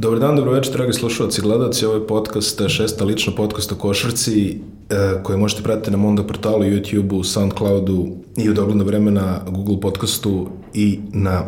Dobar 0.00 0.18
dan, 0.18 0.36
dobro 0.36 0.52
večer, 0.52 0.72
dragi 0.72 0.92
slušalci 0.92 1.40
i 1.40 1.42
gledalci. 1.42 1.86
Ovo 1.86 1.94
je 1.94 2.06
podcast, 2.06 2.68
šesta 2.68 3.04
lična 3.04 3.32
podcast 3.36 3.72
o 3.72 3.74
košarci 3.74 4.58
e, 4.90 5.22
koje 5.22 5.38
možete 5.38 5.62
pratiti 5.62 5.90
na 5.90 5.96
Mondo 5.96 6.26
portalu, 6.26 6.64
YouTubeu, 6.64 7.24
Soundcloudu 7.24 8.08
i 8.36 8.50
u 8.50 8.54
dogledno 8.54 8.84
vreme 8.84 9.10
na 9.10 9.40
Google 9.50 9.80
podcastu 9.80 10.48
i 10.74 11.00
na 11.12 11.44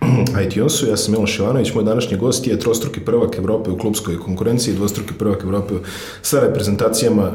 iTunesu. 0.46 0.86
Ja 0.86 0.96
sam 0.96 1.12
Miloš 1.12 1.38
Ivanović, 1.38 1.74
moj 1.74 1.84
današnji 1.84 2.16
gost 2.16 2.46
je 2.46 2.58
trostruki 2.58 3.00
prvak 3.00 3.38
Evrope 3.38 3.70
u 3.70 3.78
klubskoj 3.78 4.18
konkurenciji, 4.18 4.74
dvostruki 4.74 5.14
prvak 5.14 5.42
Evrope 5.42 5.74
sa 6.22 6.40
reprezentacijama 6.40 7.32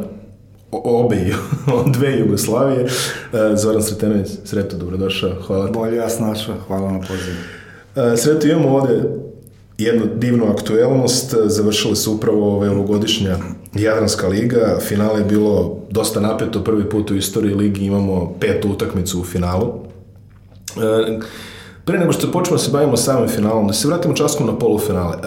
obe, 0.72 1.26
dve 1.98 2.20
Jugoslavije. 2.20 2.84
E, 2.84 2.88
Zoran 3.56 3.84
Sretenović, 3.84 4.28
Sreto, 4.44 4.78
dobrodošao, 4.78 5.32
hvala. 5.48 5.72
Bolje 5.72 5.96
ja 5.96 6.10
snašao, 6.10 6.56
hvala 6.68 6.92
na 6.92 7.00
pozivu. 7.00 7.38
Sreto, 8.18 8.48
imamo 8.48 8.78
ovde 8.78 9.25
jednu 9.78 10.06
divnu 10.16 10.46
aktuelnost, 10.52 11.36
završila 11.46 11.96
se 11.96 12.10
upravo 12.10 12.56
ova 12.56 12.72
ovogodišnja 12.72 13.38
Jadranska 13.74 14.28
liga, 14.28 14.78
finale 14.82 15.20
je 15.20 15.26
bilo 15.26 15.78
dosta 15.92 16.20
napeto, 16.20 16.64
prvi 16.64 16.90
put 16.90 17.12
u 17.12 17.16
istoriji 17.16 17.54
ligi 17.54 17.86
imamo 17.86 18.34
petu 18.40 18.70
utakmicu 18.70 19.22
u 19.22 19.24
finalu. 19.24 19.74
E, 20.78 21.20
pre 21.86 22.00
nego 22.00 22.12
što 22.12 22.32
počnemo 22.32 22.58
da 22.58 22.64
se 22.64 22.72
bavimo 22.72 22.98
samim 22.98 23.30
finalom, 23.30 23.68
da 23.68 23.74
se 23.74 23.88
vratimo 23.88 24.14
časkom 24.14 24.48
na 24.48 24.58
polufinale. 24.58 25.18
E, 25.18 25.22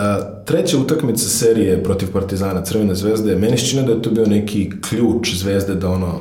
treća 0.45 0.79
utakmica 0.79 1.29
serije 1.29 1.85
protiv 1.85 2.13
Partizana 2.13 2.65
Crvene 2.65 2.95
zvezde, 2.95 3.37
meni 3.37 3.59
se 3.59 3.67
čine 3.67 3.83
da 3.83 3.93
je 3.93 4.03
to 4.03 4.11
bio 4.11 4.27
neki 4.27 4.71
ključ 4.89 5.35
zvezde 5.35 5.75
da 5.75 5.89
ono, 5.89 6.21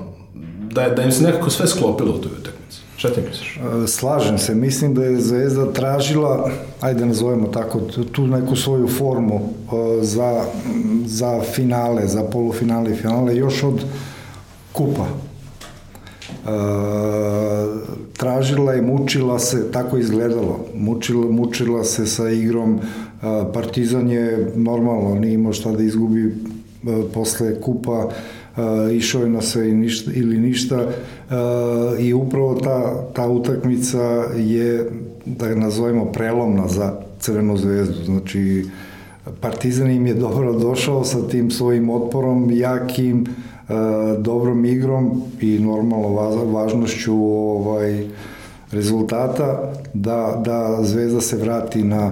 da, 0.72 0.90
da 0.90 1.02
im 1.02 1.12
se 1.12 1.24
nekako 1.24 1.50
sve 1.50 1.68
sklopilo 1.68 2.10
u 2.10 2.18
toj 2.18 2.32
utakmici. 2.32 2.57
Šta 2.98 3.10
ti 3.10 3.22
misliš? 3.30 3.58
E, 3.58 3.88
slažem 3.88 4.38
se, 4.38 4.56
mislim 4.56 4.94
da 4.94 5.04
je 5.04 5.22
Zvezda 5.22 5.74
tražila, 5.74 6.52
ajde 6.82 7.06
nazovemo 7.06 7.48
tako, 7.48 7.80
tu 8.12 8.28
neku 8.28 8.56
svoju 8.56 8.88
formu 8.88 9.36
e, 9.36 10.04
za, 10.04 10.46
za 11.06 11.42
finale, 11.42 12.08
za 12.08 12.24
polufinale 12.24 12.92
i 12.92 12.96
finale, 12.96 13.36
još 13.36 13.64
od 13.64 13.86
kupa. 14.74 15.06
E, 15.06 16.50
tražila 18.18 18.74
je, 18.74 18.82
mučila 18.82 19.40
se, 19.40 19.72
tako 19.72 19.98
izgledalo, 19.98 20.66
mučila, 20.74 21.32
mučila 21.32 21.84
se 21.84 22.08
sa 22.08 22.30
igrom, 22.30 22.80
Partizan 23.54 24.10
je 24.10 24.52
normalno, 24.56 25.16
nije 25.16 25.34
imao 25.34 25.54
šta 25.54 25.72
da 25.72 25.84
izgubi 25.84 26.36
posle 27.14 27.62
kupa, 27.62 28.10
išao 28.94 29.24
je 29.24 29.30
na 29.30 29.42
sve 29.42 29.72
ništa, 29.72 30.12
ili 30.14 30.38
ništa 30.38 30.88
i 32.00 32.14
upravo 32.14 32.56
ta, 32.56 33.04
ta 33.14 33.28
utakmica 33.28 34.02
je, 34.36 34.92
da 35.26 35.56
nazovemo, 35.56 36.06
prelomna 36.06 36.68
za 36.68 36.94
Crvenu 37.20 37.58
zvezdu. 37.58 38.04
Znači, 38.06 38.66
Partizan 39.42 39.92
im 39.92 40.08
je 40.08 40.14
dobro 40.14 40.54
došao 40.54 41.04
sa 41.04 41.28
tim 41.28 41.52
svojim 41.52 41.90
otporom, 41.90 42.52
jakim, 42.52 43.26
dobrom 44.20 44.66
igrom 44.66 45.22
i 45.42 45.60
normalno 45.60 46.10
važnošću 46.46 47.14
ovaj, 47.14 48.08
rezultata 48.72 49.74
da, 49.94 50.42
da 50.46 50.78
Zvezda 50.84 51.22
se 51.22 51.38
vrati 51.38 51.84
na, 51.84 52.12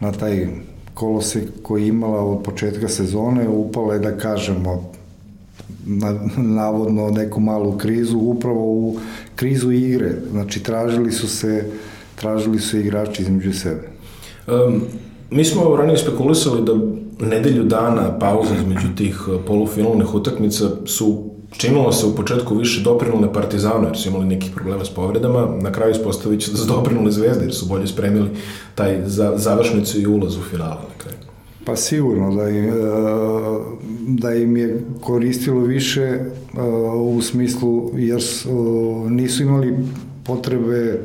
na 0.00 0.12
taj 0.12 0.46
kolosek 0.94 1.44
koji 1.62 1.88
imala 1.88 2.24
od 2.24 2.42
početka 2.42 2.88
sezone, 2.88 3.48
upala 3.48 3.94
je 3.94 4.00
da 4.00 4.16
kažemo 4.16 4.92
na, 5.86 6.18
navodno 6.36 7.10
neku 7.10 7.40
malu 7.40 7.78
krizu, 7.78 8.18
upravo 8.18 8.60
u 8.60 8.98
krizu 9.36 9.72
igre. 9.72 10.12
Znači, 10.30 10.62
tražili 10.62 11.12
su 11.12 11.28
se, 11.28 11.70
tražili 12.14 12.58
su 12.58 12.78
igrači 12.78 13.22
između 13.22 13.52
sebe. 13.52 13.88
Um, 14.46 14.82
mi 15.30 15.44
smo 15.44 15.76
ranije 15.76 15.98
spekulisali 15.98 16.62
da 16.64 16.72
nedelju 17.26 17.64
dana 17.64 18.18
pauza 18.18 18.54
između 18.54 18.88
tih 18.96 19.28
uh, 19.28 19.40
polufinalnih 19.46 20.14
utakmica 20.14 20.64
su 20.84 21.30
činilo 21.50 21.92
se 21.92 22.06
u 22.06 22.14
početku 22.14 22.54
više 22.54 22.82
doprinule 22.82 23.32
Partizanu 23.32 23.86
jer 23.86 23.96
su 23.96 24.08
imali 24.08 24.26
nekih 24.26 24.50
problema 24.54 24.84
s 24.84 24.90
povredama, 24.90 25.48
na 25.60 25.72
kraju 25.72 25.90
ispostavit 25.90 26.40
će 26.40 26.50
da 26.50 26.56
su 26.56 26.66
doprinule 26.66 27.10
Zvezde 27.10 27.44
jer 27.44 27.54
su 27.54 27.66
bolje 27.66 27.86
spremili 27.86 28.28
taj 28.74 29.02
za, 29.06 29.32
završnicu 29.36 30.00
i 30.00 30.06
ulaz 30.06 30.36
u 30.36 30.42
finale 30.42 30.80
na 30.88 31.02
kraju. 31.02 31.25
Pa 31.66 31.76
sigurno 31.76 32.34
da 32.34 32.48
im, 32.48 32.64
e, 32.64 32.72
da 34.08 34.34
im 34.34 34.56
je 34.56 34.80
koristilo 35.00 35.60
više 35.60 36.02
e, 36.02 36.20
u 36.94 37.22
smislu 37.22 37.90
jer 37.94 38.20
nisu 39.10 39.42
imali 39.42 39.74
potrebe 40.24 41.00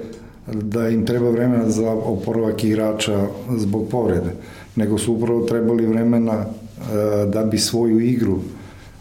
da 0.54 0.90
im 0.90 1.06
treba 1.06 1.30
vremena 1.30 1.70
za 1.70 1.92
oporavak 1.92 2.64
igrača 2.64 3.28
zbog 3.58 3.88
povrede, 3.92 4.32
nego 4.76 4.98
su 4.98 5.14
upravo 5.14 5.42
trebali 5.42 5.86
vremena 5.86 6.34
e, 6.34 6.46
da 7.26 7.44
bi 7.44 7.58
svoju 7.58 8.00
igru 8.00 8.40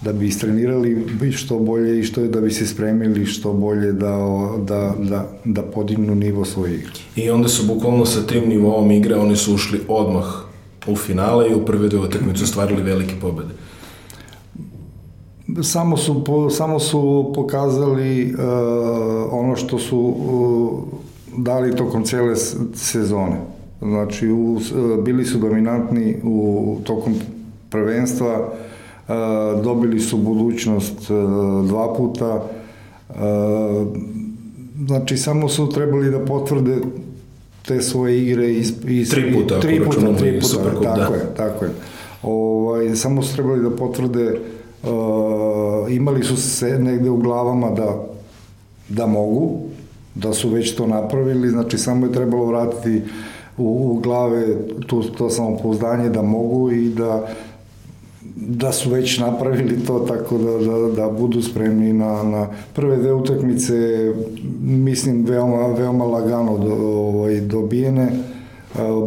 da 0.02 0.12
bi 0.12 0.26
istrenirali 0.26 1.06
što 1.32 1.58
bolje 1.58 2.00
i 2.00 2.02
što 2.02 2.20
je 2.20 2.28
da 2.28 2.40
bi 2.40 2.50
se 2.50 2.66
spremili 2.66 3.26
što 3.26 3.52
bolje 3.52 3.92
da, 3.92 4.18
da, 4.58 4.94
da, 4.98 5.28
da 5.44 5.62
podignu 5.62 6.14
nivo 6.14 6.44
svoje 6.44 6.74
igre. 6.74 6.90
I 7.16 7.30
onda 7.30 7.48
su 7.48 7.66
bukvalno 7.66 8.06
sa 8.06 8.26
tim 8.26 8.48
nivoom 8.48 8.90
igre 8.90 9.16
oni 9.16 9.36
su 9.36 9.54
ušli 9.54 9.80
odmah 9.88 10.49
u 10.86 10.96
finale 10.96 11.50
i 11.50 11.54
u 11.54 11.64
prve 11.64 11.88
dve 11.88 11.98
utakmice 11.98 12.44
ostvarili 12.44 12.82
velike 12.82 13.14
pobede. 13.20 13.54
Samo 15.62 15.96
su, 15.96 16.24
po, 16.24 16.50
samo 16.50 16.78
su 16.78 17.32
pokazali 17.34 18.34
uh, 18.34 18.40
ono 19.30 19.56
što 19.56 19.78
su 19.78 19.98
uh, 19.98 20.80
dali 21.36 21.76
tokom 21.76 22.04
cele 22.04 22.36
sezone. 22.74 23.40
Znači, 23.80 24.28
u, 24.28 24.52
uh, 24.52 25.04
bili 25.04 25.24
su 25.24 25.38
dominantni 25.38 26.16
u 26.24 26.78
tokom 26.84 27.14
prvenstva, 27.70 28.38
uh, 28.40 29.64
dobili 29.64 30.00
su 30.00 30.16
budućnost 30.16 31.10
uh, 31.10 31.66
dva 31.66 31.94
puta, 31.94 32.44
uh, 33.08 33.16
znači 34.86 35.16
samo 35.16 35.48
su 35.48 35.68
trebali 35.68 36.10
da 36.10 36.24
potvrde 36.24 36.76
te 37.66 37.82
svoje 37.82 38.22
igre 38.22 38.52
iz, 38.52 38.72
iz 38.86 39.10
tri 39.10 39.32
puta, 39.32 39.60
tri 39.60 39.84
puta, 39.84 40.14
tri 40.18 40.40
puta, 40.40 40.46
Supercup, 40.46 40.84
tako 40.84 41.12
da. 41.12 41.18
je, 41.18 41.34
tako 41.36 41.64
je. 41.64 41.70
Ovaj, 42.22 42.96
samo 42.96 43.22
su 43.22 43.34
trebali 43.34 43.62
da 43.62 43.76
potvrde 43.76 44.40
uh, 44.82 44.90
imali 45.92 46.22
su 46.22 46.36
se 46.36 46.78
negde 46.78 47.10
u 47.10 47.16
glavama 47.16 47.70
da 47.70 48.10
da 48.90 49.06
mogu, 49.06 49.58
da 50.14 50.32
su 50.32 50.48
već 50.48 50.74
to 50.74 50.86
napravili, 50.86 51.48
znači 51.48 51.78
samo 51.78 52.06
je 52.06 52.12
trebalo 52.12 52.44
vratiti 52.44 53.02
u, 53.58 53.92
u 53.92 54.00
glave 54.00 54.46
tu, 54.86 55.02
to 55.02 55.30
samopouzdanje 55.30 56.08
da 56.08 56.22
mogu 56.22 56.70
i 56.70 56.88
da 56.88 57.28
da 58.36 58.72
su 58.72 58.90
već 58.90 59.18
napravili 59.18 59.84
to 59.86 59.98
tako 59.98 60.38
da, 60.38 60.72
da, 60.72 60.92
da 60.96 61.10
budu 61.10 61.42
spremni 61.42 61.92
na, 61.92 62.22
na 62.22 62.48
prve 62.74 62.96
dve 62.96 63.12
utakmice 63.12 63.74
mislim 64.60 65.24
veoma, 65.24 65.66
veoma 65.66 66.04
lagano 66.04 66.58
do, 66.58 66.74
ovaj, 66.74 67.40
dobijene 67.40 68.08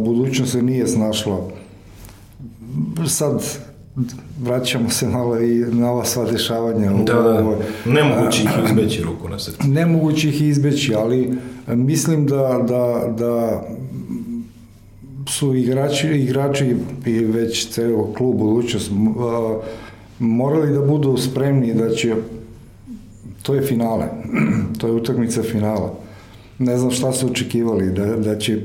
budućnost 0.04 0.52
se 0.52 0.62
nije 0.62 0.86
snašla 0.86 1.48
sad 3.06 3.42
vraćamo 4.42 4.90
se 4.90 5.08
malo 5.08 5.40
i 5.40 5.58
na 5.58 5.90
ova 5.90 6.04
sva 6.04 6.30
dešavanja. 6.30 6.92
Da, 6.92 7.12
da, 7.12 7.56
nemoguće 7.84 8.42
ih 8.42 8.50
izbeći 8.64 9.02
ruku 9.02 9.28
na 9.28 9.38
srcu. 9.38 9.68
Nemoguće 9.68 10.28
ih 10.28 10.42
izbeći, 10.42 10.94
ali 10.94 11.38
mislim 11.66 12.26
da, 12.26 12.64
da, 12.68 13.14
da 13.18 13.62
su 15.38 15.54
igrači, 15.54 16.08
igrači 16.08 16.76
i 17.06 17.18
već 17.18 17.68
ceo 17.68 18.12
klub 18.12 18.36
budućnost 18.36 18.90
morali 20.18 20.72
da 20.72 20.80
budu 20.80 21.16
spremni 21.16 21.74
da 21.74 21.90
će 21.90 22.14
to 23.42 23.54
je 23.54 23.62
finale 23.62 24.06
to 24.78 24.86
je 24.86 24.92
utakmica 24.92 25.42
finala. 25.42 25.94
Ne 26.58 26.78
znam 26.78 26.90
šta 26.90 27.12
su 27.12 27.26
očekivali 27.26 27.90
da, 27.90 28.06
da 28.16 28.38
će 28.38 28.60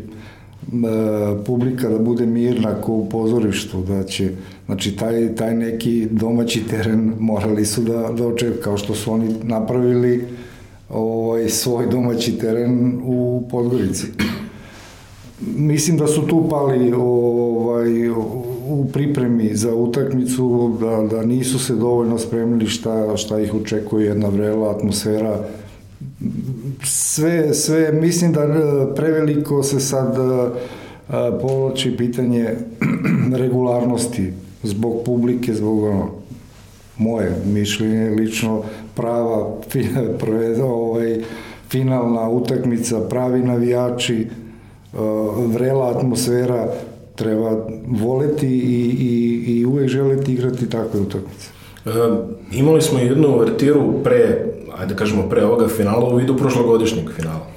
publika 1.46 1.90
da 1.90 2.00
bude 2.00 2.26
mirna 2.26 2.82
ko 2.82 2.94
u 2.94 3.10
pozorištu 3.10 3.84
da 3.84 4.04
će 4.04 4.32
znači 4.66 4.96
taj, 4.96 5.36
taj 5.36 5.56
neki 5.56 6.08
domaći 6.12 6.64
teren 6.70 7.14
morali 7.20 7.66
su 7.66 7.82
da, 7.82 8.12
da 8.18 8.28
očekaju 8.28 8.62
kao 8.64 8.78
što 8.78 8.96
su 8.96 9.14
oni 9.14 9.36
napravili 9.44 10.26
ovaj, 10.90 11.50
svoj 11.50 11.88
domaći 11.88 12.38
teren 12.38 13.00
u 13.04 13.48
Podgorici 13.52 14.06
Mislim 15.42 15.98
da 15.98 16.08
su 16.08 16.28
tu 16.28 16.48
pali 16.50 16.94
ovaj, 16.94 18.10
u 18.70 18.86
pripremi 18.94 19.56
za 19.56 19.76
utakmicu, 19.76 20.78
da, 20.80 21.18
da 21.18 21.26
nisu 21.26 21.60
se 21.60 21.76
dovoljno 21.76 22.18
spremili 22.18 22.68
šta, 22.68 23.18
šta 23.18 23.40
ih 23.40 23.54
očekuje 23.54 24.06
jedna 24.06 24.30
vrela 24.30 24.72
atmosfera. 24.72 25.40
Sve, 26.84 27.54
sve, 27.54 27.92
mislim 27.92 28.34
da 28.34 28.42
e, 28.42 28.96
preveliko 28.96 29.64
se 29.64 29.80
sad 29.80 30.18
e, 30.18 30.52
povlači 31.42 31.98
pitanje 31.98 32.50
regularnosti 33.42 34.34
zbog 34.64 35.04
publike, 35.06 35.54
zbog 35.54 35.84
ono, 35.84 36.10
moje 36.98 37.36
mišljenje, 37.46 38.10
lično 38.10 38.64
prava, 38.96 39.56
ovaj, 40.64 41.22
finalna 41.70 42.30
utakmica, 42.30 43.00
pravi 43.10 43.44
navijači, 43.44 44.28
vrela 45.48 45.90
atmosfera, 45.90 46.68
treba 47.16 47.68
voleti 47.88 48.48
i, 48.48 48.96
i, 49.00 49.44
i 49.52 49.66
uvek 49.66 49.88
želeti 49.88 50.34
igrati 50.34 50.70
takve 50.70 51.00
utakmice. 51.00 51.50
E, 51.86 51.90
imali 52.52 52.82
smo 52.82 53.00
jednu 53.00 53.28
uvertiru 53.28 53.94
pre, 54.04 54.46
ajde 54.78 54.94
da 54.94 55.00
kažemo 55.00 55.30
pre 55.30 55.46
ovoga 55.46 55.68
finala 55.68 56.10
u 56.10 56.16
vidu 56.16 56.38
prošlogodišnjeg 56.38 57.12
finala. 57.16 57.48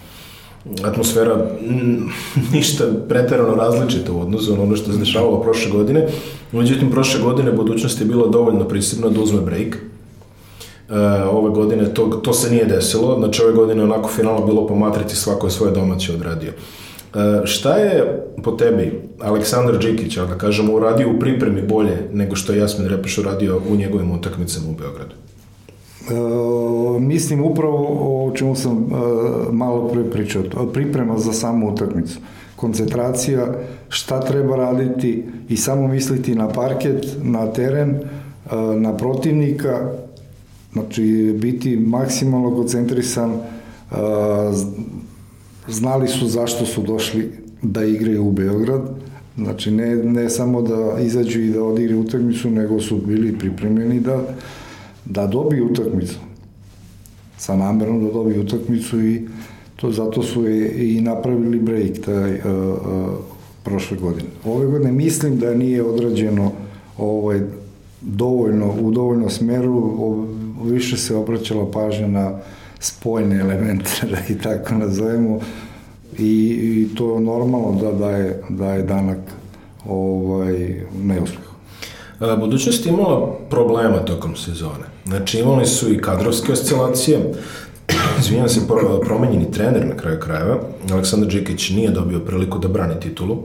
Atmosfera 0.85 1.47
ništa 2.55 2.85
preterano 3.09 3.55
različita 3.55 4.13
u 4.13 4.21
odnosu 4.21 4.57
na 4.57 4.63
ono 4.63 4.77
što 4.77 4.93
se 4.93 4.99
dešavalo 4.99 5.43
prošle 5.43 5.71
godine. 5.71 6.07
Međutim, 6.53 6.91
prošle 6.91 7.21
godine 7.21 7.53
budućnost 7.53 8.01
je 8.01 8.07
bila 8.07 8.27
dovoljno 8.27 8.65
prisebna 8.65 9.09
da 9.09 9.21
uzme 9.21 9.41
break. 9.41 9.77
E, 9.77 10.97
ove 11.25 11.51
godine 11.51 11.95
to, 11.95 12.07
to 12.07 12.33
se 12.33 12.51
nije 12.51 12.65
desilo, 12.65 13.19
znači 13.19 13.43
ove 13.43 13.53
godine 13.53 13.85
onako 13.85 14.09
finalno 14.09 14.47
bilo 14.47 14.67
po 14.67 14.75
matrici 14.75 15.17
svako 15.17 15.47
je 15.47 15.51
svoje 15.51 15.73
domaće 15.73 16.13
odradio. 16.13 16.53
Šta 17.45 17.77
je 17.77 18.27
po 18.43 18.51
tebi 18.53 19.01
Aleksandar 19.21 19.79
Đikić, 19.79 20.17
da 20.17 20.39
kažemo, 20.39 20.73
uradio 20.73 21.11
u 21.11 21.19
pripremi 21.19 21.63
bolje 21.63 21.97
nego 22.13 22.37
što 22.37 22.53
je 22.53 22.59
Jasmin 22.59 22.89
Repeš 22.89 23.19
uradio 23.19 23.61
u 23.71 23.77
njegovim 23.77 24.11
utakmicama 24.11 24.71
u 24.71 24.75
Beogradu? 24.75 25.15
E, 26.11 27.01
mislim 27.01 27.45
upravo 27.45 28.27
o 28.27 28.33
čemu 28.37 28.57
sam 28.57 28.77
e, 28.77 28.83
malo 29.53 29.89
pre 29.89 30.11
pričao, 30.11 30.43
priprema 30.73 31.19
za 31.19 31.33
samu 31.33 31.73
utakmicu. 31.73 32.19
Koncentracija, 32.57 33.55
šta 33.89 34.21
treba 34.21 34.57
raditi 34.57 35.25
i 35.49 35.57
samo 35.57 35.89
misliti 35.89 36.35
na 36.35 36.49
parket, 36.49 37.07
na 37.23 37.53
teren, 37.53 37.91
e, 37.91 38.01
na 38.77 38.97
protivnika, 38.97 39.91
znači 40.73 41.37
biti 41.41 41.77
maksimalno 41.77 42.55
koncentrisan, 42.55 43.31
e, 43.31 43.95
znali 45.69 46.09
su 46.09 46.29
zašto 46.29 46.67
su 46.67 46.83
došli 46.83 47.31
da 47.63 47.85
igraju 47.85 48.27
u 48.27 48.33
Beograd, 48.33 48.83
znači 49.37 49.71
ne, 49.71 49.97
ne 49.97 50.31
samo 50.31 50.63
da 50.63 51.01
izađu 51.01 51.41
i 51.41 51.51
da 51.51 51.65
odigraju 51.65 52.01
utakmicu, 52.01 52.51
nego 52.51 52.81
su 52.81 52.97
bili 52.97 53.39
pripremljeni 53.39 54.01
da, 54.01 54.23
da 55.05 55.27
dobiju 55.27 55.67
utakmicu. 55.67 56.19
Sa 57.39 57.57
namerom 57.57 58.05
da 58.05 58.13
dobiju 58.13 58.43
utakmicu 58.43 59.01
i 59.01 59.29
to 59.77 59.91
zato 59.91 60.23
su 60.23 60.49
i, 60.49 60.97
i 60.97 61.01
napravili 61.01 61.59
break 61.59 61.99
taj 62.05 62.35
uh, 62.35 62.41
uh, 62.41 63.15
prošle 63.63 63.97
godine. 63.97 64.29
Ove 64.45 64.67
godine 64.67 64.93
mislim 64.93 65.39
da 65.39 65.55
nije 65.55 65.83
odrađeno 65.83 66.53
ovaj, 66.99 67.41
dovoljno, 68.01 68.75
u 68.81 68.91
dovoljno 68.91 69.31
smeru, 69.31 70.27
više 70.65 70.97
se 70.97 71.17
obraćala 71.17 71.71
pažnja 71.71 72.07
na 72.07 72.39
spojne 72.83 73.41
elemente, 73.41 73.91
da 74.11 74.19
i 74.29 74.39
tako 74.39 74.75
nazovemo, 74.75 75.41
i, 76.19 76.49
i 76.83 76.95
to 76.95 77.15
je 77.15 77.21
normalno 77.21 77.79
da, 77.83 77.93
da, 77.93 78.11
je, 78.11 78.43
da 78.49 78.73
je 78.73 78.83
danak 78.83 79.19
ovaj, 79.87 80.85
neuspeh. 81.03 81.53
Budućnost 82.39 82.87
je 82.87 82.93
imala 82.93 83.39
problema 83.51 83.99
tokom 83.99 84.37
sezone. 84.37 84.85
Znači 85.07 85.39
imali 85.39 85.67
su 85.67 85.93
i 85.93 85.99
kadrovske 85.99 86.53
oscilacije, 86.53 87.33
izvinjam 88.19 88.49
se, 88.49 88.61
promenjeni 89.05 89.53
trener 89.53 89.87
na 89.87 89.97
kraju 89.97 90.21
krajeva, 90.21 90.59
Aleksandar 90.93 91.31
Đikić 91.31 91.71
nije 91.71 91.91
dobio 91.91 92.21
priliku 92.21 92.59
da 92.59 92.69
brani 92.69 93.01
titulu. 93.01 93.39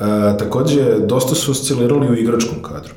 E, 0.00 0.04
takođe, 0.38 0.98
dosta 0.98 1.34
su 1.34 1.50
oscilirali 1.50 2.10
u 2.10 2.14
igračkom 2.14 2.62
kadru. 2.62 2.94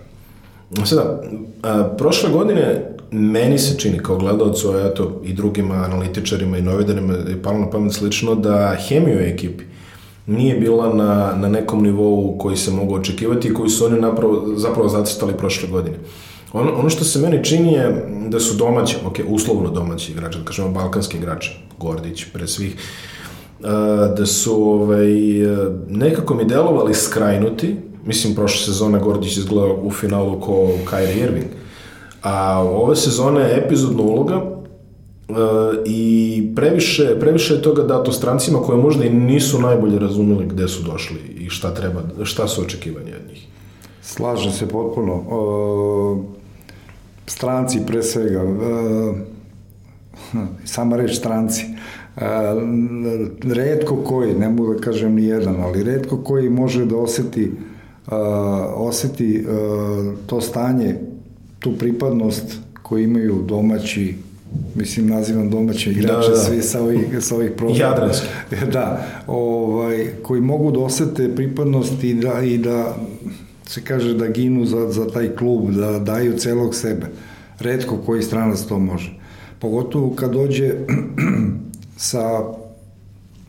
Sada, 0.86 1.22
a, 1.64 1.84
prošle 1.98 2.30
godine 2.30 2.92
meni 3.12 3.60
se 3.60 3.80
čini 3.80 4.00
kao 4.00 4.18
gledalcu, 4.18 4.70
a 4.70 4.88
eto 4.92 5.22
i 5.24 5.34
drugima 5.34 5.76
analitičarima 5.76 6.58
i 6.58 6.62
novidarima 6.62 7.14
je 7.14 7.42
palo 7.44 7.60
na 7.60 7.70
pamet 7.70 7.94
slično 7.94 8.36
da 8.36 8.76
hemija 8.88 9.22
ekipi 9.22 9.64
nije 10.26 10.56
bila 10.56 10.94
na, 10.94 11.36
na 11.36 11.50
nekom 11.50 11.84
nivou 11.84 12.38
koji 12.38 12.58
se 12.58 12.72
mogu 12.72 12.96
očekivati 12.96 13.48
i 13.48 13.54
koji 13.54 13.70
su 13.70 13.86
oni 13.86 14.02
napravo, 14.02 14.44
zapravo 14.56 14.90
zacrtali 14.90 15.34
prošle 15.38 15.70
godine. 15.70 15.98
Ono, 16.54 16.74
ono 16.80 16.90
što 16.90 17.04
se 17.04 17.20
meni 17.20 17.44
čini 17.44 17.74
je 17.74 18.08
da 18.30 18.40
su 18.40 18.58
domaći, 18.58 18.98
ok, 19.06 19.20
uslovno 19.28 19.70
domaći 19.70 20.12
igrači, 20.12 20.40
da 20.40 20.46
kažemo 20.46 20.70
balkanski 20.70 21.18
igrači, 21.18 21.60
Gordić 21.80 22.26
pre 22.34 22.48
svih, 22.48 22.76
da 24.18 24.26
su 24.26 24.64
ovaj, 24.64 25.08
nekako 25.90 26.36
mi 26.36 26.46
delovali 26.46 26.94
skrajnuti, 26.94 27.76
mislim 28.06 28.36
prošle 28.36 28.66
sezone 28.66 29.00
Gordić 29.00 29.38
izgledao 29.38 29.80
u 29.84 29.92
finalu 29.92 30.40
ko 30.40 30.54
Kyrie 30.92 31.24
Irving, 31.24 31.48
A 32.22 32.64
ove 32.64 32.96
sezone 32.96 33.42
je 33.42 33.58
epizodna 33.66 34.04
uloga 34.04 34.36
uh, 34.38 35.36
i 35.86 36.52
previše, 36.56 37.20
previše 37.20 37.54
je 37.54 37.62
toga 37.62 37.84
dato 37.84 38.12
strancima 38.12 38.60
koje 38.60 38.82
možda 38.82 39.06
i 39.06 39.10
nisu 39.10 39.62
najbolje 39.62 40.00
razumeli 40.00 40.46
gde 40.46 40.68
su 40.68 40.84
došli 40.84 41.20
i 41.40 41.50
šta 41.50 41.74
treba, 41.74 42.02
šta 42.24 42.48
su 42.48 42.62
očekivanja 42.62 43.14
od 43.24 43.30
njih. 43.30 43.48
Slažem 44.02 44.52
se 44.52 44.68
potpuno. 44.68 45.14
Uh, 45.14 46.18
stranci 47.26 47.80
pre 47.88 48.04
svega, 48.04 48.44
uh, 48.44 49.16
sama 50.66 50.96
reč 50.96 51.18
stranci, 51.18 51.66
uh, 52.16 52.22
redko 53.54 53.96
koji, 53.96 54.34
ne 54.34 54.50
mogu 54.50 54.74
da 54.74 54.80
kažem 54.80 55.16
ni 55.16 55.24
jedan, 55.24 55.56
ali 55.62 55.84
redko 55.84 56.18
koji 56.18 56.50
može 56.50 56.86
da 56.86 56.98
oseti 56.98 57.52
uh, 58.08 58.14
oseti 58.76 59.46
to 60.26 60.42
stanje 60.42 61.07
tu 61.60 61.78
pripadnost 61.78 62.58
koju 62.82 63.04
imaju 63.04 63.44
domaći 63.48 64.16
mislim 64.76 65.08
nazivam 65.08 65.50
domaće 65.50 65.92
igrače 65.92 66.30
da, 66.30 66.36
da. 66.36 66.42
svi 66.44 66.62
sa 66.62 66.82
ovih, 66.82 67.00
sa 67.20 67.36
ovih 67.36 67.52
prostora. 67.58 67.90
Jadranski. 67.90 68.28
Da, 68.74 69.08
ovaj, 69.28 70.08
koji 70.24 70.42
mogu 70.42 70.72
da 70.72 70.80
osete 70.80 71.36
pripadnost 71.36 72.04
i 72.04 72.14
da, 72.14 72.42
i 72.42 72.58
da 72.58 72.96
se 73.66 73.82
kaže 73.82 74.14
da 74.14 74.28
ginu 74.28 74.66
za, 74.66 74.92
za 74.92 75.08
taj 75.08 75.36
klub, 75.36 75.72
da 75.72 76.00
daju 76.00 76.38
celog 76.38 76.76
sebe. 76.76 77.06
Redko 77.60 77.98
koji 78.06 78.24
stranac 78.24 78.62
to 78.62 78.80
može. 78.80 79.20
Pogotovo 79.60 80.16
kad 80.16 80.34
dođe 80.34 80.74
sa 81.98 82.44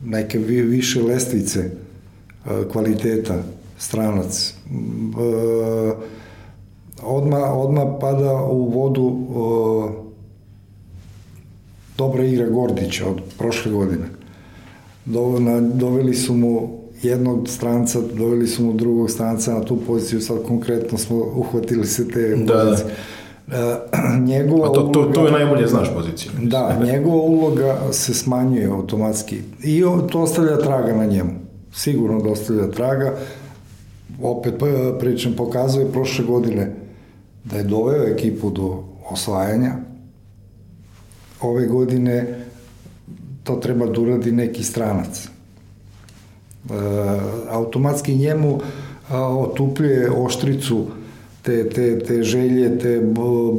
neke 0.05 0.39
više 0.39 1.03
lestvice 1.03 1.61
e, 1.61 1.71
kvaliteta 2.73 3.43
stranac. 3.79 4.55
E, 4.71 6.18
odma, 7.03 7.53
odma 7.53 7.99
pada 7.99 8.43
u 8.43 8.69
vodu 8.69 9.17
o, 9.35 9.91
dobra 11.97 12.25
igra 12.25 12.49
Gordića 12.49 13.09
od 13.09 13.21
prošle 13.39 13.73
godine. 13.73 14.05
Do, 15.05 15.39
na, 15.39 15.61
doveli 15.61 16.15
su 16.15 16.35
mu 16.35 16.79
jednog 17.03 17.49
stranca, 17.49 17.99
doveli 18.15 18.47
su 18.47 18.65
mu 18.65 18.73
drugog 18.73 19.11
stranca 19.11 19.55
na 19.55 19.65
tu 19.65 19.77
poziciju, 19.87 20.21
sad 20.21 20.39
konkretno 20.47 20.99
smo 20.99 21.17
uhvatili 21.17 21.87
se 21.87 22.09
te 22.09 22.37
da, 22.37 22.65
pozicije. 22.65 22.95
Da. 23.47 24.19
njegova 24.33 24.69
A 24.69 24.73
to, 24.73 24.81
to, 24.83 25.01
uloga, 25.01 25.13
to 25.13 25.27
je 25.27 25.33
najbolje 25.33 25.67
znaš 25.67 25.95
poziciju. 25.95 26.33
Da, 26.43 26.81
njegova 26.85 27.23
uloga 27.23 27.79
se 27.93 28.15
smanjuje 28.15 28.67
automatski 28.67 29.39
i 29.63 29.83
to 30.13 30.21
ostavlja 30.21 30.59
traga 30.59 30.97
na 30.97 31.07
njemu. 31.07 31.31
Sigurno 31.73 32.23
da 32.23 32.31
ostavlja 32.31 32.71
traga. 32.71 33.15
Opet 34.23 34.55
pričam, 34.99 35.33
pokazuje 35.37 35.93
prošle 35.93 36.25
godine 36.25 36.88
da 37.45 37.57
je 37.57 37.65
doveo 37.65 38.03
ekipu 38.03 38.51
do 38.51 38.85
osvajanja. 39.11 39.73
Ove 41.41 41.67
godine 41.67 42.45
to 43.45 43.57
treba 43.57 43.87
da 43.87 44.01
uradi 44.01 44.33
neki 44.33 44.65
stranac. 44.65 45.27
E, 45.27 45.31
automatski 47.51 48.15
njemu 48.15 48.61
a, 49.09 49.23
otupljuje 49.23 50.11
oštricu 50.11 50.87
te, 51.43 51.69
te, 51.69 51.99
te 51.99 52.23
želje, 52.23 52.79
te 52.79 53.01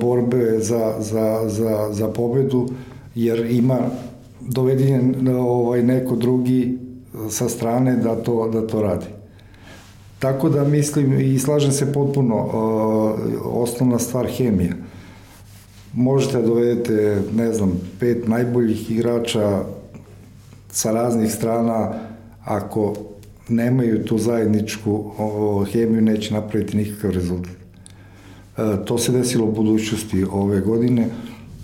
borbe 0.02 0.60
za, 0.60 0.96
za, 1.00 1.50
za, 1.50 1.90
za 1.92 2.08
pobedu, 2.08 2.70
jer 3.16 3.46
ima 3.52 3.80
dovedinjen 4.42 5.28
ovaj, 5.28 5.84
neko 5.84 6.16
drugi 6.16 6.78
sa 7.30 7.50
strane 7.50 7.96
da 7.96 8.16
to, 8.16 8.50
da 8.54 8.68
to 8.68 8.82
radi. 8.82 9.06
Tako 10.20 10.50
da 10.50 10.64
mislim 10.64 11.20
i 11.20 11.40
slažem 11.40 11.72
se 11.72 11.94
potpuno, 11.94 12.36
uh, 12.36 12.52
osnovna 13.46 14.00
stvar 14.00 14.28
hemija. 14.28 14.74
Možete 15.94 16.38
da 16.38 16.48
dovedete, 16.48 17.22
ne 17.36 17.54
znam, 17.54 17.82
pet 18.00 18.28
najboljih 18.28 18.92
igrača 18.92 19.64
sa 20.72 20.92
raznih 20.92 21.32
strana, 21.32 21.94
ako 22.46 22.94
nemaju 23.50 24.06
tu 24.06 24.18
zajedničku 24.18 25.12
hemiju, 25.72 26.02
neće 26.02 26.34
napraviti 26.34 26.78
nikakav 26.78 27.12
rezultat. 27.12 27.52
Uh, 28.58 28.86
to 28.86 28.98
se 28.98 29.12
desilo 29.12 29.46
u 29.46 29.52
budućnosti 29.52 30.26
ove 30.32 30.62
godine. 30.62 31.08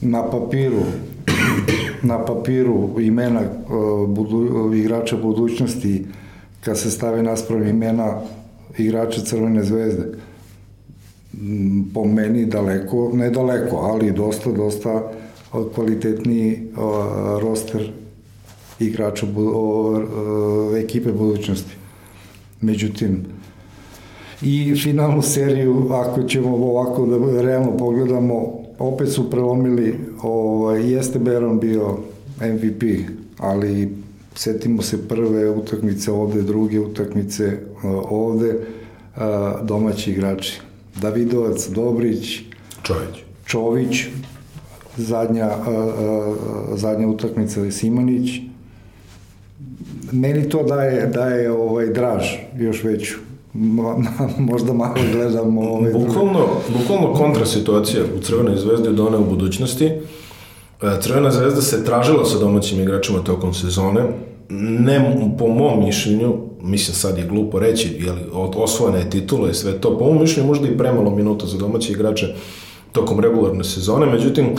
Na 0.01 0.29
papiru 0.29 0.81
na 2.03 2.25
papiru 2.25 3.01
imena 3.01 3.41
uh, 3.41 4.09
budu, 4.09 4.74
igrača 4.75 5.17
budućnosti 5.17 6.05
kad 6.62 6.79
se 6.79 6.91
stave 6.91 7.24
nasprav 7.24 7.67
imena 7.67 8.21
igrača 8.77 9.22
Crvene 9.22 9.63
zvezde. 9.63 10.17
Mm, 11.34 11.84
po 11.94 12.05
meni 12.05 12.46
daleko, 12.46 13.12
ne 13.13 13.29
daleko, 13.29 13.75
ali 13.77 14.12
dosta, 14.12 14.51
dosta 14.51 15.12
kvalitetniji 15.75 16.67
roster 17.41 17.91
igrača 18.79 19.27
ekipe 20.77 21.12
budućnosti. 21.12 21.75
Međutim, 22.62 23.25
I 24.41 24.75
finalnu 24.75 25.22
seriju, 25.22 25.88
ako 25.91 26.24
ćemo 26.24 26.55
ovako 26.55 27.05
da 27.05 27.41
realno 27.41 27.77
pogledamo, 27.77 28.60
opet 28.79 29.10
su 29.10 29.29
prelomili, 29.29 29.96
ovaj, 30.22 30.91
jeste 30.91 31.20
Beron 31.20 31.60
bio 31.60 31.98
MVP, 32.41 32.84
ali 33.38 33.94
setimo 34.36 34.82
se 34.82 35.08
prve 35.08 35.50
utakmice 35.50 36.12
ovde, 36.12 36.42
druge 36.42 36.80
utakmice 36.80 37.58
uh, 37.84 38.12
ovde, 38.12 38.56
uh, 39.15 39.22
domaći 39.63 40.12
igrači. 40.12 40.60
Davidovac, 41.01 41.68
Dobrić, 41.68 42.42
Čović. 42.84 43.24
Čović, 43.46 44.06
zadnja, 44.98 45.50
uh, 45.60 46.36
zadnja 46.77 47.08
utakmica 47.08 47.62
je 47.62 47.72
Simanić. 47.72 48.30
Meni 50.12 50.50
to 50.50 50.63
daje, 50.63 51.08
daje 51.08 51.51
ovaj 51.51 51.88
draž 51.88 52.24
još 52.58 52.84
veću. 52.84 53.15
možda 54.51 54.74
malo 54.74 54.96
gledamo 55.12 55.62
ovaj 55.62 55.92
bukvalno, 55.92 56.48
bukvalno 56.80 57.13
kontra 57.13 57.46
situacija 57.46 58.04
u 58.18 58.20
Crvenoj 58.20 58.58
zvezdi 58.58 58.88
od 58.89 59.00
one 59.00 59.18
u 59.18 59.30
budućnosti. 59.30 59.92
E, 60.82 61.01
Crvena 61.01 61.32
zvezda 61.32 61.62
se 61.62 61.86
tražila 61.86 62.25
sa 62.25 62.39
domaćim 62.39 62.82
igračima 62.82 63.20
tokom 63.20 63.53
sezone. 63.53 64.01
Ne, 64.50 65.17
po 65.39 65.48
mom 65.48 65.86
mišljenju, 65.86 66.36
mislim 66.62 66.96
sad 66.96 67.17
je 67.17 67.27
glupo 67.27 67.60
reći, 67.60 67.98
jeli, 68.00 68.22
osvojene 68.55 69.00
je 69.00 69.10
titula 69.10 69.50
i 69.50 69.53
sve 69.53 69.82
to, 69.82 69.98
po 69.98 70.05
mom 70.05 70.22
mišljenju 70.22 70.48
možda 70.48 70.67
i 70.67 70.77
premalo 70.77 71.15
minuta 71.15 71.46
za 71.46 71.58
domaće 71.58 71.91
igrače 71.91 72.36
tokom 72.91 73.20
regularne 73.20 73.63
sezone, 73.63 74.05
međutim, 74.05 74.46
e, 74.46 74.55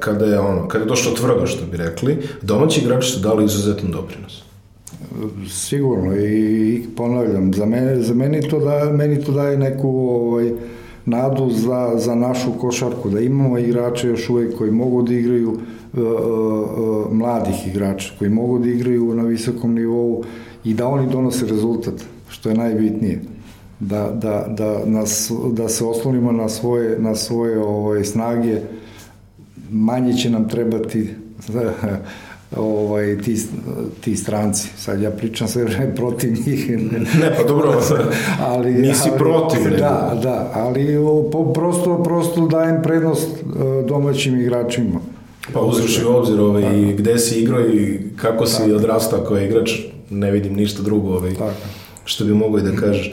kada 0.00 0.24
je 0.24 0.38
ono, 0.38 0.68
kada 0.68 0.84
je 0.84 0.88
došlo 0.88 1.12
tvrdo, 1.12 1.46
što 1.46 1.66
bi 1.70 1.76
rekli, 1.76 2.18
domaći 2.42 2.80
igrači 2.80 3.10
su 3.10 3.20
dali 3.20 3.44
izuzetan 3.44 3.90
doprinos. 3.90 4.42
Sigurno 5.48 6.16
i 6.16 6.82
ponavljam, 6.96 7.54
za 7.54 7.66
mene, 7.66 8.02
za 8.02 8.14
meni 8.14 8.48
to 8.48 8.58
da 8.58 8.92
meni 8.92 9.24
to 9.24 9.32
daje 9.32 9.58
neku 9.58 9.88
ovaj 9.88 10.52
nadu 11.04 11.50
za, 11.50 11.92
za 11.96 12.14
našu 12.14 12.52
košarku, 12.52 13.10
da 13.10 13.20
imamo 13.20 13.58
igrače 13.58 14.08
još 14.08 14.30
uvek 14.30 14.58
koji 14.58 14.70
mogu 14.70 15.02
da 15.02 15.14
igraju 15.14 15.50
uh, 15.50 15.58
uh, 15.92 17.12
mladih 17.12 17.68
igrača, 17.68 18.12
koji 18.18 18.30
mogu 18.30 18.58
da 18.58 18.68
igraju 18.68 19.14
na 19.14 19.22
visokom 19.22 19.74
nivou 19.74 20.24
i 20.64 20.74
da 20.74 20.88
oni 20.88 21.06
donose 21.12 21.46
rezultat, 21.46 21.94
što 22.28 22.48
je 22.48 22.54
najbitnije. 22.54 23.22
Da, 23.80 24.10
da, 24.14 24.46
da, 24.48 24.82
nas, 24.84 25.32
da 25.52 25.68
se 25.68 25.84
oslonimo 25.84 26.32
na 26.32 26.48
svoje, 26.48 26.98
na 26.98 27.14
svoje 27.14 27.58
ovaj, 27.58 28.04
snage, 28.04 28.60
manje 29.70 30.12
će 30.12 30.30
nam 30.30 30.48
trebati 30.48 31.14
ovaj, 32.56 33.18
ti, 33.18 33.36
ti 34.00 34.16
stranci. 34.16 34.68
Sad 34.76 35.02
ja 35.02 35.10
pričam 35.10 35.48
sve 35.48 35.64
vreme 35.64 35.94
protiv 35.94 36.32
njih. 36.46 36.70
ne, 37.20 37.36
pa 37.36 37.44
dobro, 37.44 37.80
ali, 38.50 38.74
nisi 38.74 39.08
ali, 39.10 39.18
protiv. 39.18 39.64
Nego. 39.64 39.76
Da, 39.76 40.18
da, 40.22 40.50
ali 40.54 40.96
po, 41.32 41.52
prosto, 41.52 42.02
prosto 42.02 42.46
dajem 42.46 42.82
prednost 42.82 43.28
e, 43.28 43.82
domaćim 43.88 44.40
igračima. 44.40 45.00
Pa 45.52 45.60
uzruši 45.60 46.04
u 46.04 46.08
obzir 46.08 46.40
ovaj, 46.40 46.62
da. 46.62 46.72
i 46.72 46.92
gde 46.92 47.18
si 47.18 47.40
igrao 47.40 47.60
i 47.60 48.00
kako 48.16 48.46
si 48.46 48.58
Tako. 48.58 48.74
odrastao 48.74 49.24
kao 49.24 49.38
igrač, 49.38 49.70
ne 50.10 50.30
vidim 50.30 50.54
ništa 50.54 50.82
drugo 50.82 51.08
ovaj, 51.08 51.34
Tako. 51.34 51.52
što 52.04 52.24
bi 52.24 52.34
mogo 52.34 52.58
i 52.58 52.62
da 52.62 52.76
kažeš. 52.76 53.12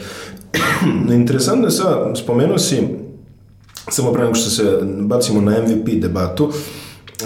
Interesantno 1.14 1.66
je 1.66 1.70
sad, 1.70 2.18
spomenuo 2.18 2.58
si, 2.58 2.82
samo 3.90 4.12
pre 4.12 4.22
nego 4.22 4.34
što 4.34 4.50
se 4.50 4.78
bacimo 5.00 5.40
na 5.40 5.52
MVP 5.62 5.88
debatu, 5.88 6.52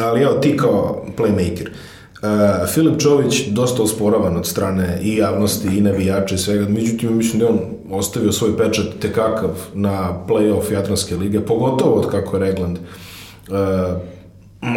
ali 0.01 0.23
evo 0.23 0.33
ti 0.33 0.57
kao 0.57 1.05
playmaker, 1.17 1.69
uh, 1.69 1.92
Uh, 2.23 2.29
Filip 2.69 3.01
Čović 3.01 3.49
dosta 3.49 3.83
osporavan 3.83 4.37
od 4.37 4.47
strane 4.47 4.99
i 5.03 5.17
javnosti 5.17 5.69
i 5.79 5.81
navijača 5.81 6.35
i 6.35 6.39
svega, 6.39 6.69
međutim 6.69 7.17
mislim 7.17 7.41
da 7.41 7.49
on 7.49 7.61
ostavio 7.91 8.33
svoj 8.33 8.57
pečat 8.57 8.87
tekakav 9.01 9.51
na 9.75 10.25
play-off 10.29 10.73
Jadranske 10.73 11.17
lige, 11.17 11.41
pogotovo 11.41 11.95
od 11.95 12.11
kako 12.11 12.37
je 12.37 12.41
Regland 12.41 12.79
uh, 12.79 13.57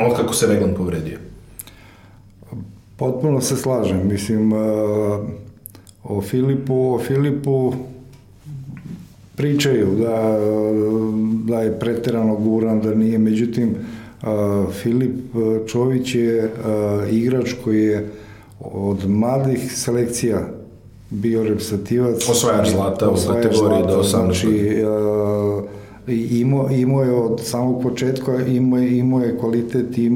od 0.08 0.18
kako 0.18 0.34
se 0.34 0.48
Regland 0.48 0.76
povredio. 0.76 1.18
Potpuno 2.98 3.42
se 3.42 3.56
slažem, 3.56 4.08
mislim 4.08 4.54
uh, 4.54 4.60
o 6.04 6.22
Filipu, 6.22 6.94
o 6.94 7.00
Filipu 7.00 7.74
pričaju 9.36 9.96
da, 9.96 10.38
da 11.54 11.62
je 11.62 11.80
preterano 11.80 12.36
guran, 12.36 12.82
da 12.82 12.94
nije, 12.94 13.18
međutim 13.18 13.76
Filip 14.82 15.16
Čović 15.68 16.16
je 16.16 16.52
igrač 17.12 17.54
koji 17.64 17.84
je 17.84 18.10
od 18.60 19.10
mladih 19.10 19.72
selekcija 19.78 20.48
bio 21.10 21.44
reprezentativac. 21.44 22.30
Osvajač 22.30 22.70
zlata 22.70 23.10
u 23.10 23.16
kategoriji 23.28 23.84
do 23.88 24.04
18. 24.04 24.10
Znači, 24.10 24.84
imao, 26.40 26.70
imao 26.72 27.04
je 27.04 27.12
od 27.12 27.42
samog 27.44 27.84
početka, 27.84 28.46
imao 28.46 28.80
je, 28.80 28.98
imao 28.98 29.20
je 29.20 29.38
kvalitet 29.38 29.98
i 29.98 30.10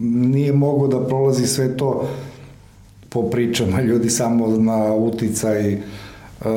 nije 0.00 0.52
mogao 0.52 0.88
da 0.88 1.06
prolazi 1.06 1.46
sve 1.46 1.76
to 1.76 2.08
po 3.08 3.22
pričama 3.22 3.80
ljudi 3.80 4.10
samo 4.10 4.46
na 4.46 4.94
uticaj 4.94 5.78
uh, 6.44 6.50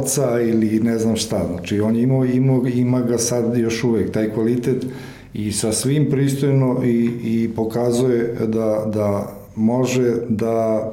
oca 0.00 0.40
ili 0.40 0.80
ne 0.80 0.98
znam 0.98 1.16
šta. 1.16 1.46
Znači, 1.50 1.80
on 1.80 1.96
ima, 1.96 2.26
ima, 2.26 2.68
ima 2.68 3.00
ga 3.00 3.18
sad 3.18 3.56
još 3.56 3.84
uvek, 3.84 4.12
taj 4.12 4.30
kvalitet 4.30 4.86
i 5.34 5.52
sa 5.52 5.72
svim 5.72 6.10
pristojno 6.10 6.80
i, 6.84 7.10
i 7.24 7.50
pokazuje 7.56 8.34
da, 8.46 8.90
da 8.94 9.32
može 9.56 10.14
da 10.28 10.92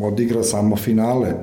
odigra 0.00 0.42
samo 0.42 0.76
finale 0.76 1.34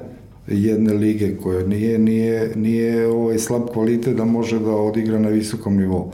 jedne 0.48 0.94
lige 0.94 1.36
koje 1.38 1.68
nije, 1.68 2.00
nije, 2.00 2.52
nije 2.56 3.08
ovaj 3.08 3.40
slab 3.40 3.64
kvalitet 3.74 4.18
da 4.18 4.26
može 4.26 4.60
da 4.60 4.72
odigra 4.72 5.20
na 5.20 5.30
visokom 5.30 5.78
nivou. 5.78 6.12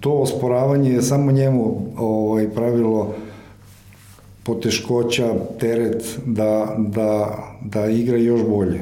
To 0.00 0.12
osporavanje 0.12 0.90
je 0.90 1.02
samo 1.02 1.32
njemu 1.32 1.86
ovaj, 1.96 2.48
pravilo 2.48 3.14
poteškoća, 4.44 5.34
teret 5.60 6.18
da, 6.26 6.76
da, 6.78 7.38
da 7.64 7.86
igra 7.86 8.16
još 8.16 8.40
bolje. 8.48 8.80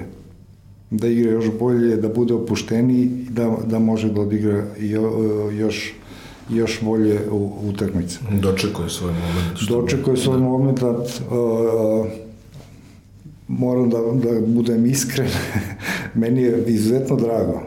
Da 0.90 1.08
igra 1.08 1.30
još 1.30 1.50
bolje, 1.58 1.96
da 1.96 2.08
bude 2.08 2.34
opušteniji 2.34 3.02
i 3.02 3.30
da, 3.30 3.56
da 3.66 3.78
može 3.78 4.08
da 4.12 4.20
odigra 4.20 4.64
još 5.58 5.94
još 6.50 6.80
bolje 6.82 7.20
u 7.30 7.52
utakmice. 7.68 8.18
Dočekuje 8.40 8.88
svoj 8.88 9.12
moment. 9.12 9.68
Dočekuje 9.68 10.16
svoj 10.16 10.38
da. 10.38 10.42
moment, 10.42 10.82
a, 10.82 10.86
a, 10.86 12.04
moram 13.48 13.90
da, 13.90 13.98
da 13.98 14.40
budem 14.46 14.86
iskren, 14.86 15.28
meni 16.14 16.42
je 16.42 16.64
izuzetno 16.66 17.16
drago, 17.16 17.62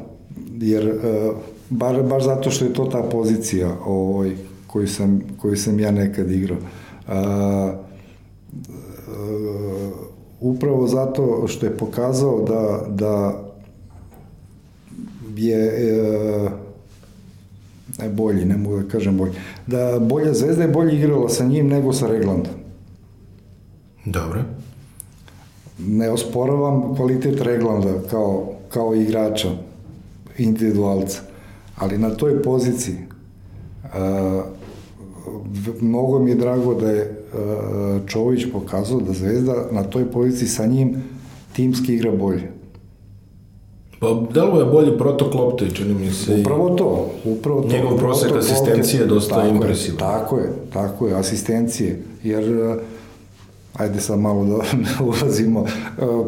jer 0.59 0.87
a, 0.87 1.31
bar, 1.69 2.03
baš 2.03 2.23
zato 2.23 2.51
što 2.51 2.65
je 2.65 2.73
to 2.73 2.85
ta 2.85 3.03
pozicija 3.03 3.75
ovaj, 3.85 4.31
koju, 4.67 4.87
sam, 4.87 5.21
koju 5.41 5.57
sam 5.57 5.79
ja 5.79 5.91
nekad 5.91 6.31
igrao. 6.31 6.57
A, 7.07 7.84
upravo 10.39 10.87
zato 10.87 11.43
što 11.47 11.65
je 11.65 11.77
pokazao 11.77 12.41
da, 12.41 12.85
da 12.89 13.41
je 15.35 15.59
e, 17.99 18.09
bolji, 18.09 18.45
ne 18.45 18.57
mogu 18.57 18.77
da 18.81 18.89
kažem 18.89 19.17
bolji, 19.17 19.33
da 19.67 19.99
bolja 19.99 20.33
zvezda 20.33 20.63
je 20.63 20.69
bolje 20.69 20.95
igrala 20.95 21.29
sa 21.29 21.45
njim 21.45 21.67
nego 21.67 21.93
sa 21.93 22.07
Reglandom. 22.07 22.53
Dobro. 24.05 24.41
Ne 25.79 26.09
osporavam 26.09 26.95
kvalitet 26.95 27.41
Reglanda 27.41 27.93
kao, 28.09 28.53
kao 28.69 28.95
igrača, 28.95 29.49
individualca, 30.37 31.21
ali 31.77 31.97
na 31.97 32.09
toj 32.09 32.43
poziciji 32.43 32.95
uh, 33.83 34.43
mnogo 35.81 36.19
mi 36.19 36.31
je 36.31 36.35
drago 36.35 36.73
da 36.73 36.89
je 36.91 37.14
Čović 38.07 38.45
pokazao 38.53 38.99
da 38.99 39.13
Zvezda 39.13 39.67
na 39.71 39.83
toj 39.83 40.11
poziciji 40.11 40.47
sa 40.47 40.65
njim 40.65 40.95
timski 41.53 41.93
igra 41.93 42.11
bolje. 42.11 42.51
Pa 43.99 44.07
delo 44.33 44.59
je 44.59 44.65
bolji 44.65 44.97
protok 44.97 45.33
lopte, 45.33 45.69
čini 45.73 45.93
mi 45.93 46.11
se. 46.11 46.37
Upravo 46.39 46.69
to, 46.69 47.11
upravo 47.25 47.61
to. 47.61 47.67
Njegov 47.67 47.97
prosek 47.97 48.35
asistencije 48.35 49.01
je 49.01 49.07
dosta 49.07 49.35
tako 49.35 49.47
impresivan. 49.47 49.97
tako 49.97 50.37
je, 50.37 50.49
tako 50.73 51.07
je, 51.07 51.15
asistencije. 51.15 52.01
Jer, 52.23 52.75
ajde 53.73 54.01
sad 54.01 54.19
malo 54.19 54.45
da 54.45 54.63
ulazimo, 55.05 55.65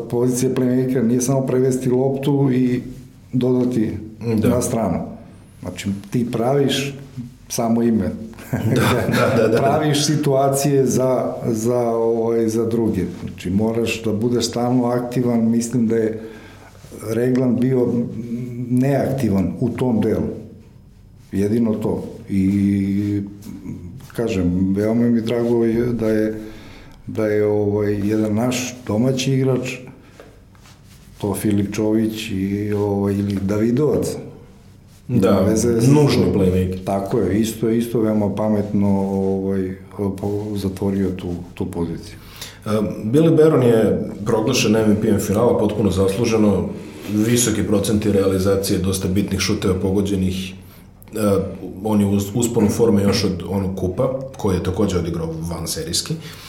pozicija 0.10 0.52
playmakera 0.56 1.04
nije 1.04 1.22
samo 1.22 1.42
prevesti 1.42 1.90
loptu 1.90 2.50
i 2.54 2.82
dodati 3.34 3.92
da. 4.38 4.50
na 4.50 4.62
stranu. 4.62 5.00
Znači, 5.62 5.90
ti 6.12 6.32
praviš 6.32 6.96
samo 7.50 7.84
ime, 7.84 8.12
da, 8.76 9.08
da, 9.18 9.42
da, 9.42 9.48
da. 9.48 9.58
praviš 9.58 10.06
situacije 10.06 10.86
za, 10.86 11.34
za, 11.46 11.90
ovaj, 11.90 12.48
za 12.48 12.66
druge. 12.66 13.06
Znači, 13.22 13.50
moraš 13.50 14.04
da 14.04 14.14
budeš 14.14 14.48
stalno 14.48 14.86
aktivan, 14.86 15.50
mislim 15.50 15.88
da 15.88 15.96
je 15.96 16.22
Reglan 17.10 17.60
bio 17.60 17.88
neaktivan 18.70 19.54
u 19.60 19.70
tom 19.70 20.02
delu. 20.02 20.28
Jedino 21.32 21.74
to. 21.74 22.04
I 22.30 23.22
kažem, 24.16 24.74
veoma 24.76 25.02
mi 25.02 25.22
drago 25.22 25.66
je 25.66 25.86
da 25.86 26.08
je 26.08 26.34
da 27.08 27.26
je 27.26 27.46
ovaj 27.46 28.10
jedan 28.10 28.36
naš 28.36 28.76
domaći 28.88 29.34
igrač 29.34 29.76
to 31.18 31.36
Filip 31.36 31.76
Čović 31.76 32.30
i, 32.32 32.74
ovaj, 32.74 33.14
ili 33.14 33.38
Davidovac. 33.42 34.08
Da, 35.08 35.40
veze, 35.40 35.68
nužni 35.68 36.26
playmaker. 36.34 36.84
Tako 36.86 37.20
je, 37.20 37.40
isto 37.40 37.70
je 37.70 37.78
isto 37.78 38.00
veoma 38.00 38.36
pametno 38.36 38.90
ovaj, 39.12 39.76
zatvorio 40.56 41.10
tu, 41.10 41.34
tu 41.54 41.66
poziciju. 41.66 42.16
Billy 43.04 43.36
Baron 43.38 43.64
je 43.64 44.10
proglašen 44.26 44.72
MVP-em 44.72 45.20
finala, 45.20 45.58
potpuno 45.58 45.92
zasluženo, 45.92 46.70
visoki 47.14 47.64
procenti 47.64 48.12
realizacije, 48.12 48.80
dosta 48.80 49.08
bitnih 49.08 49.40
šuteva 49.40 49.74
pogođenih, 49.74 50.54
uh, 51.14 51.20
on 51.84 52.02
je 52.02 52.08
uz, 52.08 52.26
usponu 52.34 52.70
forme 52.70 53.04
još 53.04 53.24
od 53.24 53.44
onog 53.50 53.76
kupa, 53.76 54.20
koji 54.38 54.56
je 54.56 54.64
takođe 54.64 54.98
odigrao 54.98 55.34
van 55.50 55.68
serijski. 55.68 56.14
Uh, 56.14 56.47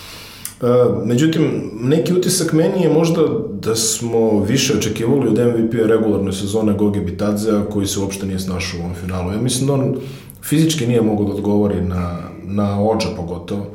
međutim, 1.05 1.71
neki 1.81 2.13
utisak 2.15 2.53
meni 2.53 2.83
je 2.83 2.93
možda 2.93 3.23
da 3.61 3.75
smo 3.75 4.41
više 4.41 4.77
očekivali 4.79 5.29
od 5.29 5.39
MVP-a 5.39 5.87
regularne 5.87 6.33
sezone 6.33 6.73
Gogi 6.73 7.01
Bitadzea, 7.01 7.65
koji 7.65 7.87
se 7.87 8.01
uopšte 8.01 8.27
nije 8.27 8.39
snašao 8.39 8.81
u 8.81 8.83
ovom 8.83 8.95
finalu. 8.95 9.33
Ja 9.33 9.41
mislim 9.41 9.67
da 9.67 9.73
on 9.73 9.97
fizički 10.43 10.87
nije 10.87 11.03
mogao 11.03 11.25
da 11.25 11.33
odgovori 11.33 11.81
na, 11.81 12.19
na 12.45 12.89
ođa 12.89 13.09
pogotovo 13.17 13.67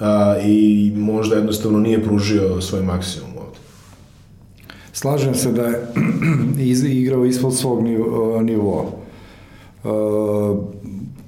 a, 0.00 0.36
i 0.44 0.92
možda 0.96 1.36
jednostavno 1.36 1.78
nije 1.78 2.04
pružio 2.04 2.60
svoj 2.60 2.82
maksimum 2.82 3.30
ovde. 3.38 3.58
Slažem 4.92 5.34
se 5.34 5.52
da 5.52 5.62
je 5.62 6.92
igrao 7.00 7.24
ispod 7.24 7.56
svog 7.56 7.82
nivoa. 8.42 8.84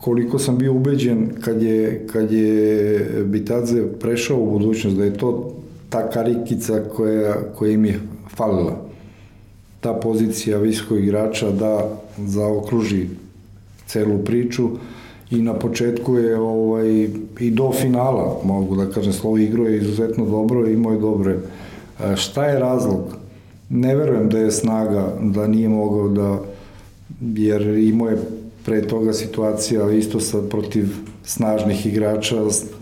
Koliko 0.03 0.39
sam 0.39 0.59
bio 0.59 0.75
ubeđen 0.75 1.29
kad 1.41 1.63
je, 1.63 2.07
kad 2.13 2.33
je 2.33 3.25
Bitadze 3.25 3.83
prešao 4.01 4.39
u 4.39 4.51
budućnost, 4.51 4.97
da 4.97 5.05
je 5.05 5.17
to 5.17 5.55
ta 5.89 6.11
karikica 6.11 6.85
koja, 6.97 7.35
koja 7.55 7.73
im 7.73 7.85
je 7.85 8.01
falila. 8.37 8.77
Ta 9.81 9.93
pozicija 9.93 10.59
visokog 10.59 10.99
igrača 10.99 11.51
da 11.51 12.01
zaokruži 12.19 13.07
celu 13.87 14.19
priču 14.19 14.69
i 15.31 15.43
na 15.43 15.55
početku 15.55 16.17
je 16.17 16.37
ovaj, 16.37 17.09
i 17.41 17.51
do 17.51 17.73
finala, 17.73 18.41
mogu 18.45 18.77
da 18.77 18.91
kažem, 18.91 19.13
slovo 19.13 19.39
igro 19.39 19.67
je 19.67 19.77
izuzetno 19.77 20.27
dobro 20.27 20.69
i 20.69 20.73
imao 20.73 20.93
je 20.93 21.01
dobre. 21.01 21.39
Šta 22.17 22.47
je 22.47 22.59
razlog? 22.59 23.17
Ne 23.71 23.97
verujem 23.97 24.29
da 24.29 24.39
je 24.39 24.51
snaga, 24.51 25.13
da 25.21 25.47
nije 25.47 25.69
mogao 25.69 26.09
da, 26.09 26.41
jer 27.21 27.63
imao 27.63 28.09
je 28.09 28.42
pre 28.65 28.83
toga 28.87 29.13
situacija 29.13 29.91
isto 29.91 30.21
sa 30.21 30.43
protiv 30.43 30.87
snažnih 31.25 31.87
igrača 31.87 32.37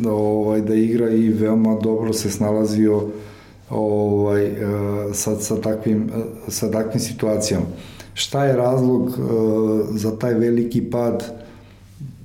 ovaj, 0.08 0.60
da 0.60 0.74
igra 0.74 1.10
i 1.10 1.28
veoma 1.28 1.78
dobro 1.82 2.12
se 2.12 2.30
snalazio 2.30 3.02
ovaj, 3.70 4.46
e, 4.46 4.54
sa, 5.12 5.36
sa, 5.36 5.60
takvim, 5.60 6.02
e, 6.02 6.50
sa 6.50 6.70
takvim 6.70 7.00
situacijama. 7.00 7.66
Šta 8.14 8.44
je 8.44 8.56
razlog 8.56 9.02
uh, 9.02 9.16
za 9.90 10.18
taj 10.18 10.34
veliki 10.34 10.90
pad 10.90 11.44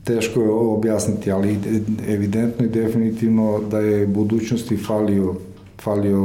teško 0.03 0.41
je 0.41 0.49
objasniti, 0.49 1.31
ali 1.31 1.57
evidentno 2.07 2.65
i 2.65 2.69
definitivno 2.69 3.59
da 3.71 3.79
je 3.79 4.07
budućnosti 4.07 4.77
falio, 4.77 5.35
falio 5.81 6.21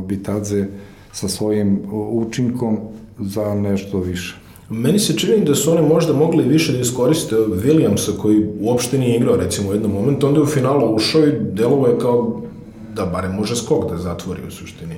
Bitadze 0.00 0.66
sa 1.12 1.28
svojim 1.28 1.80
učinkom 1.92 2.78
za 3.18 3.54
nešto 3.54 3.98
više. 4.00 4.45
Meni 4.70 4.98
se 4.98 5.18
čini 5.18 5.44
da 5.44 5.54
su 5.54 5.70
oni 5.72 5.88
možda 5.88 6.12
mogli 6.12 6.44
više 6.44 6.72
da 6.72 6.78
iskoriste 6.78 7.36
Williamsa 7.36 8.16
koji 8.18 8.46
uopšte 8.60 8.98
nije 8.98 9.16
igrao 9.16 9.36
recimo 9.36 9.70
u 9.70 9.72
jednom 9.72 9.92
momentu, 9.92 10.26
onda 10.26 10.38
je 10.38 10.42
u 10.42 10.46
finalu 10.46 10.94
ušao 10.94 11.26
i 11.26 11.32
delovo 11.52 11.86
je 11.86 11.98
kao 11.98 12.42
da 12.94 13.06
barem 13.06 13.32
može 13.32 13.56
skok 13.56 13.90
da 13.90 13.96
zatvori 13.96 14.40
u 14.48 14.50
suštini. 14.50 14.94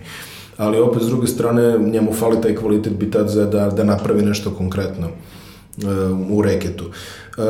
Ali 0.57 0.79
opet 0.79 1.03
s 1.03 1.07
druge 1.07 1.27
strane 1.27 1.79
njemu 1.79 2.13
fali 2.13 2.43
taj 2.43 2.55
kvalitet 2.55 2.93
Bitadze 2.93 3.45
da, 3.45 3.71
da 3.71 3.85
napravi 3.85 4.23
nešto 4.23 4.51
konkretno 4.51 5.07
uh, 5.07 6.31
u 6.31 6.43
reketu. 6.43 6.85
Uh, 6.85 7.45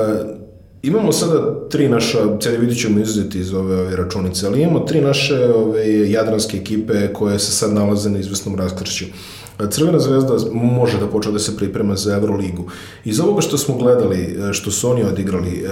imamo 0.83 1.13
sada 1.13 1.69
tri 1.69 1.89
naša, 1.89 2.19
cijeli 2.41 2.59
vidit 2.59 2.81
ćemo 2.81 3.01
izuzeti 3.01 3.39
iz 3.39 3.55
ove, 3.55 3.81
ove 3.81 3.97
računice, 3.97 4.47
ali 4.47 4.63
imamo 4.63 4.81
tri 4.81 5.01
naše 5.01 5.45
ove, 5.55 6.11
jadranske 6.11 6.57
ekipe 6.57 7.13
koje 7.13 7.39
se 7.39 7.53
sad 7.53 7.73
nalaze 7.73 8.11
na 8.11 8.19
izvesnom 8.19 8.57
raskršću. 8.57 9.05
Crvena 9.71 9.99
zvezda 9.99 10.35
može 10.53 11.01
da 11.01 11.07
počne 11.07 11.33
da 11.33 11.39
se 11.39 11.57
priprema 11.57 11.97
za 11.97 12.15
Euroligu. 12.15 12.65
Iz 13.05 13.21
ovoga 13.21 13.41
što 13.41 13.59
smo 13.59 13.77
gledali, 13.77 14.19
e, 14.19 14.53
što 14.53 14.71
su 14.71 14.91
oni 14.91 15.05
odigrali, 15.05 15.49
e, 15.49 15.69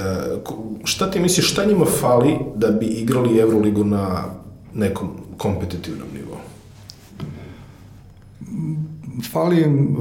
šta 0.85 1.11
ti 1.11 1.21
misliš, 1.21 1.53
šta 1.53 1.65
njima 1.65 1.85
fali 1.85 2.37
da 2.55 2.71
bi 2.71 2.87
igrali 2.87 3.39
Euroligu 3.39 3.85
na 3.85 4.25
nekom 4.75 5.09
kompetitivnom 5.37 6.09
nivou? 6.15 6.39
Fali 9.33 9.63
im, 9.63 9.97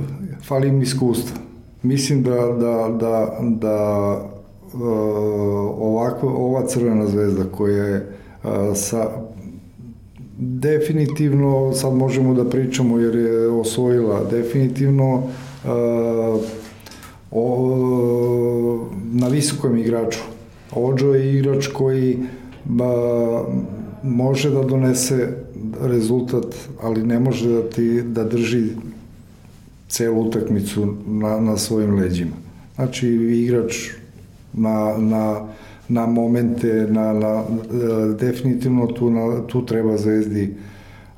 fali 0.48 0.67
im 0.67 0.82
iskustva. 0.82 1.38
Mislim 1.84 2.24
da, 2.24 2.36
da, 2.36 2.98
da, 3.00 3.38
da 3.41 4.19
ovako, 5.80 6.28
ova 6.28 6.67
crvena 6.67 7.08
zvezda 7.08 7.43
koja 7.52 7.86
je 7.86 8.17
sa 8.76 9.10
definitivno 10.38 11.74
sad 11.74 11.93
možemo 11.93 12.34
da 12.34 12.50
pričamo 12.50 13.00
jer 13.00 13.15
je 13.15 13.48
osvojila 13.48 14.24
definitivno 14.32 15.24
o, 17.32 18.88
na 19.12 19.28
visokom 19.28 19.78
igraču. 19.78 20.19
Ođo 20.71 21.13
je 21.13 21.34
igrač 21.39 21.67
koji 21.67 22.17
ba, 22.63 22.93
može 24.04 24.50
da 24.50 24.63
donese 24.63 25.30
rezultat, 25.82 26.56
ali 26.82 27.04
ne 27.04 27.19
može 27.19 27.50
da 27.50 27.69
ti 27.69 28.02
da 28.02 28.24
drži 28.24 28.69
celu 29.88 30.21
utakmicu 30.21 30.93
na, 31.08 31.39
na 31.39 31.58
svojim 31.58 31.95
leđima. 31.95 32.36
Znači, 32.76 33.08
igrač 33.08 33.89
na, 34.54 34.98
na, 34.98 35.48
na 35.89 36.06
momente, 36.06 36.88
na, 36.89 37.13
na, 37.13 37.43
e, 37.43 38.13
definitivno 38.19 38.88
tu, 38.88 39.10
na, 39.10 39.48
tu 39.48 39.65
treba 39.65 39.98
zvezdi 39.98 40.56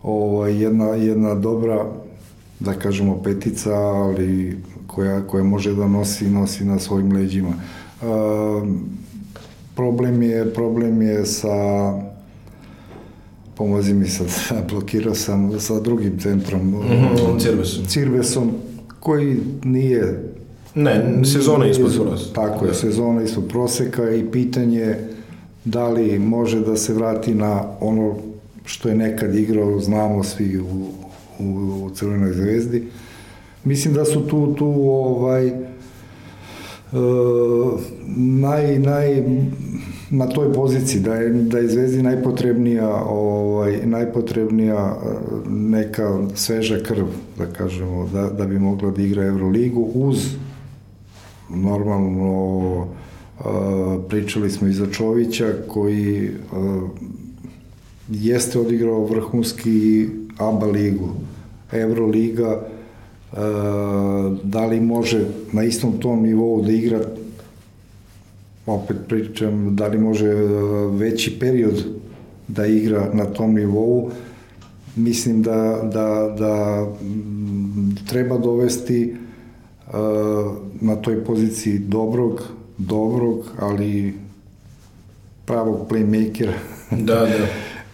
ovaj, 0.04 0.64
jedna, 0.64 0.86
jedna 0.86 1.36
dobra, 1.36 1.86
da 2.60 2.74
kažemo 2.74 3.22
petica, 3.24 3.74
ali 3.76 4.58
koja, 4.88 5.28
koja 5.28 5.44
može 5.44 5.74
da 5.74 5.88
nosi, 5.88 6.30
nosi 6.30 6.66
na 6.66 6.80
svojim 6.80 7.12
leđima. 7.12 7.50
E, 7.50 8.06
problem 9.76 10.22
je, 10.22 10.54
problem 10.54 11.02
je 11.02 11.26
sa 11.26 11.48
pomozi 13.56 13.94
mi 13.94 14.08
sad, 14.08 14.28
blokirao 14.72 15.16
sam 15.16 15.60
sa 15.60 15.80
drugim 15.80 16.20
centrom, 16.20 16.62
mm 16.62 16.74
-hmm, 16.74 17.40
Cirvesom. 17.42 17.86
Cirvesom, 17.86 18.52
koji 19.00 19.38
nije 19.64 20.27
Ne, 20.78 21.26
sezona 21.26 21.68
ispod 21.68 21.92
proseka. 22.06 22.34
Tako 22.34 22.66
je, 22.66 22.68
da. 22.68 22.74
sezona 22.74 23.24
ispod 23.24 23.48
proseka 23.48 24.10
i 24.10 24.32
pitanje 24.32 24.96
da 25.66 25.90
li 25.90 26.20
može 26.20 26.60
da 26.60 26.78
se 26.78 26.94
vrati 26.94 27.36
na 27.36 27.64
ono 27.80 28.16
što 28.66 28.90
je 28.90 28.96
nekad 28.96 29.36
igrao, 29.36 29.80
znamo 29.80 30.24
svi 30.24 30.60
u, 30.60 30.90
u, 31.40 31.46
u 31.86 31.90
Crvenoj 31.90 32.34
zvezdi. 32.34 32.84
Mislim 33.64 33.94
da 33.94 34.06
su 34.06 34.28
tu, 34.28 34.56
tu 34.56 34.66
ovaj, 34.86 35.52
Uh, 36.92 37.80
naj, 38.18 38.80
naj, 38.80 39.24
na 40.10 40.28
toj 40.28 40.54
poziciji 40.54 41.02
da 41.02 41.16
je, 41.16 41.30
da 41.30 41.58
je 41.58 41.68
Zvezdi 41.68 42.04
najpotrebnija 42.04 43.04
ovaj, 43.10 43.80
najpotrebnija 43.86 44.76
e, 44.76 45.10
neka 45.50 46.20
sveža 46.36 46.80
krv 46.84 47.06
da 47.38 47.46
kažemo 47.46 48.10
da, 48.14 48.30
da 48.30 48.46
bi 48.46 48.60
mogla 48.60 48.92
da 48.92 49.02
igra 49.02 49.24
Euroligu 49.24 49.90
uz 49.94 50.36
normalno 51.50 52.88
pričali 54.10 54.50
smo 54.50 54.68
i 54.68 54.74
za 54.74 54.88
Čovića 54.92 55.54
koji 55.68 56.30
jeste 58.10 58.60
odigrao 58.60 59.06
vrhunski 59.06 60.08
ABA 60.38 60.66
ligu, 60.66 61.10
Euroliga, 61.72 62.62
da 64.44 64.66
li 64.66 64.82
može 64.82 65.26
na 65.52 65.64
istom 65.64 66.00
tom 66.00 66.24
nivou 66.24 66.62
da 66.62 66.72
igra 66.72 67.00
opet 68.66 68.98
pričam, 69.08 69.76
da 69.76 69.88
li 69.88 69.98
može 69.98 70.34
veći 70.92 71.40
period 71.40 71.86
da 72.48 72.66
igra 72.66 73.10
na 73.14 73.26
tom 73.26 73.54
nivou, 73.54 74.12
mislim 74.96 75.42
da, 75.42 75.90
da, 75.94 76.36
da 76.40 76.86
treba 78.10 78.38
dovesti 78.38 79.16
na 80.82 80.96
toj 80.96 81.26
poziciji 81.26 81.80
dobrog, 81.80 82.44
dobrog, 82.78 83.52
ali 83.60 84.14
pravog 85.46 85.88
playmakera. 85.90 86.54
Da, 86.92 87.16
da. 87.16 87.28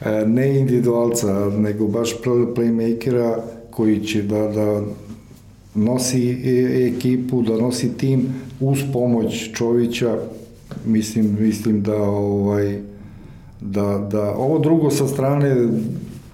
E, 0.05 0.25
ne 0.25 0.59
individualca, 0.59 1.49
nego 1.49 1.87
baš 1.87 2.15
playmakera 2.55 3.37
koji 3.71 3.99
će 3.99 4.21
da, 4.21 4.47
da 4.47 4.81
nosi 5.75 6.29
e, 6.29 6.87
ekipu, 6.87 7.41
da 7.41 7.57
nosi 7.57 7.97
tim 7.97 8.25
uz 8.59 8.79
pomoć 8.93 9.53
Čovića, 9.53 10.17
mislim, 10.85 11.37
mislim 11.39 11.81
da 11.81 12.01
ovaj 12.01 12.79
da, 13.61 14.07
da 14.11 14.35
ovo 14.35 14.59
drugo 14.59 14.89
sa 14.89 15.07
strane 15.07 15.67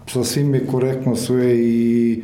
sa 0.07 0.23
svim 0.23 0.53
je 0.53 0.67
korektno 0.67 1.15
sve 1.15 1.59
i 1.59 2.23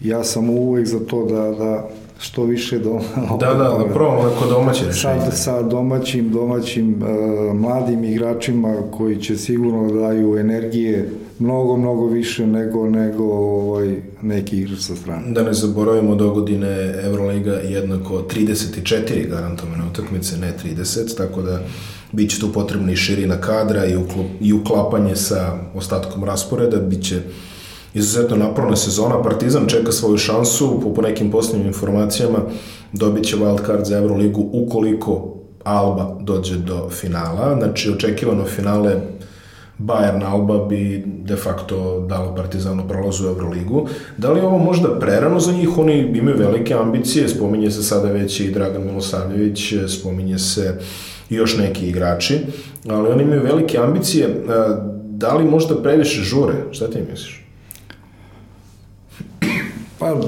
ja 0.00 0.24
sam 0.24 0.50
uvek 0.50 0.86
za 0.86 1.00
to 1.00 1.26
da, 1.26 1.50
da 1.50 1.88
što 2.20 2.44
više 2.44 2.78
do... 2.78 3.00
Da, 3.40 3.54
da, 3.54 3.54
da 3.54 3.84
probamo 3.94 4.28
neko 4.28 4.46
domaće 4.48 4.86
rešenje. 4.86 5.20
Sa, 5.20 5.30
sa 5.30 5.62
domaćim, 5.62 6.30
domaćim 6.30 7.02
uh, 7.02 7.56
mladim 7.56 8.04
igračima 8.04 8.74
koji 8.90 9.16
će 9.16 9.36
sigurno 9.36 9.92
da 9.92 10.00
daju 10.00 10.38
energije 10.38 11.10
mnogo, 11.38 11.76
mnogo 11.76 12.06
više 12.06 12.46
nego, 12.46 12.90
nego 12.90 13.24
ovaj, 13.24 14.02
neki 14.22 14.58
igrač 14.58 14.78
sa 14.78 14.96
strane. 14.96 15.32
Da 15.32 15.42
ne 15.42 15.52
zaboravimo 15.52 16.14
do 16.14 16.30
godine 16.30 16.94
Euroliga 17.04 17.52
jednako 17.52 18.14
34 18.14 19.28
garantovane 19.30 19.84
utakmice, 19.90 20.36
ne 20.36 20.52
30, 20.64 21.16
tako 21.16 21.42
da 21.42 21.60
bit 22.12 22.30
će 22.30 22.40
tu 22.40 22.52
potrebna 22.52 22.92
i 22.92 22.96
širina 22.96 23.40
kadra 23.40 23.86
i, 23.86 23.96
uklup, 23.96 24.26
i 24.40 24.52
uklapanje 24.52 25.16
sa 25.16 25.58
ostatkom 25.74 26.24
rasporeda, 26.24 26.76
bit 26.76 27.04
će 27.04 27.20
izuzetno 27.94 28.36
naporna 28.36 28.76
sezona, 28.76 29.22
Partizan 29.22 29.66
čeka 29.66 29.92
svoju 29.92 30.18
šansu, 30.18 30.92
po, 30.94 31.02
nekim 31.02 31.30
posljednjim 31.30 31.66
informacijama 31.66 32.38
dobit 32.92 33.24
će 33.24 33.36
wild 33.36 33.66
card 33.66 33.84
za 33.84 33.98
Euroligu 33.98 34.50
ukoliko 34.52 35.36
Alba 35.64 36.16
dođe 36.20 36.56
do 36.56 36.88
finala, 36.90 37.56
znači 37.58 37.90
očekivano 37.90 38.44
finale 38.44 38.96
Bayern 39.78 40.24
Alba 40.24 40.66
bi 40.66 41.04
de 41.06 41.36
facto 41.36 42.06
dalo 42.08 42.34
Partizanu 42.34 42.88
prolazu 42.88 43.24
u 43.24 43.28
Euroligu. 43.28 43.88
Da 44.16 44.32
li 44.32 44.40
ovo 44.40 44.58
možda 44.58 44.98
prerano 44.98 45.40
za 45.40 45.52
njih? 45.52 45.78
Oni 45.78 45.98
imaju 45.98 46.36
velike 46.36 46.74
ambicije, 46.74 47.28
spominje 47.28 47.70
se 47.70 47.82
sada 47.82 48.08
već 48.08 48.40
i 48.40 48.50
Dragan 48.50 48.84
Milosavljević, 48.84 49.74
spominje 49.88 50.38
se 50.38 50.78
i 51.30 51.34
još 51.34 51.58
neki 51.58 51.88
igrači, 51.88 52.38
ali 52.88 53.08
oni 53.08 53.22
imaju 53.22 53.42
velike 53.42 53.78
ambicije. 53.78 54.44
Da 55.04 55.34
li 55.34 55.44
možda 55.44 55.82
previše 55.82 56.22
žure? 56.22 56.54
Šta 56.70 56.90
ti 56.90 56.98
misliš? 57.10 57.49
Pa, 60.00 60.20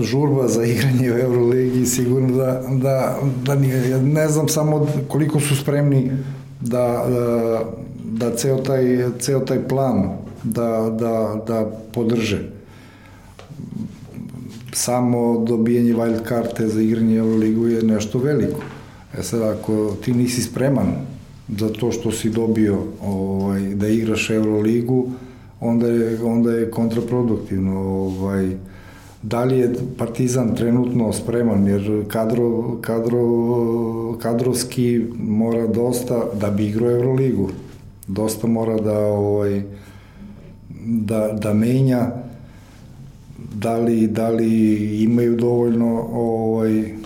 žurba 0.00 0.48
za 0.48 0.64
igranje 0.64 1.12
u 1.12 1.18
Euroligi 1.18 1.86
sigurno 1.86 2.36
da, 2.36 2.62
da, 2.70 3.18
da 3.44 3.54
nije, 3.54 3.90
ja 3.90 4.02
ne 4.02 4.28
znam 4.28 4.48
samo 4.48 4.86
koliko 5.08 5.40
su 5.40 5.56
spremni 5.56 6.10
da, 6.60 7.04
da, 7.08 7.60
da 8.04 8.36
ceo, 8.36 8.56
taj, 8.56 9.10
ceo 9.18 9.40
taj 9.40 9.68
plan 9.68 10.10
da, 10.42 10.96
da, 10.98 11.42
da 11.46 11.70
podrže 11.92 12.50
samo 14.72 15.44
dobijanje 15.48 15.94
wild 15.94 16.22
karte 16.22 16.68
za 16.68 16.82
igranje 16.82 17.16
Euroligu 17.16 17.66
je 17.66 17.82
nešto 17.82 18.18
veliko. 18.18 18.60
E 19.18 19.22
sad, 19.22 19.42
ako 19.42 19.96
ti 20.04 20.12
nisi 20.12 20.42
spreman 20.42 20.92
za 21.58 21.68
to 21.68 21.92
što 21.92 22.12
si 22.12 22.30
dobio 22.30 22.78
ovaj, 23.02 23.60
da 23.60 23.88
igraš 23.88 24.30
Euroligu, 24.30 25.10
onda 25.60 25.86
je, 25.86 26.24
onda 26.24 26.52
je 26.52 26.70
kontraproduktivno. 26.70 27.80
Ovaj, 27.80 28.56
da 29.22 29.44
li 29.44 29.58
je 29.58 29.74
Partizan 29.98 30.54
trenutno 30.56 31.12
spreman, 31.12 31.66
jer 31.66 32.04
kadro, 32.08 32.76
kadro, 32.80 33.22
kadrovski 34.22 35.06
mora 35.18 35.66
dosta 35.66 36.24
da 36.40 36.50
bi 36.50 36.66
igrao 36.66 36.90
Euroligu. 36.90 37.48
Dosta 38.06 38.46
mora 38.46 38.76
da, 38.76 38.98
ovaj, 38.98 39.62
da, 40.84 41.38
da 41.42 41.54
menja 41.54 42.10
da 43.54 43.76
li, 43.76 44.06
da 44.06 44.28
li 44.28 45.02
imaju 45.02 45.36
dovoljno 45.36 46.08
ovaj, 46.12 46.99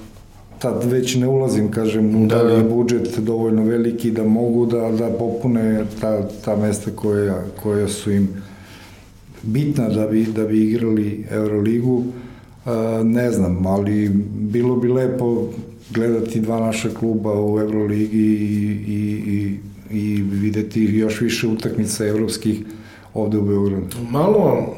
tad 0.64 0.84
već 0.90 1.14
ne 1.14 1.28
ulazim, 1.28 1.70
kažem, 1.70 2.28
da, 2.28 2.36
da 2.36 2.42
li 2.42 2.52
je 2.52 2.62
da. 2.62 2.68
budžet 2.68 3.18
dovoljno 3.18 3.64
veliki 3.64 4.10
da 4.10 4.24
mogu 4.24 4.66
da, 4.66 4.90
da 4.98 5.10
popune 5.18 5.84
ta, 6.00 6.28
ta 6.44 6.56
mesta 6.56 6.90
koja, 6.90 7.42
koja 7.62 7.88
su 7.88 8.12
im 8.12 8.28
bitna 9.42 9.88
da 9.88 10.06
bi, 10.06 10.24
da 10.24 10.44
bi 10.44 10.70
igrali 10.70 11.24
Euroligu, 11.30 12.04
ne 13.04 13.30
znam, 13.30 13.66
ali 13.66 14.08
bilo 14.34 14.76
bi 14.76 14.88
lepo 14.88 15.48
gledati 15.90 16.40
dva 16.40 16.60
naša 16.60 16.88
kluba 16.88 17.32
u 17.40 17.60
Euroligi 17.60 18.18
i, 18.18 18.78
i, 18.86 19.00
i, 19.32 19.58
i 19.98 20.22
videti 20.22 20.84
još 20.84 21.20
više 21.20 21.46
utakmica 21.46 22.06
evropskih 22.06 22.64
ovde 23.14 23.38
u 23.38 23.42
Beogradu. 23.42 23.96
Malo, 24.10 24.74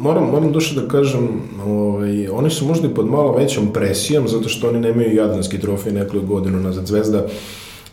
moram, 0.00 0.30
moram 0.30 0.52
duše 0.52 0.80
da 0.80 0.88
kažem, 0.88 1.28
ovaj, 1.66 2.28
oni 2.28 2.50
su 2.50 2.66
možda 2.66 2.88
i 2.88 2.94
pod 2.94 3.06
malo 3.06 3.32
većom 3.32 3.72
presijom, 3.72 4.28
zato 4.28 4.48
što 4.48 4.68
oni 4.68 4.80
nemaju 4.80 5.14
jadranski 5.14 5.60
trofej 5.60 5.92
nekoliko 5.92 6.26
godinu 6.26 6.60
nazad. 6.60 6.86
Zvezda 6.86 7.26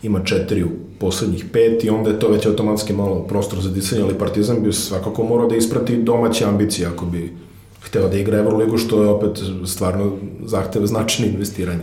ima 0.02 0.24
četiri 0.24 0.64
u 0.64 0.68
poslednjih 0.98 1.44
pet 1.52 1.84
i 1.84 1.90
onda 1.90 2.10
je 2.10 2.18
to 2.18 2.28
već 2.28 2.46
automatski 2.46 2.92
malo 2.92 3.22
prostor 3.22 3.60
za 3.60 3.70
disanje, 3.70 4.02
ali 4.02 4.18
Partizan 4.18 4.62
bi 4.62 4.72
svakako 4.72 5.24
morao 5.24 5.48
da 5.48 5.56
isprati 5.56 5.96
domaće 5.96 6.44
ambicije 6.44 6.88
ako 6.88 7.06
bi 7.06 7.32
hteo 7.82 8.08
da 8.08 8.16
igra 8.16 8.38
Euroligu, 8.38 8.78
što 8.78 9.02
je 9.02 9.08
opet 9.08 9.38
stvarno 9.66 10.12
zahteva 10.44 10.86
značajno 10.86 11.32
investiranje. 11.32 11.82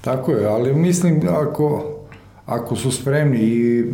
Tako 0.00 0.32
je, 0.32 0.46
ali 0.46 0.74
mislim 0.74 1.20
ako, 1.28 1.97
ako 2.48 2.76
su 2.76 2.92
spremni 2.92 3.38
i 3.38 3.84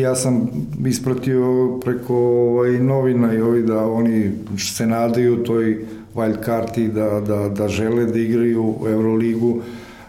ja 0.00 0.14
sam 0.14 0.48
ispratio 0.86 1.78
preko 1.84 2.16
ovaj, 2.16 2.70
novina 2.70 3.34
i 3.34 3.40
ovi 3.40 3.62
da 3.62 3.86
oni 3.86 4.30
se 4.58 4.86
nadaju 4.86 5.44
toj 5.44 5.84
wild 6.14 6.40
karti 6.44 6.88
da, 6.88 7.20
da, 7.20 7.48
da 7.48 7.68
žele 7.68 8.06
da 8.06 8.18
igraju 8.18 8.74
Euroligu, 8.88 9.60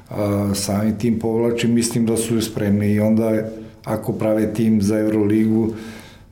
a, 0.09 0.51
sami 0.55 0.97
tim 0.97 1.19
povlači, 1.19 1.67
mislim 1.67 2.05
da 2.05 2.17
su 2.17 2.41
spremni 2.41 2.91
i 2.91 2.99
onda 2.99 3.31
ako 3.83 4.13
prave 4.13 4.53
tim 4.53 4.81
za 4.81 4.99
Euroligu, 4.99 5.73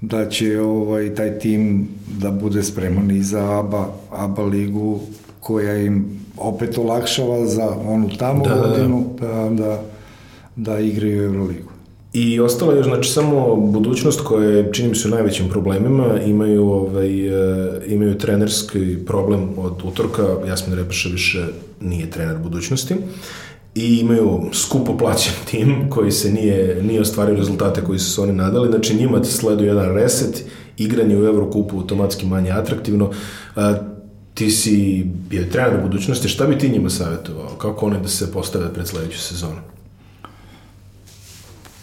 da 0.01 0.29
će 0.29 0.61
ovaj 0.61 1.15
taj 1.15 1.39
tim 1.39 1.87
da 2.21 2.31
bude 2.31 2.63
spreman 2.63 3.11
i 3.11 3.23
za 3.23 3.59
ABA, 3.59 3.93
ABA 4.11 4.43
ligu 4.43 4.99
koja 5.39 5.77
im 5.77 6.05
opet 6.37 6.77
olakšava 6.77 7.45
za 7.45 7.75
onu 7.87 8.09
tamo 8.17 8.43
da, 8.43 8.55
godinu 8.55 9.05
da, 9.19 9.49
da, 9.49 9.81
da 10.55 10.79
igraju 10.79 11.23
Euroligu. 11.23 11.71
I 12.13 12.39
ostalo 12.39 12.71
je 12.71 12.83
znači 12.83 13.11
samo 13.11 13.55
budućnost 13.55 14.21
koja 14.21 14.49
je 14.49 14.73
čini 14.73 14.89
mi 14.89 14.95
se 14.95 15.09
najvećim 15.09 15.49
problemima, 15.49 16.21
imaju 16.25 16.67
ovaj 16.67 17.27
e, 17.27 17.81
imaju 17.87 18.17
trenerski 18.17 18.97
problem 19.05 19.49
od 19.57 19.73
utorka, 19.83 20.27
Jasmin 20.47 20.77
Repaša 20.77 21.09
više 21.09 21.45
nije 21.81 22.09
trener 22.09 22.37
budućnosti 22.37 22.95
i 23.75 23.97
imaju 23.97 24.41
skupo 24.53 24.97
plaćen 24.97 25.33
tim 25.51 25.89
koji 25.89 26.11
se 26.11 26.31
nije, 26.31 26.83
nije 26.83 27.01
ostvario 27.01 27.35
rezultate 27.35 27.81
koji 27.83 27.99
su 27.99 28.11
se 28.11 28.21
oni 28.21 28.33
nadali. 28.33 28.67
Znači 28.67 28.95
njima 28.95 29.23
sledu 29.23 29.63
jedan 29.63 29.95
reset, 29.95 30.45
igranje 30.77 31.17
u 31.17 31.25
Evrokupu 31.25 31.77
automatski 31.77 32.25
manje 32.25 32.51
atraktivno. 32.51 33.11
A, 33.55 33.75
ti 34.33 34.51
si 34.51 35.03
bio 35.29 35.45
trener 35.51 35.81
budućnosti, 35.81 36.29
šta 36.29 36.47
bi 36.47 36.57
ti 36.57 36.69
njima 36.69 36.89
savjetovao? 36.89 37.47
Kako 37.57 37.85
oni 37.85 38.01
da 38.01 38.07
se 38.07 38.31
postave 38.31 38.73
pred 38.73 38.87
sledeću 38.87 39.19
sezonu? 39.19 39.57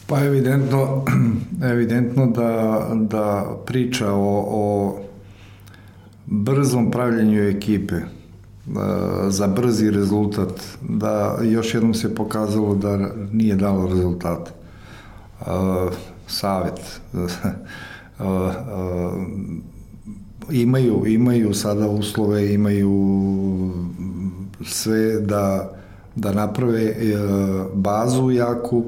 Pa 0.08 0.24
evidentno, 0.24 1.04
evidentno 1.72 2.26
da, 2.26 2.86
da 2.94 3.56
priča 3.66 4.12
o, 4.12 4.44
o 4.48 4.96
brzom 6.26 6.90
pravljenju 6.90 7.42
ekipe, 7.42 7.94
za 9.28 9.46
brzi 9.46 9.90
rezultat, 9.90 10.62
da 10.88 11.38
još 11.42 11.74
jednom 11.74 11.94
se 11.94 12.14
pokazalo 12.14 12.74
da 12.74 13.10
nije 13.32 13.56
dalo 13.56 13.88
rezultat. 13.88 14.52
Savet. 16.26 17.00
imaju, 20.50 21.06
imaju 21.06 21.54
sada 21.54 21.88
uslove, 21.88 22.54
imaju 22.54 22.92
sve 24.64 25.20
da, 25.20 25.72
da 26.16 26.32
naprave 26.32 26.82
e, 26.82 26.94
bazu 27.74 28.30
jaku 28.30 28.84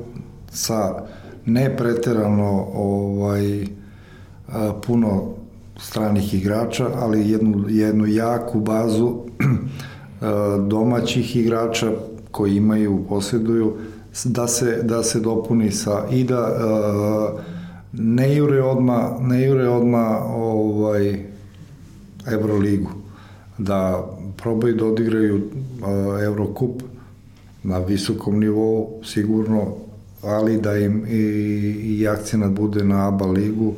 sa 0.50 1.06
ne 1.46 1.76
preterano 1.76 2.66
ovaj, 2.74 3.66
puno 4.86 5.34
stranih 5.78 6.34
igrača, 6.34 6.88
ali 6.94 7.30
jednu, 7.30 7.64
jednu 7.68 8.06
jaku 8.06 8.60
bazu 8.60 9.14
domaćih 10.68 11.36
igrača 11.36 11.92
koji 12.30 12.56
imaju, 12.56 13.04
posjeduju, 13.08 13.76
da 14.24 14.46
se, 14.46 14.82
da 14.82 15.02
se 15.02 15.20
dopuni 15.20 15.70
sa 15.70 16.06
i 16.10 16.24
da 16.24 16.42
uh, 16.42 17.40
ne 17.92 18.36
jure 18.36 18.62
odma, 18.62 19.16
ne 19.20 19.46
jure 19.46 19.68
odma 19.68 20.18
ovaj, 20.34 21.24
Euroligu, 22.26 22.90
da 23.58 24.06
probaju 24.36 24.74
da 24.74 24.86
odigraju 24.86 25.50
Eurokup 26.22 26.82
na 27.62 27.78
visokom 27.78 28.40
nivou, 28.40 29.00
sigurno, 29.04 29.74
ali 30.22 30.60
da 30.60 30.76
im 30.76 31.06
i, 31.08 31.16
i 31.98 32.08
akcenat 32.08 32.50
bude 32.50 32.84
na 32.84 33.08
ABA 33.08 33.26
ligu, 33.26 33.74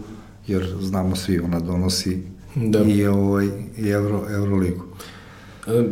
jer 0.47 0.75
znamo 0.81 1.17
svi, 1.17 1.41
ona 1.41 1.61
donosi 1.61 2.19
da. 2.55 2.83
i, 2.83 3.07
ovaj, 3.07 3.49
i 3.79 3.89
Euro, 3.89 4.23
Euroligu. 4.31 4.85
E, 5.67 5.83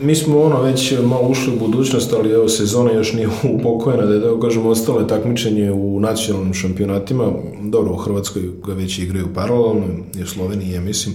mi 0.00 0.14
smo 0.14 0.42
ono 0.42 0.62
već 0.62 0.94
malo 1.04 1.28
ušli 1.28 1.52
u 1.54 1.58
budućnost, 1.58 2.12
ali 2.12 2.30
evo 2.30 2.48
sezona 2.48 2.92
još 2.92 3.12
nije 3.12 3.28
upokojena, 3.58 4.06
da 4.06 4.14
je 4.14 4.20
da 4.20 4.40
kažemo 4.40 4.70
ostale 4.70 5.06
takmičenje 5.06 5.72
u 5.72 6.00
nacionalnim 6.00 6.54
šampionatima, 6.54 7.32
dobro 7.62 7.92
u 7.92 7.96
Hrvatskoj 7.96 8.42
ga 8.66 8.72
već 8.72 8.98
igraju 8.98 9.26
paralelno, 9.34 9.86
i 10.18 10.22
u 10.22 10.26
Sloveniji 10.26 10.72
ja 10.72 10.80
mislim, 10.80 11.14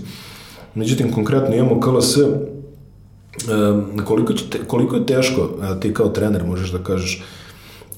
Međutim, 0.76 1.12
konkretno 1.12 1.56
imamo 1.56 1.80
KLS, 1.80 2.18
e, 2.18 2.22
koliko, 4.06 4.34
će 4.34 4.50
te, 4.50 4.58
koliko 4.68 4.96
je 4.96 5.06
teško, 5.06 5.50
ti 5.82 5.94
kao 5.94 6.10
trener 6.10 6.44
možeš 6.48 6.72
da 6.72 6.84
kažeš, 6.84 7.24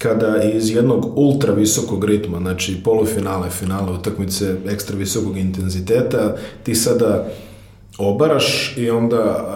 kada 0.03 0.43
iz 0.43 0.75
jednog 0.75 1.17
ultra 1.17 1.53
visokog 1.53 2.05
ritma, 2.05 2.37
znači 2.37 2.81
polufinale, 2.83 3.49
finale, 3.49 3.91
utakmice 3.91 4.55
ekstra 4.69 4.97
visokog 4.97 5.37
intenziteta, 5.37 6.35
ti 6.63 6.75
sada 6.75 7.27
obaraš 7.97 8.77
i 8.77 8.89
onda 8.89 9.47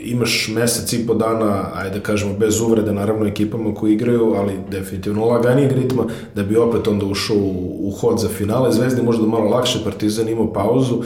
imaš 0.00 0.48
mesec 0.54 0.92
i 0.92 1.06
po 1.06 1.14
dana, 1.14 1.70
ajde 1.74 1.98
da 1.98 2.02
kažemo, 2.02 2.34
bez 2.38 2.60
uvrede, 2.60 2.92
naravno 2.92 3.26
ekipama 3.26 3.74
koji 3.74 3.92
igraju, 3.92 4.34
ali 4.36 4.52
definitivno 4.70 5.26
laganijeg 5.26 5.72
ritma, 5.72 6.04
da 6.34 6.42
bi 6.42 6.56
opet 6.56 6.88
onda 6.88 7.06
ušao 7.06 7.36
u, 7.36 7.88
u 7.88 7.90
hod 7.90 8.20
za 8.20 8.28
finale. 8.28 8.72
Zvezdi 8.72 9.02
možda 9.02 9.26
malo 9.26 9.50
lakše, 9.50 9.78
Partizan 9.84 10.28
imao 10.28 10.52
pauzu, 10.52 11.02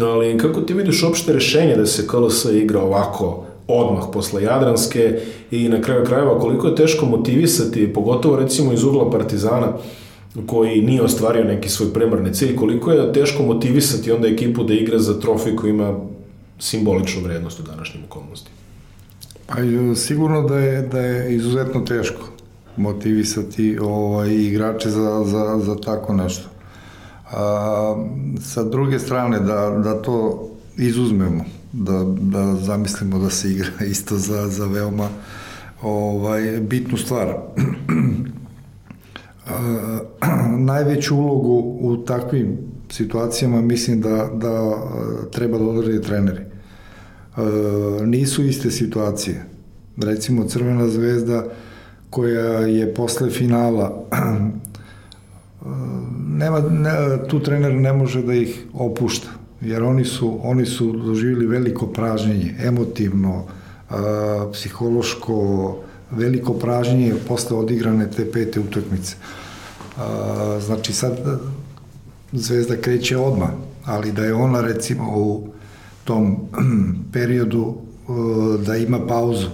ali 0.00 0.38
kako 0.38 0.60
ti 0.60 0.74
vidiš 0.74 1.02
opšte 1.02 1.32
rešenje 1.32 1.76
da 1.76 1.86
se 1.86 2.06
KLS 2.06 2.44
igra 2.44 2.82
ovako 2.82 3.47
odmah 3.68 4.04
posle 4.12 4.42
Jadranske 4.42 5.20
i 5.50 5.68
na 5.68 5.80
kraju 5.80 6.04
krajeva 6.04 6.38
koliko 6.38 6.66
je 6.66 6.74
teško 6.74 7.06
motivisati, 7.06 7.92
pogotovo 7.92 8.36
recimo 8.36 8.72
iz 8.72 8.84
ugla 8.84 9.10
Partizana, 9.10 9.72
koji 10.46 10.82
nije 10.82 11.02
ostvario 11.02 11.44
neki 11.44 11.68
svoj 11.68 11.92
premarni 11.92 12.34
cilj, 12.34 12.56
koliko 12.56 12.92
je 12.92 13.12
teško 13.12 13.42
motivisati 13.42 14.12
onda 14.12 14.28
ekipu 14.28 14.64
da 14.64 14.74
igra 14.74 14.98
za 14.98 15.20
trofej 15.20 15.56
koji 15.56 15.70
ima 15.70 15.98
simboličnu 16.58 17.22
vrednost 17.22 17.60
u 17.60 17.62
današnjim 17.62 18.04
okolnostima? 18.04 18.56
Pa 19.46 19.54
sigurno 19.94 20.42
da 20.48 20.58
je, 20.58 20.82
da 20.82 21.00
je 21.00 21.34
izuzetno 21.34 21.80
teško 21.80 22.28
motivisati 22.76 23.78
ovaj, 23.78 24.34
igrače 24.34 24.90
za, 24.90 25.24
za, 25.24 25.58
za 25.58 25.76
tako 25.76 26.14
nešto. 26.14 26.48
A, 27.30 28.06
sa 28.40 28.64
druge 28.64 28.98
strane, 28.98 29.40
da, 29.40 29.80
da 29.84 30.02
to 30.02 30.48
izuzmemo, 30.76 31.44
da, 31.72 32.04
da 32.20 32.54
zamislimo 32.54 33.18
da 33.18 33.30
se 33.30 33.50
igra 33.50 33.70
isto 33.90 34.16
za, 34.16 34.48
za 34.48 34.66
veoma 34.66 35.08
ovaj, 35.82 36.60
bitnu 36.60 36.96
stvar. 36.96 37.34
Najveću 40.58 41.16
ulogu 41.16 41.76
u 41.80 41.96
takvim 41.96 42.58
situacijama 42.90 43.60
mislim 43.60 44.00
da, 44.00 44.30
da 44.34 44.82
treba 45.32 45.58
da 45.58 45.64
odrade 45.64 46.02
treneri. 46.02 46.40
Nisu 48.06 48.44
iste 48.44 48.70
situacije. 48.70 49.44
Recimo 49.96 50.44
Crvena 50.44 50.88
zvezda 50.88 51.44
koja 52.10 52.58
je 52.58 52.94
posle 52.94 53.30
finala 53.30 54.04
nema, 56.38 56.60
ne, 56.60 56.90
tu 57.28 57.40
trener 57.40 57.74
ne 57.74 57.92
može 57.92 58.22
da 58.22 58.34
ih 58.34 58.66
opušta 58.72 59.37
jer 59.60 59.82
oni 59.82 60.04
su, 60.04 60.40
oni 60.42 60.66
su 60.66 60.92
doživjeli 60.92 61.46
veliko 61.46 61.86
pražnjenje, 61.86 62.54
emotivno, 62.64 63.44
a, 63.90 64.48
psihološko, 64.52 65.76
veliko 66.10 66.52
pražnjenje 66.52 67.14
posle 67.28 67.56
odigrane 67.56 68.10
te 68.10 68.32
pete 68.32 68.60
utakmice. 68.60 69.16
A, 69.98 70.58
znači 70.60 70.92
sad 70.92 71.18
Zvezda 72.32 72.76
kreće 72.76 73.16
odmah, 73.16 73.48
ali 73.84 74.12
da 74.12 74.24
je 74.24 74.34
ona 74.34 74.60
recimo 74.60 75.12
u 75.16 75.48
tom 76.04 76.36
periodu 77.12 77.74
da 78.66 78.76
ima 78.76 79.06
pauzu. 79.06 79.48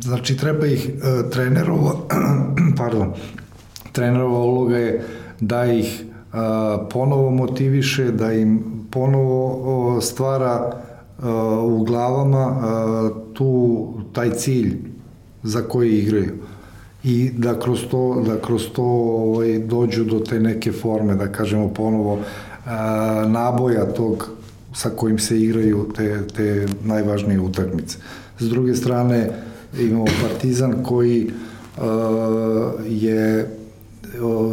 Znači 0.00 0.36
treba 0.36 0.66
ih 0.66 0.88
e, 0.88 1.30
trenerova, 1.30 1.92
pardon, 2.78 3.12
trenerova 3.92 4.38
uloga 4.38 4.76
je 4.76 5.04
da 5.40 5.72
ih 5.72 6.04
ponovo 6.90 7.30
motiviše, 7.30 8.12
da 8.12 8.32
im 8.32 8.62
ponovo 8.90 10.00
stvara 10.00 10.72
u 11.62 11.84
glavama 11.84 12.56
tu 13.32 13.88
taj 14.12 14.30
cilj 14.30 14.76
za 15.42 15.62
koji 15.62 15.98
igraju 15.98 16.32
i 17.04 17.30
da 17.36 17.60
kroz 17.60 17.80
to, 17.90 18.22
da 18.26 18.40
kroz 18.40 18.62
to 18.72 18.82
ovaj, 18.82 19.58
dođu 19.58 20.04
do 20.04 20.18
te 20.18 20.40
neke 20.40 20.72
forme, 20.72 21.14
da 21.14 21.32
kažemo 21.32 21.68
ponovo, 21.68 22.18
naboja 23.26 23.86
tog 23.92 24.28
sa 24.74 24.90
kojim 24.90 25.18
se 25.18 25.40
igraju 25.40 25.88
te, 25.96 26.26
te 26.36 26.66
najvažnije 26.84 27.40
utakmice. 27.40 27.98
S 28.38 28.48
druge 28.48 28.74
strane, 28.74 29.30
imamo 29.80 30.04
Partizan 30.22 30.74
koji 30.82 31.30
je 32.88 33.57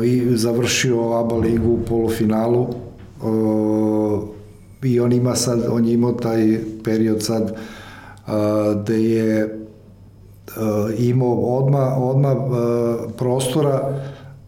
i 0.06 0.38
završio 0.38 1.12
ABA 1.12 1.36
ligu 1.36 1.72
u 1.72 1.86
polufinalu 1.88 2.68
i 4.84 5.00
on 5.00 5.14
ima 5.14 5.36
sad, 5.36 5.66
on 5.72 5.86
je 5.86 5.94
imao 5.94 6.12
taj 6.12 6.60
period 6.84 7.24
sad 7.24 7.56
a, 8.28 8.74
gde 8.84 9.04
je 9.04 9.60
imao 10.98 11.34
odma, 11.34 11.96
odma 11.98 12.36
prostora 13.18 14.02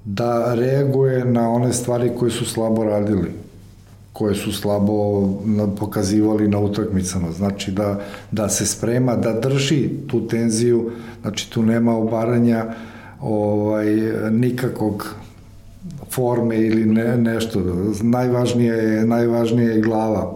da 0.06 0.54
reaguje 0.54 1.26
na 1.26 1.50
one 1.50 1.74
stvari 1.74 2.12
koje 2.20 2.32
su 2.32 2.46
slabo 2.46 2.84
radili 2.84 3.32
koje 4.18 4.36
su 4.36 4.52
slabo 4.52 5.30
pokazivali 5.80 6.48
na 6.48 6.60
utakmicama. 6.60 7.32
Znači 7.32 7.72
da, 7.72 8.00
da 8.32 8.50
se 8.50 8.66
sprema, 8.66 9.16
da 9.16 9.40
drži 9.40 9.90
tu 10.08 10.28
tenziju, 10.28 10.92
znači 11.22 11.52
tu 11.52 11.64
nema 11.64 11.98
obaranja 11.98 12.66
ovaj, 13.22 13.86
nikakvog 14.32 15.16
forme 16.12 16.58
ili 16.58 16.86
ne, 16.86 17.18
nešto. 17.18 17.62
Najvažnije 18.02 18.74
je, 18.74 19.06
najvažnije 19.06 19.70
je 19.70 19.82
glava 19.82 20.34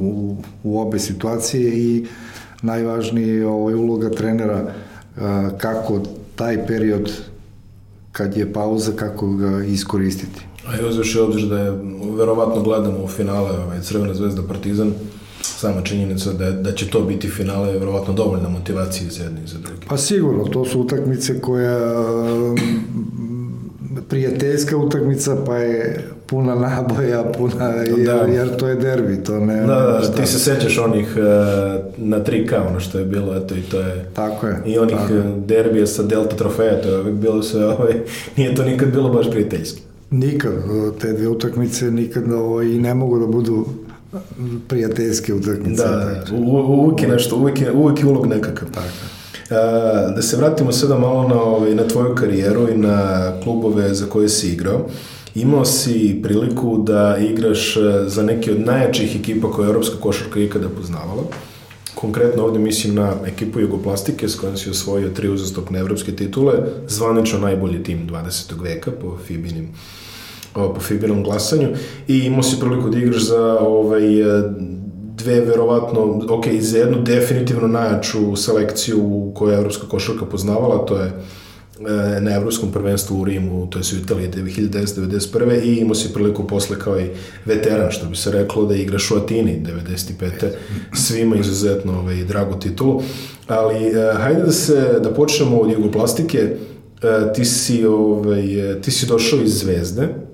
u, 0.00 0.36
u 0.62 0.80
obe 0.80 0.98
situacije 0.98 1.78
i 1.78 2.06
najvažnije 2.62 3.34
je 3.34 3.46
ovaj, 3.46 3.74
uloga 3.74 4.10
trenera 4.10 4.74
kako 5.58 6.00
taj 6.36 6.66
period 6.66 7.12
kad 8.12 8.36
je 8.36 8.52
pauza, 8.52 8.92
kako 8.92 9.28
ga 9.28 9.64
iskoristiti. 9.64 10.46
A 10.66 10.80
i 10.80 10.88
uzviš 10.88 11.16
obzir 11.16 11.48
da 11.48 11.58
je, 11.58 11.70
verovatno 12.16 12.62
gledamo 12.62 13.04
u 13.04 13.08
finale 13.08 13.58
ovaj, 13.58 13.80
Crvena 13.80 14.14
zvezda 14.14 14.42
Partizan, 14.48 14.92
sama 15.46 15.82
činjenica 15.82 16.32
da, 16.32 16.50
da 16.50 16.72
će 16.72 16.90
to 16.90 17.00
biti 17.00 17.28
finale 17.28 17.68
je 17.68 17.78
verovatno 17.78 18.14
dovoljna 18.14 18.48
motivacija 18.48 19.10
za 19.10 19.24
jedni 19.24 19.40
i 19.44 19.48
za 19.48 19.58
drugi. 19.58 19.86
Pa 19.88 19.96
sigurno, 19.96 20.44
to 20.44 20.64
su 20.64 20.80
utakmice 20.80 21.40
koja 21.40 21.96
prijateljska 24.08 24.76
utakmica, 24.76 25.36
pa 25.46 25.56
je 25.56 26.04
puna 26.26 26.54
naboja, 26.54 27.24
puna, 27.38 27.68
jer, 27.68 28.06
da. 28.06 28.12
jer 28.12 28.56
to 28.56 28.68
je 28.68 28.74
derbi, 28.74 29.24
to 29.24 29.40
ne... 29.40 29.60
Da, 29.60 29.66
da, 29.66 30.12
ti 30.12 30.26
se 30.26 30.38
sećaš 30.38 30.78
onih 30.78 31.16
uh, 31.16 31.22
na 31.96 32.24
3K, 32.24 32.68
ono 32.68 32.80
što 32.80 32.98
je 32.98 33.04
bilo, 33.04 33.36
eto 33.36 33.54
i 33.54 33.62
to 33.62 33.80
je... 33.80 34.10
Tako 34.14 34.46
je. 34.46 34.62
I 34.66 34.78
onih 34.78 34.96
tako. 34.96 35.14
derbija 35.46 35.86
sa 35.86 36.02
Delta 36.02 36.36
trofeja, 36.36 36.82
to 36.82 36.88
je 36.88 37.00
uvijek 37.00 37.16
bilo 37.16 37.42
sve, 37.42 37.66
ovaj, 37.74 37.94
nije 38.36 38.54
to 38.54 38.64
nikad 38.64 38.92
bilo 38.92 39.08
baš 39.08 39.30
prijateljski. 39.30 39.82
Nikad, 40.10 40.52
te 41.00 41.12
dve 41.12 41.28
utakmice 41.28 41.90
nikad 41.90 42.32
ovaj, 42.32 42.66
i 42.66 42.78
ne 42.78 42.94
mogu 42.94 43.18
da 43.18 43.26
budu 43.26 43.66
prijateljske 44.68 45.34
utakmice. 45.34 45.82
Da, 45.82 46.24
uvijek 46.36 47.02
je 47.02 47.08
nešto, 47.08 47.36
uvijek 47.36 47.60
je, 47.60 47.72
uvijek 47.72 48.00
je 48.00 48.06
ulog 48.06 48.26
nekakav. 48.26 48.70
Tako 48.70 48.88
da 50.14 50.22
se 50.22 50.36
vratimo 50.36 50.72
sada 50.72 50.98
malo 50.98 51.28
na, 51.28 51.42
ovaj, 51.42 51.74
na 51.74 51.88
tvoju 51.88 52.14
karijeru 52.14 52.68
i 52.68 52.76
na 52.76 53.32
klubove 53.42 53.94
za 53.94 54.06
koje 54.06 54.28
si 54.28 54.48
igrao. 54.48 54.86
Imao 55.34 55.64
si 55.64 56.20
priliku 56.22 56.78
da 56.78 57.16
igraš 57.16 57.76
za 58.06 58.22
neke 58.22 58.52
od 58.52 58.60
najjačih 58.60 59.20
ekipa 59.20 59.50
koje 59.50 59.66
je 59.66 59.68
Europska 59.68 60.00
košarka 60.00 60.40
ikada 60.40 60.68
poznavala. 60.68 61.22
Konkretno 61.94 62.44
ovde 62.44 62.58
mislim 62.58 62.94
na 62.94 63.12
ekipu 63.26 63.60
Jugoplastike 63.60 64.28
s 64.28 64.34
kojom 64.34 64.56
si 64.56 64.70
osvojio 64.70 65.08
tri 65.08 65.28
uzastopne 65.28 65.78
evropske 65.78 66.12
titule, 66.12 66.54
zvanično 66.88 67.38
najbolji 67.38 67.82
tim 67.82 68.08
20. 68.08 68.62
veka 68.62 68.90
po 68.90 69.18
Fibinim 69.26 69.68
po 70.74 70.80
Fibinom 70.80 71.22
glasanju 71.22 71.68
i 72.08 72.18
imao 72.18 72.42
si 72.42 72.60
priliku 72.60 72.90
da 72.90 72.98
igraš 72.98 73.22
za 73.22 73.58
ovaj, 73.60 74.02
dve 75.16 75.40
verovatno, 75.40 76.20
ok, 76.28 76.46
za 76.60 76.78
jednu 76.78 77.02
definitivno 77.02 77.68
najjaču 77.68 78.36
selekciju 78.36 79.32
koju 79.34 79.50
je 79.50 79.58
Evropska 79.58 79.88
košarka 79.88 80.26
poznavala, 80.26 80.86
to 80.86 80.98
je 80.98 81.06
e, 81.06 82.20
na 82.20 82.34
Evropskom 82.34 82.72
prvenstvu 82.72 83.20
u 83.20 83.24
Rimu, 83.24 83.66
to 83.70 83.78
je 83.78 83.82
u 83.94 84.02
Italiji 84.02 84.30
1991. 84.30 85.62
i 85.62 85.76
imao 85.76 85.94
si 85.94 86.12
priliku 86.12 86.46
posle 86.46 86.78
kao 86.78 87.00
i 87.00 87.08
veteran, 87.44 87.90
što 87.90 88.06
bi 88.06 88.16
se 88.16 88.30
reklo, 88.30 88.64
da 88.64 88.74
igraš 88.74 89.10
u 89.10 89.16
Atini 89.16 89.62
95. 89.64 90.48
Svima 90.94 91.36
izuzetno 91.36 91.98
ovaj, 91.98 92.24
drago 92.24 92.54
titulu. 92.54 93.02
Ali 93.46 93.86
e, 93.86 94.14
hajde 94.14 94.42
da 94.42 94.52
se, 94.52 95.00
da 95.02 95.14
počnemo 95.14 95.56
od 95.56 95.72
jugoplastike. 95.72 96.38
E, 96.38 97.32
ti 97.34 97.44
si, 97.44 97.84
ovaj, 97.84 98.44
ti 98.82 98.90
si 98.90 99.06
došao 99.06 99.40
iz 99.42 99.58
Zvezde, 99.58 100.25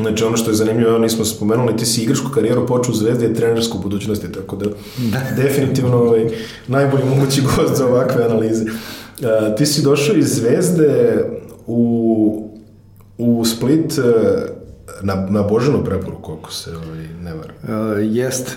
Znači, 0.00 0.24
ono 0.24 0.36
što 0.36 0.50
je 0.50 0.54
zanimljivo, 0.54 0.98
nismo 0.98 1.24
spomenuli, 1.24 1.76
ti 1.76 1.86
si 1.86 2.02
igračku 2.02 2.30
karijeru 2.30 2.66
počeo 2.66 2.92
u 2.92 2.96
Zvezdi 2.96 3.26
i 3.26 3.34
trenersku 3.34 3.78
budućnosti, 3.78 4.32
tako 4.32 4.56
da, 4.56 4.66
da. 4.98 5.18
definitivno 5.42 5.96
ovaj, 5.96 6.28
najbolji 6.66 7.04
mogući 7.04 7.42
gost 7.42 7.76
za 7.76 7.86
ovakve 7.86 8.24
analize. 8.24 8.64
Uh, 8.64 9.56
ti 9.56 9.66
si 9.66 9.82
došao 9.82 10.16
iz 10.16 10.34
Zvezde 10.34 11.24
u, 11.66 12.50
u 13.18 13.44
Split 13.44 13.98
uh, 13.98 14.04
na, 15.02 15.26
na 15.30 15.42
Božanu 15.42 15.84
preporuku, 15.84 16.32
ako 16.32 16.52
se 16.52 16.70
ovaj, 16.70 17.06
ne 17.22 17.34
varam. 17.34 17.56
Uh, 17.62 18.16
jest. 18.16 18.56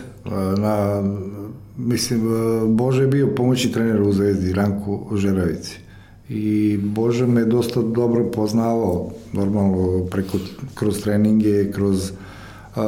Na, 0.57 1.03
mislim, 1.77 2.21
Bože 2.67 3.01
je 3.01 3.07
bio 3.07 3.35
pomoći 3.35 3.71
trener 3.71 4.01
u 4.01 4.13
Zvezdi, 4.13 4.53
Ranku 4.53 5.17
Žeravici. 5.17 5.79
I 6.33 6.77
Bože 6.77 7.27
me 7.27 7.45
dosta 7.45 7.81
dobro 7.81 8.31
poznavao, 8.31 9.11
normalno 9.33 10.05
preko, 10.11 10.37
kroz 10.75 11.01
treninge, 11.01 11.71
kroz 11.71 12.11
uh, 12.11 12.83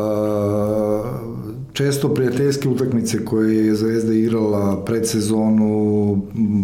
često 1.74 2.14
prijateljske 2.14 2.70
utakmice 2.70 3.26
koje 3.26 3.66
je 3.66 3.76
Zvezda 3.76 4.14
igrala 4.14 4.86
pred 4.86 5.08
sezonu, 5.10 6.22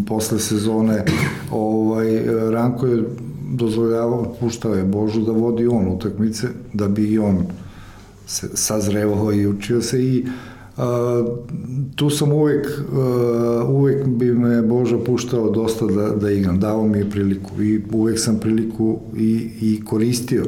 posle 0.08 0.40
sezone, 0.40 1.06
ovaj, 1.52 2.24
Ranko 2.52 2.88
je 2.88 3.04
dozvoljavao, 3.52 4.36
puštao 4.40 4.74
je 4.74 4.84
Božu 4.84 5.22
da 5.22 5.32
vodi 5.32 5.68
on 5.68 5.88
utakmice, 5.88 6.48
da 6.74 6.88
bi 6.88 7.04
i 7.14 7.20
on 7.20 7.46
se 8.28 8.50
sazrevao 8.54 9.34
i 9.34 9.48
učio 9.48 9.82
se 9.82 10.04
i 10.04 10.26
a, 10.26 10.30
tu 11.96 12.10
sam 12.10 12.32
uvek, 12.32 12.68
uvek 13.70 14.08
bi 14.08 14.34
me 14.34 14.62
Boža 14.62 14.98
puštao 15.06 15.50
dosta 15.50 15.86
da, 15.86 16.10
da 16.10 16.32
igram, 16.32 16.60
dao 16.60 16.88
mi 16.88 16.98
je 16.98 17.10
priliku 17.10 17.62
i 17.62 17.82
uvek 17.94 18.20
sam 18.20 18.40
priliku 18.40 19.00
i, 19.18 19.50
i 19.62 19.82
koristio. 19.86 20.46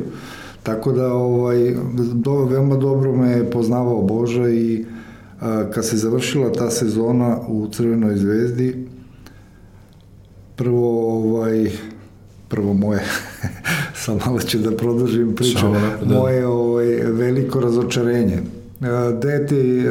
Tako 0.63 0.91
da 0.91 1.13
ovaj, 1.13 1.75
do, 2.13 2.45
veoma 2.45 2.75
dobro 2.75 3.15
me 3.15 3.49
poznavao 3.49 4.01
Boža 4.01 4.49
i 4.49 4.85
a, 5.39 5.69
kad 5.73 5.85
se 5.85 5.97
završila 5.97 6.51
ta 6.51 6.69
sezona 6.69 7.37
u 7.47 7.67
Crvenoj 7.71 8.17
zvezdi, 8.17 8.87
prvo 10.55 11.17
ovaj, 11.17 11.71
prvo 12.47 12.73
moje, 12.73 13.03
sam 14.05 14.19
malo 14.25 14.39
ću 14.39 14.57
da 14.57 14.77
produžim 14.77 15.35
priču, 15.35 15.67
da. 16.05 16.15
moje 16.15 16.47
ovaj, 16.47 16.85
veliko 17.03 17.59
razočarenje. 17.59 18.60
E, 18.81 19.13
dete 19.21 19.55
e, 19.55 19.85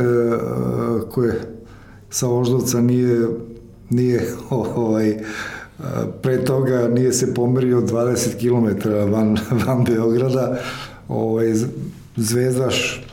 koje 1.10 1.40
sa 2.10 2.28
Oždovca 2.28 2.80
nije, 2.80 3.28
nije 3.90 4.28
ovaj, 4.50 5.18
pre 6.22 6.44
toga 6.44 6.88
nije 6.88 7.12
se 7.12 7.34
pomerio 7.34 7.80
20 7.80 8.38
km 8.38 8.88
van, 9.12 9.38
van 9.66 9.84
Beograda, 9.84 10.58
ovaj, 11.08 11.54
zvezdaš 12.16 13.06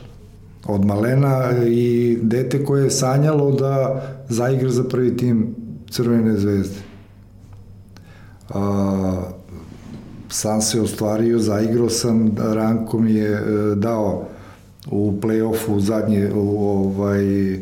od 0.66 0.86
malena 0.86 1.52
i 1.68 2.18
dete 2.22 2.66
koje 2.66 2.84
je 2.84 2.92
sanjalo 2.92 3.52
da 3.52 4.02
zaigra 4.30 4.70
za 4.70 4.84
prvi 4.84 5.18
tim 5.18 5.56
Crvene 5.90 6.38
zvezde. 6.38 6.80
A, 8.50 9.22
sam 10.30 10.62
se 10.62 10.82
ostvario, 10.82 11.40
zaigrao 11.40 11.90
sam, 11.90 12.36
Ranko 12.38 13.00
mi 13.00 13.14
je 13.14 13.32
e, 13.32 13.76
dao 13.76 14.28
u 14.92 15.20
play-offu 15.22 15.80
zadnje 15.80 16.32
u, 16.36 16.66
ovaj, 16.68 17.54
e, 17.54 17.62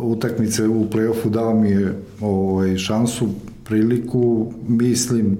utakmice 0.00 0.68
u 0.68 0.86
play-offu 0.90 1.30
dao 1.30 1.54
mi 1.54 1.70
je 1.70 1.98
ovaj, 2.20 2.76
šansu, 2.76 3.28
priliku, 3.64 4.52
mislim, 4.68 5.38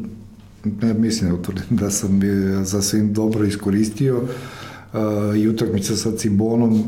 ne 0.64 0.94
mislim, 0.94 1.34
utvrdim 1.34 1.76
da 1.76 1.90
sam 1.90 2.22
je 2.22 2.64
za 2.64 2.82
svim 2.82 3.12
dobro 3.12 3.44
iskoristio 3.44 4.16
uh, 4.16 5.00
i 5.36 5.48
utakmica 5.48 5.96
sa 5.96 6.16
Cibonom 6.16 6.82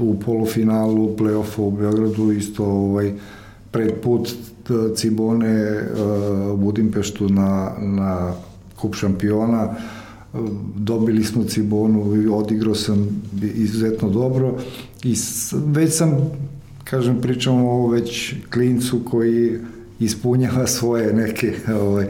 u 0.00 0.20
polufinalu 0.20 1.16
play-offa 1.16 1.60
u 1.60 1.70
Beogradu 1.70 2.32
isto 2.32 2.64
ovaj, 2.64 3.12
pred 3.70 3.92
put 4.02 4.34
Cibone 4.96 5.72
uh, 5.72 6.60
Budimpeštu 6.60 7.28
na, 7.28 7.72
na 7.78 8.32
kup 8.76 8.94
šampiona 8.94 9.74
dobili 10.76 11.24
smo 11.24 11.44
Cibonu 11.44 12.22
i 12.22 12.28
odigrao 12.28 12.74
sam 12.74 13.22
izuzetno 13.54 14.10
dobro 14.10 14.58
i 15.04 15.14
već 15.66 15.96
sam 15.96 16.16
kažem 16.84 17.20
pričamo 17.20 17.70
o 17.70 17.88
već 17.88 18.34
klincu 18.50 19.00
koji 19.10 19.58
ispunjava 20.00 20.66
svoje 20.76 21.12
neke 21.12 21.54
ovaj 21.80 22.06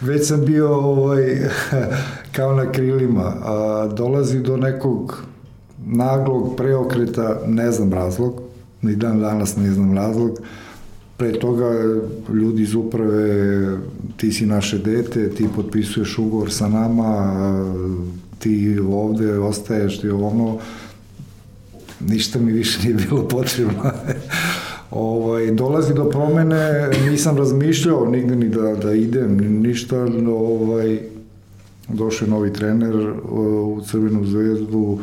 već 0.00 0.28
sam 0.28 0.44
bio 0.44 0.74
ovaj 0.74 1.38
kao 2.36 2.54
na 2.54 2.72
krilima 2.72 3.34
a 3.42 3.88
dolazi 3.96 4.40
do 4.40 4.56
nekog 4.56 5.22
naglog 5.86 6.56
preokreta 6.56 7.40
ne 7.46 7.72
znam 7.72 7.92
razlog 7.92 8.40
ni 8.82 8.96
dan 8.96 9.20
danas 9.20 9.56
ne 9.56 9.72
znam 9.72 9.94
razlog 9.94 10.38
Pre 11.16 11.32
toga 11.32 11.70
ljudi 12.32 12.62
iz 12.62 12.74
uprave, 12.74 13.66
ti 14.16 14.32
si 14.32 14.46
naše 14.46 14.78
dete, 14.78 15.30
ti 15.30 15.48
potpisuješ 15.56 16.18
ugovor 16.18 16.52
sa 16.52 16.68
nama, 16.68 17.32
ti 18.38 18.78
ovde 18.90 19.38
ostaješ, 19.38 20.00
ti 20.00 20.08
ono, 20.08 20.58
ništa 22.00 22.38
mi 22.38 22.52
više 22.52 22.78
nije 22.82 22.94
bilo 22.94 23.28
potrebno. 23.28 23.82
ovaj, 24.90 25.50
dolazi 25.50 25.94
do 25.94 26.04
promene, 26.10 26.90
nisam 27.10 27.36
razmišljao 27.36 28.10
nigde 28.10 28.36
ni 28.36 28.48
da, 28.48 28.74
da 28.74 28.92
idem, 28.92 29.36
ništa, 29.62 30.06
ovaj, 30.28 31.00
došao 31.88 32.26
je 32.26 32.30
novi 32.30 32.52
trener 32.52 33.12
u 33.30 33.80
Crvenu 33.90 34.24
zvezdu, 34.24 34.98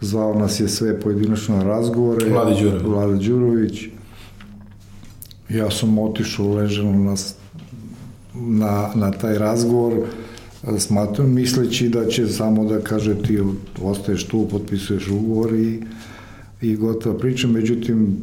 zvao 0.00 0.34
nas 0.34 0.60
je 0.60 0.68
sve 0.68 1.00
pojedinačno 1.00 1.56
na 1.56 1.62
razgovore. 1.62 2.30
Vlade 2.30 2.54
Đurović. 2.60 2.82
Vlade 2.84 3.14
Đurović 3.14 3.95
Ja 5.48 5.70
sam 5.70 5.98
otišao 5.98 6.54
ležano 6.54 6.92
na, 6.92 7.14
na, 8.34 8.90
na 8.94 9.10
taj 9.10 9.38
razgovor, 9.38 9.92
smatram, 10.78 11.34
misleći 11.34 11.88
da 11.88 12.06
će 12.06 12.26
samo 12.26 12.64
da 12.64 12.80
kaže 12.80 13.22
ti 13.22 13.38
ostaješ 13.82 14.24
tu, 14.24 14.48
potpisuješ 14.50 15.08
ugovor 15.08 15.54
i, 15.54 15.82
i 16.60 16.76
gotova 16.76 17.18
priča, 17.18 17.48
međutim, 17.48 18.16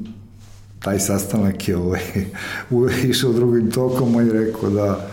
taj 0.79 0.99
sastanak 0.99 1.67
je 1.67 1.77
ovaj, 1.77 2.01
išao 3.09 3.33
drugim 3.33 3.71
tokom, 3.71 4.15
on 4.15 4.25
je 4.25 4.33
rekao 4.33 4.69
da 4.69 5.09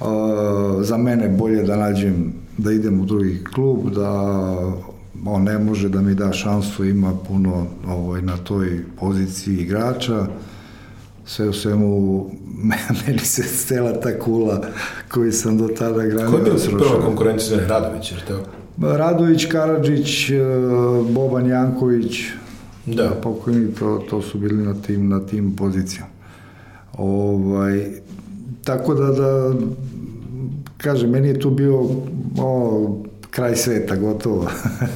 uh, 0.00 0.84
za 0.84 0.96
mene 0.96 1.28
bolje 1.28 1.62
da 1.62 1.76
nađem, 1.76 2.32
da 2.58 2.72
idem 2.72 3.00
u 3.00 3.04
drugi 3.04 3.44
klub, 3.54 3.90
da 3.94 4.10
on 5.26 5.42
ne 5.42 5.58
može 5.58 5.88
da 5.88 6.02
mi 6.02 6.14
da 6.14 6.32
šansu, 6.32 6.84
ima 6.84 7.14
puno 7.28 7.66
ovaj, 7.88 8.22
na 8.22 8.36
toj 8.36 8.84
poziciji 9.00 9.56
igrača, 9.56 10.26
sve 11.24 11.48
u 11.48 11.52
svemu 11.52 12.24
meni 13.06 13.18
se 13.18 13.42
stela 13.42 14.00
ta 14.00 14.18
kula 14.18 14.60
koju 15.12 15.32
sam 15.32 15.58
do 15.58 15.68
tada 15.68 16.06
granio. 16.06 16.30
Ko 16.30 16.36
je 16.36 16.42
bio 16.42 16.78
prva 16.78 17.06
konkurencija 17.06 17.60
za 17.60 17.66
Radović, 17.66 18.12
jer 18.12 18.24
to? 18.24 18.40
Radović, 18.96 19.44
Karadžić, 19.44 20.30
e, 20.30 20.34
Boban 21.10 21.46
Janković, 21.46 22.20
da. 22.86 23.10
pokojni, 23.22 23.74
to, 23.74 24.04
to 24.10 24.22
su 24.22 24.38
bili 24.38 24.64
na 24.64 24.74
tim, 24.74 25.08
na 25.08 25.26
tim 25.26 25.56
pozicijama. 25.56 26.10
Ovaj, 26.98 27.86
tako 28.64 28.94
da, 28.94 29.06
da 29.06 29.54
kažem, 30.76 31.10
meni 31.10 31.28
je 31.28 31.40
tu 31.40 31.50
bio 31.50 31.86
o, 32.38 33.03
kraj 33.34 33.56
sveta, 33.56 33.96
gotovo. 33.96 34.46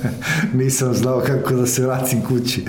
Nisam 0.60 0.94
znao 0.94 1.22
kako 1.26 1.54
da 1.54 1.66
se 1.66 1.82
vratim 1.82 2.22
kući. 2.22 2.64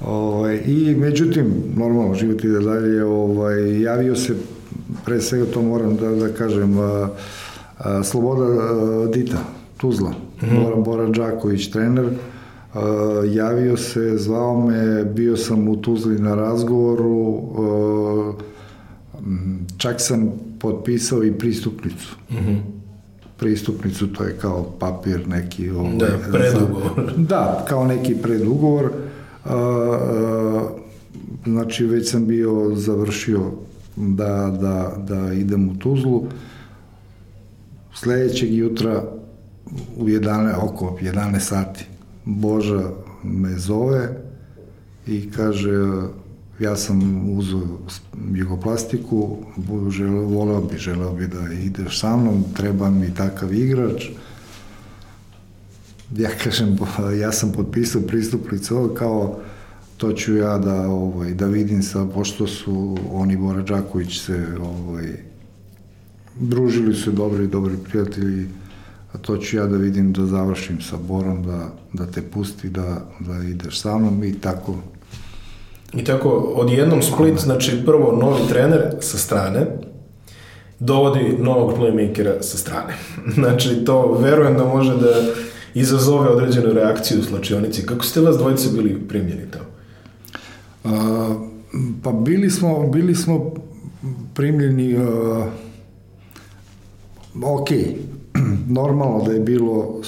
Ovaj, 0.00 0.62
I 0.66 0.94
međutim, 0.98 1.54
normalno, 1.76 2.14
život 2.14 2.44
ide 2.44 2.60
dalje, 2.60 3.04
ovaj, 3.04 3.80
javio 3.80 4.16
se, 4.16 4.36
pre 5.04 5.20
svega 5.20 5.44
to 5.44 5.62
moram 5.62 5.96
da, 5.96 6.10
da 6.10 6.28
kažem, 6.28 6.78
a, 6.78 7.08
a, 7.78 8.02
Sloboda 8.02 8.44
a, 8.44 9.08
Dita, 9.14 9.38
Tuzla, 9.76 10.10
mm 10.10 10.46
-hmm. 10.46 10.64
Bora, 10.64 10.76
Bora 10.76 11.06
Đaković, 11.06 11.70
trener, 11.70 12.08
a, 12.74 12.80
javio 13.32 13.76
se, 13.76 14.18
zvao 14.18 14.66
me, 14.66 15.04
bio 15.04 15.36
sam 15.36 15.68
u 15.68 15.76
Tuzli 15.76 16.18
na 16.18 16.34
razgovoru, 16.34 17.42
a, 17.58 18.32
čak 19.76 20.00
sam 20.00 20.32
potpisao 20.58 21.24
i 21.24 21.32
pristupnicu. 21.32 22.16
Mm 22.30 22.36
-hmm 22.36 22.81
pristupnicu, 23.42 24.06
to 24.06 24.24
je 24.24 24.38
kao 24.38 24.72
papir 24.78 25.28
neki... 25.28 25.70
Ovaj, 25.70 25.96
da, 25.96 26.06
predugovor. 26.32 27.12
Da, 27.32 27.64
kao 27.68 27.86
neki 27.86 28.14
predugovor. 28.14 28.90
Znači, 31.44 31.86
već 31.86 32.10
sam 32.10 32.26
bio 32.26 32.74
završio 32.74 33.40
da, 33.96 34.56
da, 34.60 34.96
da 35.14 35.32
idem 35.32 35.68
u 35.68 35.74
Tuzlu. 35.78 36.24
Sledećeg 37.94 38.54
jutra 38.54 39.04
u 39.96 40.04
11, 40.04 40.54
oko 40.62 40.98
11 41.02 41.38
sati 41.38 41.84
Boža 42.24 42.90
me 43.22 43.58
zove 43.58 44.08
i 45.06 45.30
kaže 45.30 46.02
ja 46.62 46.76
sam 46.76 47.28
uzeo 47.30 47.78
jugoplastiku, 48.34 49.38
želeo, 49.90 50.22
voleo 50.22 50.60
bi, 50.60 50.78
želeo 50.78 51.12
bi 51.12 51.26
da 51.26 51.52
ideš 51.52 52.00
sa 52.00 52.16
mnom, 52.16 52.44
treba 52.56 52.90
mi 52.90 53.14
takav 53.14 53.54
igrač. 53.54 54.04
Ja 56.16 56.30
kažem, 56.44 56.78
ja 57.20 57.32
sam 57.32 57.52
potpisao 57.52 58.02
pristupnicu 58.02 58.94
kao 58.98 59.38
to 59.96 60.12
ću 60.12 60.36
ja 60.36 60.58
da 60.58 60.88
ovaj 60.88 61.34
da 61.34 61.46
vidim 61.46 61.82
sa 61.82 62.06
pošto 62.06 62.46
su 62.46 62.96
oni 63.12 63.36
Bora 63.36 63.62
Đaković 63.62 64.20
se 64.20 64.46
ovaj 64.60 65.12
družili 66.40 66.94
su 66.94 67.12
dobri 67.12 67.46
dobri 67.46 67.76
prijatelji 67.90 68.48
a 69.12 69.18
to 69.18 69.36
ću 69.36 69.56
ja 69.56 69.66
da 69.66 69.76
vidim 69.76 70.12
da 70.12 70.26
završim 70.26 70.80
sa 70.80 70.96
Borom, 70.96 71.42
da, 71.42 71.74
da 71.92 72.06
te 72.06 72.22
pusti, 72.22 72.68
da, 72.68 73.06
da 73.20 73.44
ideš 73.44 73.80
sa 73.80 73.98
mnom 73.98 74.24
i 74.24 74.34
tako. 74.40 74.78
I 75.94 76.04
tako, 76.04 76.28
odjednom 76.56 77.02
Split, 77.02 77.38
znači 77.38 77.82
prvo 77.86 78.16
novi 78.16 78.40
trener 78.48 78.82
sa 79.00 79.18
strane, 79.18 79.66
dovodi 80.78 81.36
novog 81.38 81.78
playmakera 81.78 82.40
sa 82.40 82.58
strane. 82.58 82.94
Znači, 83.34 83.84
to 83.84 84.12
verujem 84.12 84.56
da 84.56 84.64
može 84.64 84.96
da 84.96 85.14
izazove 85.74 86.28
određenu 86.28 86.72
reakciju 86.72 87.20
u 87.20 87.22
slačionici. 87.22 87.86
Kako 87.86 88.04
ste 88.04 88.20
vas 88.20 88.36
dvojice 88.36 88.68
bili 88.68 89.08
primljeni 89.08 89.50
tamo? 89.50 89.64
A, 90.84 91.34
pa 92.02 92.12
bili 92.12 92.50
smo, 92.50 92.88
bili 92.88 93.14
smo 93.14 93.54
primljeni 94.34 94.96
uh, 94.96 95.46
ok, 97.42 97.68
normalno 98.78 99.24
da 99.24 99.32
je 99.32 99.40
bilo 99.40 100.00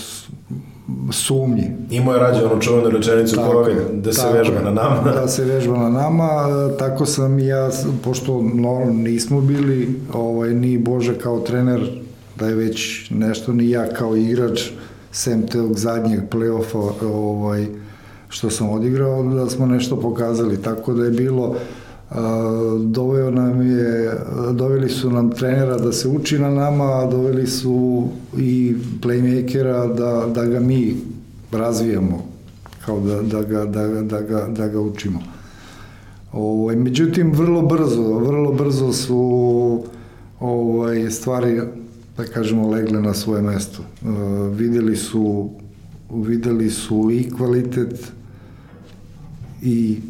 sumnji. 1.13 1.71
Imao 1.91 2.15
je 2.15 2.21
rađe 2.21 2.45
onu 2.45 2.61
čuvenu 2.61 2.91
rečenicu 2.91 3.37
koja 3.37 3.77
da 3.93 4.13
se 4.13 4.23
tako, 4.23 4.37
vežba 4.37 4.61
na 4.61 4.71
nama. 4.71 5.13
Da 5.15 5.29
se 5.29 5.45
vežba 5.45 5.79
na 5.79 5.89
nama, 5.89 6.49
tako 6.79 7.07
sam 7.07 7.39
i 7.39 7.47
ja, 7.47 7.71
pošto 8.05 8.43
no, 8.55 8.85
nismo 8.93 9.41
bili 9.41 10.01
ovaj, 10.13 10.55
ni 10.55 10.79
Bože 10.79 11.19
kao 11.19 11.41
trener, 11.41 12.03
da 12.37 12.47
je 12.47 12.55
već 12.55 13.11
nešto, 13.11 13.53
ni 13.53 13.71
ja 13.71 13.89
kao 13.89 14.17
igrač, 14.17 14.71
sem 15.13 15.47
tog 15.47 15.79
zadnjeg 15.79 16.21
play-offa 16.31 16.93
ovaj, 17.07 17.67
što 18.29 18.51
sam 18.51 18.71
odigrao, 18.71 19.23
da 19.23 19.51
smo 19.51 19.67
nešto 19.67 20.01
pokazali. 20.01 20.63
Tako 20.63 20.93
da 20.93 21.05
je 21.05 21.11
bilo 21.11 21.57
doveo 22.87 23.31
nam 23.31 23.63
je, 23.63 24.13
doveli 24.53 24.89
su 24.89 25.11
nam 25.11 25.31
trenera 25.31 25.79
da 25.79 25.93
se 25.93 26.09
uči 26.09 26.39
na 26.39 26.51
nama, 26.51 26.85
a 26.85 27.07
doveli 27.11 27.47
su 27.47 28.09
i 28.39 28.77
playmakera 29.01 29.95
da, 29.95 30.27
da 30.35 30.45
ga 30.45 30.61
mi 30.61 30.97
razvijamo, 31.53 32.25
kao 32.87 33.01
da, 33.01 33.23
da, 33.23 33.43
ga, 33.43 33.65
da, 33.65 33.87
da, 34.03 34.21
ga, 34.21 34.47
da 34.49 34.69
ga 34.69 34.81
učimo. 34.81 35.21
Ovaj, 36.33 36.77
međutim, 36.77 37.33
vrlo 37.33 37.63
brzo, 37.63 38.19
vrlo 38.19 38.53
brzo 38.53 38.93
su 38.93 39.83
ovaj, 40.41 41.11
stvari, 41.11 41.61
da 42.17 42.25
kažemo, 42.25 42.69
legle 42.69 43.01
na 43.01 43.15
svoje 43.15 43.43
mesto. 43.43 43.83
Uh, 44.03 44.09
videli 44.57 44.97
su 44.97 45.51
videli 46.23 46.71
su 46.71 47.11
i 47.11 47.31
kvalitet 47.31 48.13
i 49.63 50.01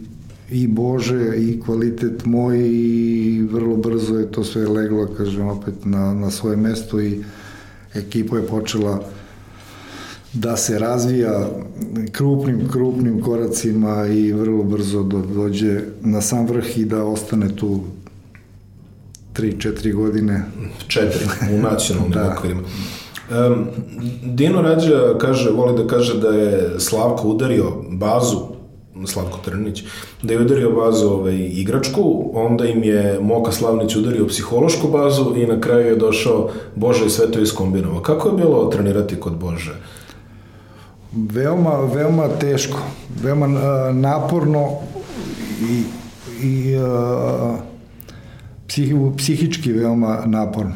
i 0.55 0.67
Bože 0.67 1.37
i 1.37 1.61
kvalitet 1.61 2.25
moj 2.25 2.59
i 2.59 3.43
vrlo 3.53 3.77
brzo 3.77 4.19
je 4.19 4.33
to 4.33 4.45
sve 4.45 4.69
leglo, 4.69 5.07
kažem, 5.17 5.49
opet 5.49 5.75
na, 5.85 6.15
na 6.15 6.31
svoje 6.31 6.57
mesto 6.57 7.01
i 7.01 7.25
ekipa 7.95 8.37
je 8.37 8.47
počela 8.47 9.03
da 10.33 10.57
se 10.57 10.79
razvija 10.79 11.49
krupnim, 12.13 12.69
krupnim 12.73 13.23
koracima 13.23 14.07
i 14.07 14.33
vrlo 14.33 14.63
brzo 14.63 15.03
do, 15.03 15.23
dođe 15.35 15.81
na 16.01 16.21
sam 16.21 16.47
vrh 16.47 16.79
i 16.79 16.85
da 16.85 17.05
ostane 17.05 17.57
tu 17.57 17.81
3-4 19.35 19.95
godine. 19.95 20.45
4 20.89 21.59
u 21.59 21.63
nacionalnim 21.63 22.13
da. 22.19 22.35
okvirima. 22.39 22.63
Um, 23.31 23.67
Dino 24.25 24.63
Rađa 24.63 25.19
kaže, 25.19 25.51
voli 25.51 25.83
da 25.83 25.87
kaže 25.87 26.21
da 26.21 26.29
je 26.29 26.81
Slavko 26.81 27.29
udario 27.29 27.73
bazu 27.91 28.54
Slavko 29.07 29.39
Trnić, 29.45 29.85
da 30.23 30.33
je 30.33 30.41
udario 30.41 30.71
bazu 30.71 31.09
ovaj, 31.09 31.37
igračku, 31.37 32.31
onda 32.35 32.65
im 32.67 32.85
je 32.85 33.19
Moka 33.21 33.53
Slavnić 33.53 33.97
udario 33.97 34.27
psihološku 34.27 34.89
bazu 34.89 35.35
i 35.37 35.47
na 35.47 35.61
kraju 35.61 35.87
je 35.87 35.97
došao 35.97 36.51
Bože 36.75 37.07
i 37.07 37.11
sve 37.11 37.31
to 37.31 37.41
iskombinovao. 37.41 38.01
Kako 38.01 38.29
je 38.29 38.35
bilo 38.35 38.65
trenirati 38.65 39.21
kod 39.21 39.37
Bože? 39.37 39.75
Veoma, 41.13 41.81
veoma 41.95 42.29
teško, 42.29 42.79
veoma 43.23 43.47
uh, 43.47 43.97
naporno 43.97 44.69
i, 45.71 45.83
i 46.47 46.77
uh, 46.77 47.59
psih, 48.67 48.95
psihički 49.17 49.73
veoma 49.73 50.23
naporno. 50.27 50.75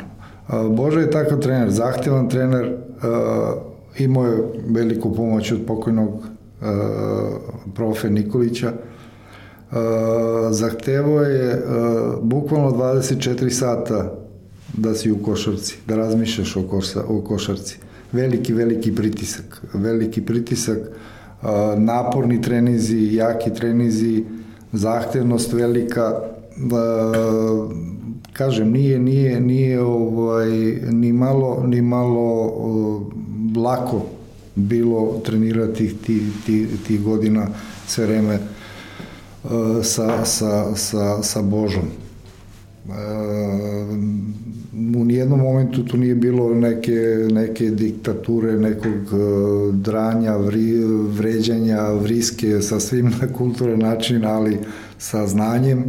Uh, 0.49 0.77
Bože 0.77 1.01
je 1.01 1.11
takav 1.11 1.41
trener, 1.41 1.71
zahtevan 1.71 2.29
trener, 2.29 2.65
uh, 2.67 3.63
imao 3.99 4.27
je 4.27 4.45
veliku 4.67 5.15
pomoć 5.15 5.53
od 5.53 5.59
pokojnog 5.67 6.38
profe 7.75 8.11
Nikolića, 8.11 8.73
zahtevao 10.51 11.23
je 11.23 11.63
bukvalno 12.23 12.71
24 12.71 13.51
sata 13.51 14.15
da 14.73 14.95
si 14.95 15.13
u 15.13 15.23
košarci, 15.23 15.79
da 15.87 15.97
razmišljaš 15.97 16.57
o, 16.57 16.63
koša, 16.63 17.01
o 17.09 17.21
košarci. 17.21 17.79
Veliki, 18.13 18.53
veliki 18.53 18.95
pritisak. 18.95 19.63
Veliki 19.75 20.23
pritisak, 20.23 20.79
naporni 21.77 22.43
trenizi, 22.43 23.15
jaki 23.15 23.55
trenizi, 23.55 24.25
zahtevnost 24.73 25.53
velika, 25.53 26.21
kažem, 28.33 28.71
nije, 28.71 28.99
nije, 28.99 29.41
nije 29.41 29.81
ovaj, 29.83 30.51
ni 30.91 31.13
malo, 31.13 31.63
ni 31.67 31.83
malo 31.83 32.53
lako 33.57 34.03
bilo 34.59 35.21
trenirati 35.25 35.95
tih, 36.07 36.23
tih, 36.47 36.69
tih 36.87 37.03
godina 37.03 37.47
sve 37.87 38.07
vreme 38.07 38.39
uh, 39.45 39.51
sa, 39.83 40.25
sa, 40.25 40.77
sa, 40.77 41.23
sa 41.23 41.43
Božom. 41.43 41.85
Uh, 42.87 42.95
u 44.97 45.05
nijednom 45.05 45.41
momentu 45.41 45.85
tu 45.85 45.97
nije 45.97 46.15
bilo 46.15 46.55
neke, 46.55 47.29
neke 47.31 47.71
diktature, 47.71 48.53
nekog 48.53 49.13
uh, 49.13 49.75
dranja, 49.75 50.37
vri, 50.37 50.85
vređanja, 51.09 51.83
vriske, 51.83 52.63
sa 52.63 52.81
svim 52.81 53.13
na 53.21 53.33
kulturan 53.33 53.79
način, 53.79 54.25
ali 54.25 54.59
sa 54.99 55.27
znanjem 55.27 55.85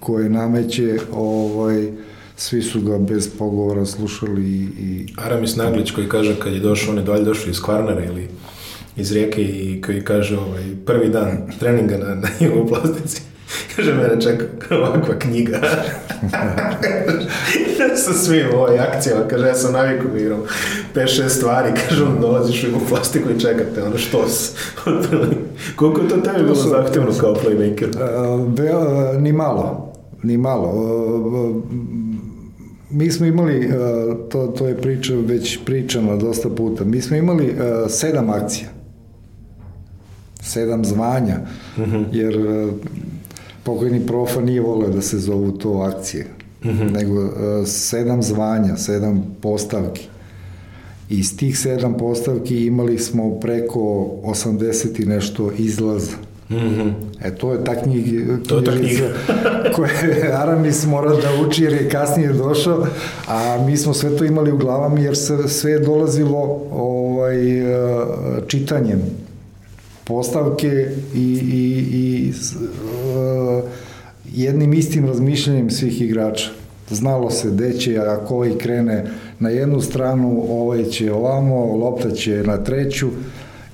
koje 0.00 0.28
nameće 0.28 0.98
ovaj, 1.12 1.92
svi 2.40 2.62
su 2.62 2.80
ga 2.80 2.98
bez 2.98 3.30
pogovora 3.38 3.86
slušali 3.86 4.42
i... 4.42 4.68
i... 4.78 5.06
Aramis 5.16 5.56
Naglić 5.56 5.90
koji 5.90 6.08
kaže 6.08 6.36
kad 6.36 6.52
je 6.52 6.60
došao, 6.60 6.92
on 6.92 6.98
je 6.98 7.04
dalje 7.04 7.24
došao 7.24 7.50
iz 7.50 7.62
Kvarnera 7.62 8.04
ili 8.04 8.28
iz 8.96 9.12
rijeke 9.12 9.42
i 9.42 9.82
koji 9.86 10.04
kaže 10.04 10.38
ovaj, 10.38 10.64
prvi 10.86 11.08
dan 11.08 11.52
treninga 11.58 11.98
na, 11.98 12.14
na 12.14 12.28
jugoplastici 12.40 13.22
Kaže, 13.76 13.94
mene 13.94 14.20
čeka 14.20 14.76
ovakva 14.76 15.18
knjiga. 15.18 15.60
sa 18.04 18.12
svim 18.12 18.46
ovoj 18.54 18.78
akcijama, 18.78 19.28
kaže, 19.28 19.46
ja 19.46 19.54
sam 19.54 19.72
naviku 19.72 20.08
da 20.08 20.18
igram 20.18 20.40
5-6 20.94 21.28
stvari, 21.28 21.72
kaže, 21.88 22.04
on 22.04 22.20
dolaziš 22.20 22.64
u 22.64 22.88
plastiku 22.88 23.30
i 23.30 23.40
čekate, 23.40 23.82
ono 23.82 23.98
što 23.98 24.28
s... 24.28 24.54
Koliko 25.76 26.00
je 26.00 26.08
to 26.08 26.16
tebi 26.16 26.42
bilo 26.42 26.54
zahtevno 26.54 27.10
kao 27.20 27.34
playmaker? 27.34 27.88
Uh, 27.88 28.48
be, 28.48 28.76
uh, 28.76 29.20
ni 29.22 29.32
malo, 29.32 29.92
ni 30.22 30.36
malo. 30.36 30.72
Mi 32.90 33.10
smo 33.10 33.26
imali, 33.26 33.66
uh, 33.66 33.72
to, 34.28 34.46
to 34.46 34.66
je 34.68 34.76
priča 34.76 35.14
već 35.14 35.58
pričano 35.64 36.16
dosta 36.16 36.48
puta, 36.48 36.84
mi 36.84 37.00
smo 37.00 37.16
imali 37.16 37.50
uh, 37.50 37.56
sedam 37.90 38.30
akcija, 38.30 38.68
sedam 40.42 40.84
zvanja, 40.84 41.36
uh 41.76 41.82
mhm. 41.82 41.96
-huh. 41.96 42.04
jer 42.12 42.38
uh, 42.38 42.72
pokojni 43.62 44.06
profa 44.06 44.40
nije 44.40 44.60
voleo 44.60 44.90
da 44.90 45.02
se 45.02 45.18
zovu 45.18 45.52
to 45.52 45.72
akcije, 45.72 46.26
uh 46.64 46.70
mhm. 46.70 46.82
-huh. 46.82 46.92
nego 46.92 47.30
sedam 47.66 48.22
zvanja, 48.22 48.76
sedam 48.76 49.36
postavki. 49.40 50.08
Iz 51.08 51.36
tih 51.36 51.58
sedam 51.58 51.96
postavki 51.96 52.66
imali 52.66 52.98
smo 52.98 53.40
preko 53.40 53.80
80 54.24 55.02
i 55.02 55.06
nešto 55.06 55.52
izlaza. 55.58 56.29
Mm 56.50 56.56
-hmm. 56.56 56.92
E, 57.24 57.34
to 57.34 57.52
je 57.52 57.64
ta 57.64 57.82
knjiga, 57.82 58.38
to 58.48 58.58
je 58.58 58.64
ta 58.64 58.72
knjiga. 58.72 59.08
koje 59.74 60.32
Aramis 60.32 60.86
mora 60.86 61.10
da 61.10 61.46
uči 61.46 61.62
jer 61.62 61.72
je 61.72 61.88
kasnije 61.88 62.32
došao, 62.32 62.86
a 63.28 63.64
mi 63.66 63.76
smo 63.76 63.94
sve 63.94 64.16
to 64.16 64.24
imali 64.24 64.52
u 64.52 64.58
glavama 64.58 65.00
jer 65.00 65.16
se 65.16 65.48
sve 65.48 65.72
je 65.72 65.78
dolazilo 65.78 66.62
ovaj, 66.72 67.60
e, 67.60 67.66
čitanjem 68.46 69.00
postavke 70.10 70.86
i, 71.14 71.40
i, 71.52 71.86
i 71.92 72.32
uh, 72.32 73.64
jednim 74.34 74.74
istim 74.74 75.06
razmišljanjem 75.06 75.70
svih 75.70 76.02
igrača. 76.02 76.50
Znalo 76.90 77.30
se 77.30 77.50
gde 77.50 77.72
će, 77.72 77.98
ako 77.98 78.34
ovaj 78.34 78.58
krene 78.58 79.04
na 79.38 79.48
jednu 79.48 79.80
stranu, 79.80 80.44
ovaj 80.48 80.84
će 80.84 81.12
ovamo, 81.12 81.76
lopta 81.76 82.10
će 82.10 82.42
na 82.46 82.64
treću, 82.64 83.08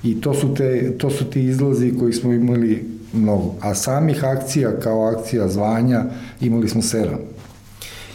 I 0.02 0.20
to 0.20 0.34
su, 0.34 0.54
te, 0.54 0.98
to 0.98 1.10
su 1.10 1.24
ti 1.24 1.42
izlazi 1.42 1.92
koji 1.98 2.12
smo 2.12 2.32
imali 2.32 2.84
mnogo. 3.12 3.54
A 3.60 3.74
samih 3.74 4.24
akcija 4.24 4.80
kao 4.80 5.04
akcija 5.04 5.48
zvanja 5.48 6.04
imali 6.40 6.68
smo 6.68 6.82
sedam. 6.82 7.18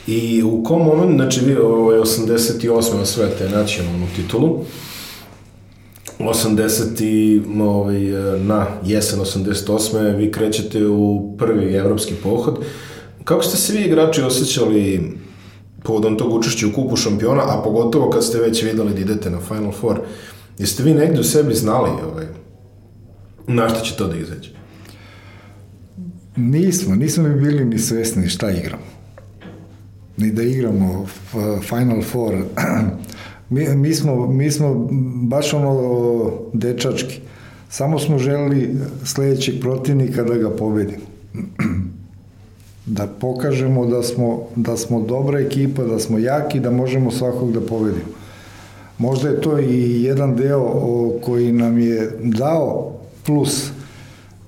I 0.08 0.44
u 0.44 0.64
kom 0.64 0.82
momentu, 0.82 1.16
znači 1.16 1.46
vi 1.46 1.52
je 1.52 1.58
88. 1.58 3.02
osvajate 3.02 3.50
nacionalnu 3.50 4.08
titulu, 4.16 4.60
80. 6.20 7.04
i 7.04 7.42
ovaj, 7.60 8.00
na 8.38 8.68
jesen 8.86 9.20
88. 9.20 10.18
vi 10.18 10.32
krećete 10.32 10.88
u 10.88 11.36
prvi 11.38 11.74
evropski 11.74 12.14
pohod. 12.24 12.60
Kako 13.24 13.44
ste 13.44 13.58
se 13.58 13.74
vi 13.74 13.84
igrači 13.84 14.22
osjećali 14.22 15.12
povodom 15.84 16.18
tog 16.18 16.34
učešća 16.34 16.68
u 16.68 16.72
kupu 16.76 16.96
šampiona, 16.96 17.42
a 17.48 17.62
pogotovo 17.64 18.10
kad 18.10 18.24
ste 18.24 18.40
već 18.40 18.64
videli 18.64 18.94
da 18.94 19.00
idete 19.00 19.30
na 19.30 19.40
Final 19.40 19.72
Four, 19.72 20.00
jeste 20.58 20.84
vi 20.84 20.94
negde 20.94 21.20
u 21.20 21.24
sebi 21.24 21.54
znali 21.54 21.90
ovaj, 22.12 22.26
na 23.48 23.70
šta 23.70 23.80
će 23.80 23.96
to 23.96 24.08
da 24.08 24.18
izađe? 24.18 24.50
Nismo, 26.36 26.96
nismo 26.96 27.24
mi 27.24 27.42
bili 27.42 27.66
ni 27.66 27.80
svesni 27.80 28.30
šta 28.30 28.52
igramo. 28.52 28.84
Ni 30.18 30.32
da 30.32 30.44
igramo 30.44 31.06
Final 31.70 32.02
Four. 32.02 32.36
mi, 33.50 33.76
mi, 33.76 33.94
smo, 33.94 34.28
mi 34.28 34.52
smo 34.52 34.88
baš 35.24 35.54
ono 35.54 36.32
dečački. 36.54 37.20
Samo 37.70 38.00
smo 38.00 38.18
želeli 38.18 38.78
sledećeg 39.04 39.62
protivnika 39.62 40.24
da 40.24 40.38
ga 40.38 40.50
pobedimo. 40.50 41.04
da 42.86 43.08
pokažemo 43.08 43.86
da 43.86 44.04
smo, 44.04 44.48
da 44.56 44.78
smo 44.78 45.02
dobra 45.02 45.40
ekipa, 45.40 45.84
da 45.84 46.00
smo 46.00 46.18
jaki, 46.18 46.60
da 46.60 46.72
možemo 46.72 47.12
svakog 47.12 47.54
da 47.54 47.62
pobedimo. 47.62 48.21
Možda 49.02 49.30
je 49.30 49.42
to 49.42 49.60
i 49.60 50.04
jedan 50.04 50.36
deo 50.36 50.64
koji 51.22 51.52
nam 51.52 51.78
je 51.78 52.12
dao 52.24 52.92
plus 53.26 53.72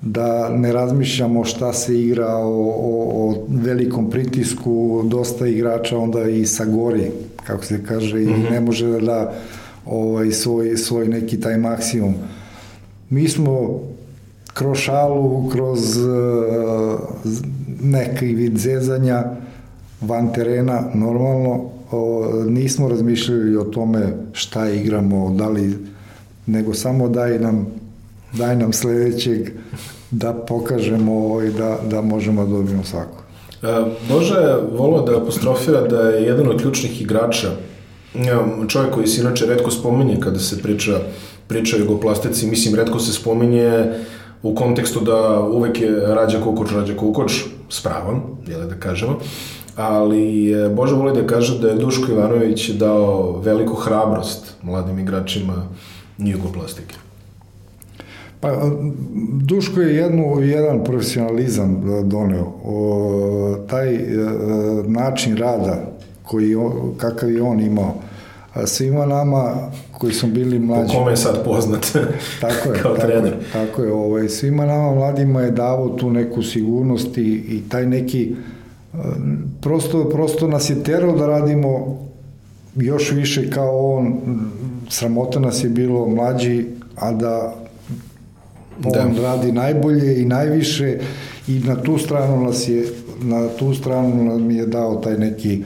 da 0.02 0.50
ne 0.50 0.74
razmišljamo 0.74 1.46
šta 1.46 1.74
se 1.74 2.02
igra 2.02 2.36
o, 2.36 2.50
o, 2.68 3.30
o 3.30 3.36
velikom 3.50 4.10
pritisku, 4.10 5.02
dosta 5.06 5.48
igrača 5.48 5.98
onda 5.98 6.24
i 6.24 6.46
sagori, 6.46 7.12
kako 7.48 7.66
se 7.66 7.84
kaže, 7.84 8.18
mm 8.18 8.20
-hmm. 8.20 8.36
i 8.36 8.40
mhm. 8.40 8.54
ne 8.54 8.62
može 8.62 8.88
da 8.88 9.00
da 9.00 9.34
ovaj, 9.86 10.32
svoj, 10.32 10.78
svoj 10.78 11.08
neki 11.08 11.40
taj 11.40 11.58
maksimum. 11.58 12.14
Mi 13.10 13.30
smo 13.30 13.80
kroz 14.54 14.78
šalu, 14.78 15.50
kroz 15.50 15.98
uh, 15.98 17.00
neki 17.82 18.26
vid 18.26 18.58
zezanja 18.58 19.24
van 20.02 20.34
terena, 20.34 20.84
normalno, 20.94 21.73
o, 21.94 22.44
nismo 22.46 22.90
razmišljali 22.90 23.58
o 23.58 23.64
tome 23.64 24.14
šta 24.34 24.70
igramo, 24.70 25.36
da 25.38 25.50
li, 25.50 25.78
nego 26.46 26.74
samo 26.74 27.10
daj 27.10 27.40
nam, 27.40 27.68
daj 28.34 28.56
nam 28.56 28.74
sledećeg 28.74 29.50
da 30.12 30.34
pokažemo 30.34 31.14
ovaj, 31.14 31.50
da, 31.50 31.78
da 31.90 32.02
možemo 32.02 32.46
da 32.46 32.52
dobijemo 32.52 32.84
svako. 32.84 33.24
E, 33.64 33.68
Bože 34.10 34.36
je 34.36 34.58
volio 34.78 35.02
da 35.02 35.18
apostrofira 35.18 35.82
da 35.82 36.02
je 36.02 36.24
jedan 36.24 36.48
od 36.48 36.62
ključnih 36.62 37.02
igrača, 37.02 37.50
čovjek 38.68 38.94
koji 38.94 39.08
se 39.08 39.22
inače 39.22 39.46
redko 39.46 39.72
spominje 39.72 40.20
kada 40.20 40.40
se 40.40 40.62
priča, 40.62 41.00
priča 41.48 41.76
o 41.76 41.80
jugoplastici, 41.80 42.48
mislim, 42.48 42.76
redko 42.76 43.00
se 43.00 43.14
spominje 43.14 43.94
u 44.44 44.56
kontekstu 44.56 45.00
da 45.00 45.40
uvek 45.40 45.82
je 45.82 45.92
Rađa 45.92 46.42
Kukoč, 46.44 46.72
Rađa 46.72 46.98
Kukoč, 46.98 47.44
spravan, 47.70 48.22
jel 48.48 48.68
da 48.68 48.76
kažemo, 48.76 49.20
ali 49.76 50.54
Bože 50.76 50.96
voli 50.96 51.22
da 51.22 51.28
kaže 51.28 51.60
da 51.60 51.68
je 51.68 51.76
Duško 51.76 52.12
Ivanović 52.12 52.70
dao 52.70 53.40
veliku 53.40 53.74
hrabrost 53.74 54.54
mladim 54.64 55.00
igračima 55.00 55.54
jugoplastike. 56.18 56.96
Pa, 58.40 58.52
Duško 59.42 59.82
je 59.82 59.96
jednu, 59.96 60.42
jedan 60.42 60.84
profesionalizam 60.84 61.84
doneo. 62.04 62.54
O, 62.66 63.56
taj 63.70 63.96
e, 63.96 64.02
način 64.88 65.38
rada 65.38 65.94
koji, 66.24 66.56
kakav 66.98 67.32
je 67.32 67.42
on 67.42 67.60
imao, 67.60 67.94
svima 68.66 69.06
nama 69.06 69.54
koji 69.92 70.14
smo 70.14 70.30
bili 70.30 70.60
mlađi. 70.60 70.94
Po 70.94 71.00
kome 71.00 71.12
je 71.12 71.18
sad 71.18 71.44
poznat 71.44 71.86
tako 72.42 72.74
je, 72.74 72.80
kao 72.82 72.96
tako 72.96 73.08
trener. 73.08 73.34
Tako 73.54 73.84
je, 73.84 73.92
ovaj, 73.92 74.30
svima 74.30 74.66
nama 74.66 74.96
mladima 74.96 75.42
je 75.42 75.52
davo 75.52 75.90
tu 75.90 76.12
neku 76.12 76.44
sigurnost 76.44 77.18
i, 77.18 77.22
i 77.22 77.62
taj 77.70 77.86
neki 77.86 78.36
prosto, 79.62 80.10
prosto 80.10 80.48
nas 80.48 80.70
je 80.70 80.84
terao 80.84 81.18
da 81.18 81.28
radimo 81.28 82.00
još 82.76 83.12
više 83.12 83.50
kao 83.50 83.96
on, 83.96 84.20
sramota 84.90 85.40
nas 85.40 85.64
je 85.64 85.70
bilo 85.70 86.08
mlađi, 86.08 86.66
a 86.96 87.12
da 87.12 87.56
on 88.84 89.16
da. 89.16 89.22
radi 89.22 89.52
najbolje 89.52 90.22
i 90.22 90.26
najviše 90.26 91.00
i 91.48 91.60
na 91.60 91.76
tu 91.76 91.98
stranu 91.98 92.46
nas 92.46 92.68
je 92.68 92.86
na 93.22 93.48
tu 93.48 93.74
stranu 93.74 94.24
nam 94.24 94.52
je 94.52 94.66
dao 94.66 94.96
taj 94.96 95.18
neki 95.18 95.64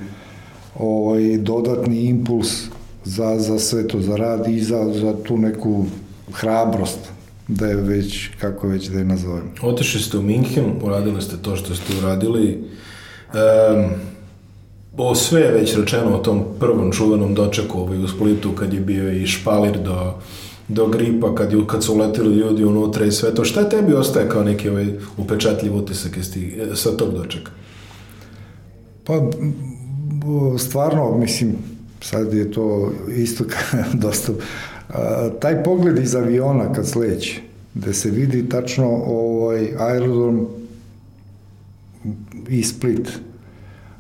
ovaj 0.80 1.38
dodatni 1.38 1.99
impuls 2.01 2.63
za, 3.05 3.39
za 3.39 3.59
sve 3.59 3.88
to, 3.88 4.01
za 4.01 4.15
rad 4.15 4.47
i 4.47 4.61
za, 4.61 4.93
za 4.93 5.15
tu 5.23 5.38
neku 5.38 5.86
hrabrost 6.34 6.99
da 7.47 7.67
je 7.67 7.75
već, 7.75 8.30
kako 8.39 8.67
već 8.67 8.88
da 8.88 8.99
je 8.99 9.05
nazovem. 9.05 9.51
Otešli 9.61 10.01
ste 10.01 10.17
u 10.17 10.21
Minhen, 10.21 10.65
uradili 10.82 11.21
ste 11.21 11.38
to 11.38 11.55
što 11.55 11.75
ste 11.75 11.93
uradili. 11.99 12.63
Um, 13.34 13.86
o 14.97 15.15
sve 15.15 15.41
je 15.41 15.51
već 15.51 15.75
rečeno 15.75 16.15
o 16.15 16.17
tom 16.17 16.43
prvom 16.59 16.91
čuvenom 16.91 17.34
dočeku 17.34 17.80
ovaj, 17.80 18.03
u 18.03 18.07
Splitu 18.07 18.51
kad 18.51 18.73
je 18.73 18.80
bio 18.80 19.11
i 19.11 19.28
špalir 19.28 19.78
do 19.80 20.13
do 20.67 20.88
gripa, 20.88 21.36
kad, 21.36 21.53
ju, 21.53 21.65
kad 21.67 21.84
su 21.84 21.93
uletili 21.93 22.36
ljudi 22.36 22.63
unutra 22.63 23.05
i 23.05 23.11
sve 23.11 23.36
to. 23.36 23.45
Šta 23.45 23.69
tebi 23.69 23.93
ostaje 23.93 24.30
kao 24.30 24.43
neki 24.43 24.69
ovaj 24.69 24.88
upečatljiv 25.17 25.75
utisak 25.75 26.17
sti, 26.23 26.61
sa 26.75 26.97
tog 26.97 27.13
dočeka? 27.13 27.51
Pa, 29.03 29.21
stvarno, 30.59 31.17
mislim, 31.17 31.55
sad 32.01 32.34
je 32.34 32.51
to 32.51 32.91
isto 33.15 33.43
dosta... 34.03 34.32
A, 34.89 35.30
taj 35.39 35.63
pogled 35.63 35.97
iz 35.97 36.15
aviona 36.15 36.73
kad 36.73 36.88
sleće, 36.88 37.41
gde 37.73 37.93
se 37.93 38.11
vidi 38.11 38.49
tačno 38.49 38.88
ovaj 39.05 39.69
aerodrom 39.80 40.47
i 42.50 42.64
Split, 42.64 43.10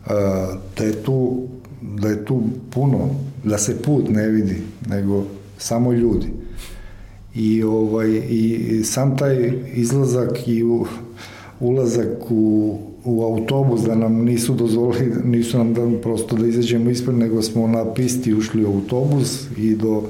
a, 0.05 0.55
da 0.77 0.83
je 0.83 1.03
tu 1.03 1.47
da 1.81 2.07
je 2.07 2.25
tu 2.25 2.41
puno, 2.69 3.09
da 3.43 3.57
se 3.57 3.81
put 3.81 4.09
ne 4.09 4.27
vidi, 4.27 4.55
nego 4.89 5.23
samo 5.57 5.93
ljudi. 5.93 6.27
I, 7.35 7.63
ovaj, 7.63 8.21
i 8.29 8.81
sam 8.83 9.17
taj 9.17 9.53
izlazak 9.73 10.47
i 10.47 10.63
u, 10.63 10.85
ulazak 11.59 12.31
u, 12.31 12.77
u 13.05 13.23
autobus 13.23 13.81
da 13.81 13.95
nam 13.95 14.13
nisu 14.13 14.53
dozvolili, 14.53 15.11
nisu 15.23 15.57
nam 15.57 15.73
da 15.73 15.99
prosto 16.01 16.35
da 16.35 16.47
izađemo 16.47 16.89
ispred, 16.89 17.17
nego 17.17 17.41
smo 17.41 17.67
na 17.67 17.93
pisti 17.93 18.33
ušli 18.33 18.65
u 18.65 18.73
autobus 18.73 19.47
i 19.57 19.75
do, 19.75 20.03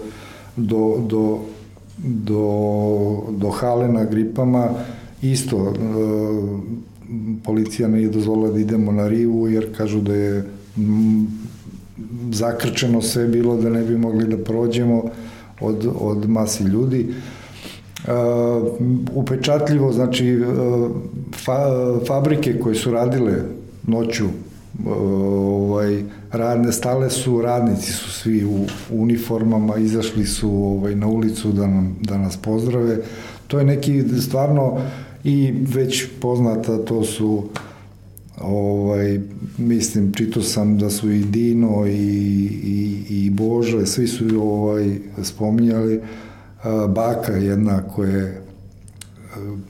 do, 0.55 0.97
do, 1.09 1.39
do, 1.97 3.23
do 3.31 3.49
hale 3.49 3.87
na 3.87 4.05
gripama 4.05 4.69
isto 5.21 5.73
policija 7.43 7.87
nije 7.87 8.09
dozvolila 8.09 8.49
da 8.51 8.59
idemo 8.59 8.91
na 8.91 9.07
rivu 9.07 9.47
jer 9.47 9.77
kažu 9.77 10.01
da 10.01 10.15
je 10.15 10.45
m, 10.77 11.27
zakrčeno 12.31 13.01
sve 13.01 13.27
bilo 13.27 13.57
da 13.57 13.69
ne 13.69 13.83
bi 13.83 13.97
mogli 13.97 14.27
da 14.27 14.37
prođemo 14.43 15.03
od, 15.61 15.87
od 15.99 16.29
masi 16.29 16.63
ljudi. 16.63 17.07
Uh, 17.97 18.13
upečatljivo, 19.13 19.91
znači 19.91 20.37
uh, 20.37 20.91
fa, 21.35 21.69
fabrike 22.07 22.59
koje 22.59 22.75
su 22.75 22.91
radile 22.91 23.33
noću 23.87 24.25
uh, 24.25 24.31
ovaj, 24.85 26.03
radne 26.31 26.71
stale 26.71 27.09
su, 27.09 27.41
radnici 27.41 27.91
su 27.91 28.11
svi 28.11 28.45
u, 28.45 28.65
uniformama, 28.91 29.77
izašli 29.77 30.25
su 30.25 30.49
ovaj, 30.49 30.95
na 30.95 31.07
ulicu 31.07 31.51
da, 31.51 31.67
nam, 31.67 31.97
da 32.01 32.17
nas 32.17 32.37
pozdrave. 32.37 32.97
To 33.47 33.59
je 33.59 33.65
neki 33.65 34.03
stvarno 34.21 34.81
i 35.23 35.53
već 35.73 36.07
poznata, 36.21 36.85
to 36.85 37.03
su 37.03 37.43
ovaj, 38.41 39.19
mislim, 39.57 40.13
čito 40.13 40.41
sam 40.41 40.77
da 40.77 40.89
su 40.89 41.11
i 41.11 41.23
Dino 41.23 41.85
i, 41.87 41.91
i, 42.63 43.05
i 43.09 43.29
Bože, 43.29 43.85
svi 43.85 44.07
su 44.07 44.25
ovaj, 44.41 44.97
spominjali, 45.23 46.01
baka 46.87 47.31
jedna 47.31 47.81
koja 47.81 48.09
je 48.11 48.41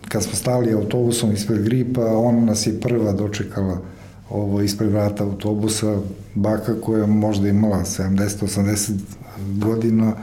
kad 0.07 0.23
smo 0.23 0.33
stali 0.33 0.73
autobusom 0.73 1.31
ispred 1.31 1.63
gripa, 1.63 2.17
ona 2.17 2.45
nas 2.45 2.67
je 2.67 2.79
prva 2.79 3.11
dočekala 3.11 3.81
ovo, 4.29 4.61
ispred 4.61 4.91
vrata 4.91 5.23
autobusa, 5.23 5.99
baka 6.35 6.81
koja 6.81 7.05
možda 7.05 7.47
imala 7.47 7.79
70-80 7.79 8.91
godina 9.37 10.13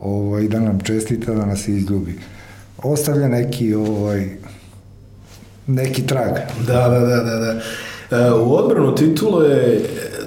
ovaj, 0.00 0.48
da 0.48 0.60
nam 0.60 0.80
čestita, 0.80 1.34
da 1.34 1.46
nas 1.46 1.68
izljubi. 1.68 2.18
Ostavlja 2.78 3.28
neki 3.28 3.74
ovaj, 3.74 4.36
neki 5.66 6.06
trag. 6.06 6.32
Da, 6.66 6.88
da, 6.88 7.00
da, 7.00 7.16
da. 7.16 7.36
da. 7.36 7.60
E, 8.10 8.32
u 8.32 8.54
odbranu 8.54 8.94
titule, 8.94 9.78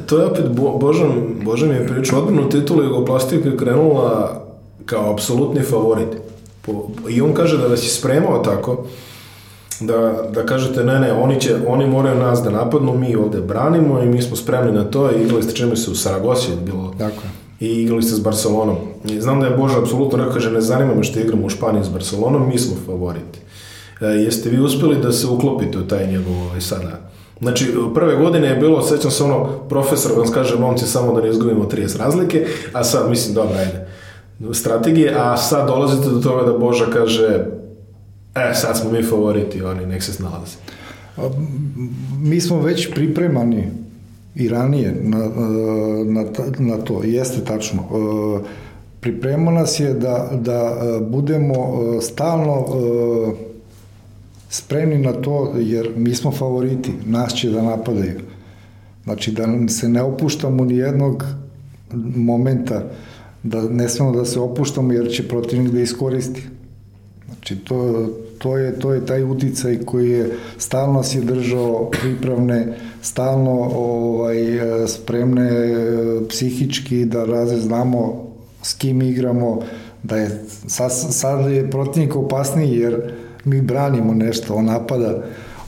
to 0.05 0.17
je 0.19 0.25
opet, 0.25 0.49
Bo, 0.49 0.77
Božan, 0.77 1.11
Božan 1.45 1.71
je 1.71 1.87
pričao, 1.87 2.19
odbranu 2.19 2.49
titule 2.49 2.85
Jugoplastika 2.85 3.49
je 3.49 3.57
krenula 3.57 4.41
kao 4.85 5.13
apsolutni 5.13 5.61
favorit. 5.61 6.09
Po, 6.61 6.87
I 7.09 7.21
on 7.21 7.33
kaže 7.33 7.57
da 7.57 7.67
vas 7.67 7.83
je 7.83 7.89
spremao 7.89 8.39
tako, 8.39 8.85
da, 9.79 10.23
da 10.33 10.45
kažete 10.45 10.83
ne, 10.83 10.99
ne, 10.99 11.13
oni, 11.13 11.41
će, 11.41 11.55
oni 11.67 11.87
moraju 11.87 12.19
nas 12.19 12.39
da 12.43 12.49
napadnu, 12.49 12.97
mi 12.97 13.15
ovde 13.15 13.41
branimo 13.41 13.99
i 13.99 14.05
mi 14.05 14.21
smo 14.21 14.35
spremni 14.35 14.71
na 14.71 14.83
to 14.83 15.11
i 15.11 15.23
igrali 15.23 15.43
ste 15.43 15.55
čemu 15.55 15.75
se 15.75 15.91
u 15.91 15.95
Saragosi 15.95 16.51
bilo. 16.65 16.93
Tako 16.97 17.21
I 17.59 17.67
igrali 17.67 18.03
ste 18.03 18.15
s 18.15 18.19
Barcelonom. 18.19 18.77
I 19.05 19.21
znam 19.21 19.39
da 19.39 19.45
je 19.45 19.57
Boža 19.57 19.79
apsolutno 19.79 20.17
rekao, 20.17 20.33
kaže, 20.33 20.51
ne 20.51 20.61
zanima 20.61 20.95
me 20.95 21.03
što 21.03 21.19
igramo 21.19 21.45
u 21.45 21.49
Španiji 21.49 21.83
s 21.83 21.89
Barcelonom, 21.89 22.47
mi 22.47 22.57
smo 22.57 22.75
favoriti. 22.85 23.39
E, 24.01 24.05
jeste 24.05 24.49
vi 24.49 24.59
uspeli 24.59 25.01
da 25.01 25.11
se 25.11 25.27
uklopite 25.27 25.77
u 25.77 25.87
taj 25.87 26.07
njegov 26.07 26.41
ovaj, 26.41 26.61
sada 26.61 27.09
Znači, 27.41 27.73
prve 27.95 28.15
godine 28.15 28.47
je 28.47 28.55
bilo, 28.55 28.81
sećam 28.81 29.11
se 29.11 29.23
ono, 29.23 29.45
profesor 29.69 30.11
vam 30.17 30.31
kaže, 30.31 30.55
momci, 30.59 30.85
samo 30.85 31.13
da 31.13 31.21
ne 31.21 31.29
izgubimo 31.29 31.65
30 31.65 31.97
razlike, 31.97 32.45
a 32.73 32.83
sad, 32.83 33.09
mislim, 33.09 33.35
dobro, 33.35 33.57
ajde, 33.57 33.87
strategije, 34.53 35.15
a 35.17 35.37
sad 35.37 35.67
dolazite 35.67 36.09
do 36.09 36.19
toga 36.19 36.51
da 36.51 36.57
Boža 36.57 36.85
kaže, 36.93 37.45
e, 38.35 38.53
sad 38.53 38.77
smo 38.77 38.91
mi 38.91 39.03
favoriti, 39.03 39.61
oni, 39.61 39.85
nek 39.85 40.03
se 40.03 40.13
snalaze. 40.13 40.57
Mi 42.21 42.41
smo 42.41 42.61
već 42.61 42.93
pripremani 42.93 43.67
i 44.35 44.49
ranije 44.49 44.95
na, 45.01 45.17
na, 46.05 46.23
na 46.59 46.77
to, 46.77 47.01
jeste 47.03 47.45
tačno. 47.45 47.83
Pripremao 48.99 49.53
nas 49.53 49.79
je 49.79 49.93
da, 49.93 50.29
da 50.33 50.75
budemo 51.01 51.81
stalno 52.01 52.65
spremni 54.49 54.97
na 54.97 55.13
to, 55.13 55.53
jer 55.57 55.91
mi 55.95 56.15
smo 56.15 56.31
favoriti, 56.31 56.91
nas 57.05 57.33
će 57.33 57.49
da 57.49 57.61
napadaju. 57.61 58.19
Znači, 59.03 59.31
da 59.31 59.67
se 59.67 59.89
ne 59.89 60.01
opuštamo 60.01 60.65
ni 60.65 60.77
jednog 60.77 61.25
momenta, 62.15 62.83
da 63.43 63.61
ne 63.61 63.89
smemo 63.89 64.11
da 64.11 64.25
se 64.25 64.39
opuštamo, 64.39 64.93
jer 64.93 65.11
će 65.11 65.27
protivnik 65.27 65.73
da 65.73 65.79
iskoristi. 65.79 66.43
Znači, 67.25 67.55
to, 67.55 68.09
to, 68.37 68.57
je, 68.57 68.79
to 68.79 68.93
je 68.93 69.05
taj 69.05 69.23
uticaj 69.23 69.79
koji 69.85 70.09
je 70.09 70.31
stalno 70.57 71.03
si 71.03 71.21
držao 71.21 71.89
pripravne, 72.01 72.77
stalno 73.01 73.71
ovaj, 73.75 74.37
spremne 74.87 75.49
psihički 76.29 77.05
da 77.05 77.25
raze 77.25 77.57
znamo 77.57 78.27
s 78.61 78.73
kim 78.73 79.01
igramo, 79.01 79.59
da 80.03 80.17
je 80.17 80.43
sad, 80.67 80.91
sad 80.93 81.51
je 81.51 81.71
protivnik 81.71 82.15
opasniji 82.15 82.77
jer 82.77 83.13
mi 83.49 83.61
branimo 83.61 84.13
nešto, 84.13 84.53
on 84.53 84.65
napada. 84.65 85.23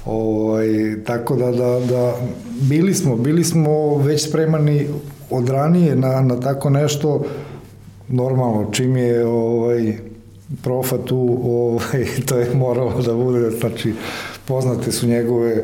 Ovaj, 0.05 0.67
tako 1.05 1.35
da, 1.35 1.51
da, 1.51 1.79
da 1.89 2.13
bili 2.61 2.93
smo, 2.93 3.15
bili 3.15 3.43
smo 3.43 3.97
već 3.97 4.29
spremani 4.29 4.87
od 5.29 5.49
ranije 5.49 5.95
na, 5.95 6.21
na 6.21 6.39
tako 6.39 6.69
nešto 6.69 7.23
normalno 8.07 8.71
čim 8.71 8.97
je 8.97 9.25
ovaj, 9.25 9.97
profa 10.63 10.97
tu 10.97 11.39
ovaj, 11.43 12.05
to 12.27 12.37
je 12.37 12.55
moralo 12.55 13.01
da 13.01 13.13
bude 13.13 13.49
znači 13.49 13.93
poznate 14.45 14.91
su 14.91 15.07
njegove 15.07 15.63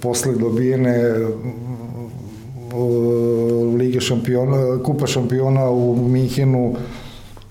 posle 0.00 0.34
dobijene 0.34 1.14
Lige 3.78 4.00
šampiona, 4.00 4.82
Kupa 4.84 5.06
šampiona 5.06 5.70
u 5.70 6.08
Minhenu 6.08 6.74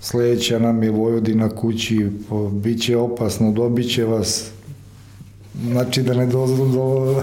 sledeća 0.01 0.59
nam 0.59 0.83
je 0.83 0.91
Vojvodina 0.91 1.49
kući, 1.49 2.07
bit 2.51 2.81
će 2.81 2.97
opasno, 2.97 3.51
dobit 3.51 3.93
će 3.93 4.05
vas, 4.05 4.51
znači 5.63 6.01
da 6.03 6.13
ne 6.13 6.25
do, 6.25 6.47
do, 6.73 7.15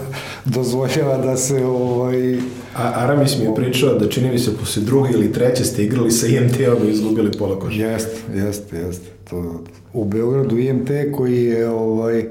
dozvoljava 0.45 1.17
da 1.17 1.37
se 1.37 1.65
ovaj... 1.65 2.35
A 2.75 2.93
Aramis 2.95 3.39
mi 3.39 3.45
je 3.45 3.55
pričao 3.55 3.95
da 3.95 4.09
čini 4.09 4.31
mi 4.31 4.39
se 4.39 4.57
posle 4.57 4.83
druge 4.83 5.11
ili 5.13 5.33
treće 5.33 5.65
ste 5.65 5.85
igrali 5.85 6.11
sa 6.11 6.27
IMT-om 6.27 6.89
i 6.89 6.91
izgubili 6.91 7.33
pola 7.39 7.59
koša. 7.59 7.83
Jeste, 7.83 8.17
jeste, 8.35 8.77
jeste. 8.77 9.07
To, 9.31 9.65
u 9.93 10.05
Beogradu 10.05 10.59
IMT 10.59 10.91
koji 11.17 11.45
je 11.45 11.69
ovaj, 11.71 12.27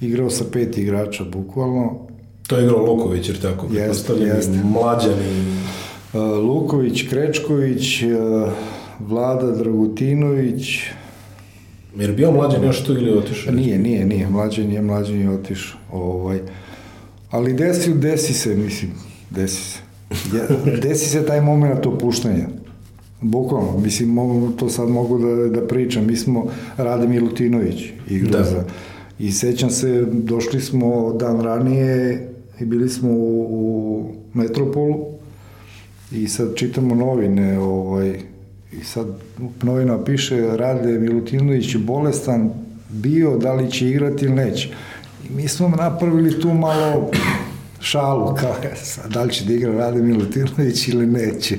igrao 0.00 0.30
sa 0.30 0.44
pet 0.52 0.78
igrača, 0.78 1.24
bukvalno. 1.24 2.06
To 2.46 2.56
je 2.56 2.64
igrao 2.64 2.86
Luković, 2.86 3.28
jer 3.28 3.40
tako? 3.40 3.66
Jeste, 3.72 4.12
jeste. 4.12 4.60
Mlađani. 4.64 5.56
Luković, 6.42 7.08
Krečković, 7.08 8.02
Vlada 9.08 9.50
Dragutinović. 9.50 10.80
Jer 11.96 12.12
bio 12.12 12.32
mlađan 12.32 12.64
još 12.64 12.84
tu 12.84 12.92
ili 12.92 13.18
otišao? 13.18 13.54
Nije, 13.54 13.78
nije, 13.78 14.06
nije. 14.06 14.28
Mlađan 14.30 14.72
je, 14.72 14.82
mlađan 14.82 15.20
je 15.20 15.30
otišao. 15.30 15.80
Ovaj. 15.92 16.40
Ali 17.30 17.52
desi, 17.52 17.94
desi 17.94 18.32
se, 18.32 18.56
mislim, 18.56 18.90
desi 19.30 19.62
se. 19.62 19.78
desi 20.88 21.08
se 21.08 21.26
taj 21.26 21.40
moment 21.40 21.86
opuštanja. 21.86 22.48
Bukvalno, 23.20 23.78
mislim, 23.78 24.16
to 24.56 24.68
sad 24.68 24.88
mogu 24.88 25.18
da, 25.18 25.60
da 25.60 25.66
pričam. 25.66 26.06
Mi 26.06 26.16
smo 26.16 26.46
Rade 26.76 27.08
Milutinović 27.08 27.84
igrao 28.08 28.42
da. 28.42 28.44
za... 28.44 28.64
I 29.18 29.32
sećam 29.32 29.70
se, 29.70 30.06
došli 30.12 30.60
smo 30.60 31.12
dan 31.12 31.40
ranije 31.40 32.28
i 32.60 32.64
bili 32.64 32.88
smo 32.88 33.10
u, 33.10 33.46
u 33.50 34.14
Metropolu 34.34 35.06
i 36.12 36.28
sad 36.28 36.54
čitamo 36.54 36.94
novine, 36.94 37.58
ovaj, 37.58 38.20
I 38.80 38.84
sad 38.84 39.06
novina 39.62 40.04
piše 40.04 40.56
Rade 40.56 40.98
Milutinović 40.98 41.76
bolestan 41.76 42.50
bio, 42.88 43.38
da 43.38 43.52
li 43.52 43.70
će 43.70 43.88
igrati 43.88 44.24
ili 44.24 44.34
neće. 44.34 44.68
I 45.28 45.34
mi 45.34 45.48
smo 45.48 45.68
napravili 45.68 46.40
tu 46.40 46.54
malo 46.54 47.10
šalu, 47.80 48.34
kao 48.34 48.54
sad, 48.82 49.12
da 49.12 49.22
li 49.22 49.32
će 49.32 49.44
da 49.44 49.52
igra 49.52 49.72
Rade 49.72 50.02
Milutinović 50.02 50.88
ili 50.88 51.06
neće. 51.06 51.58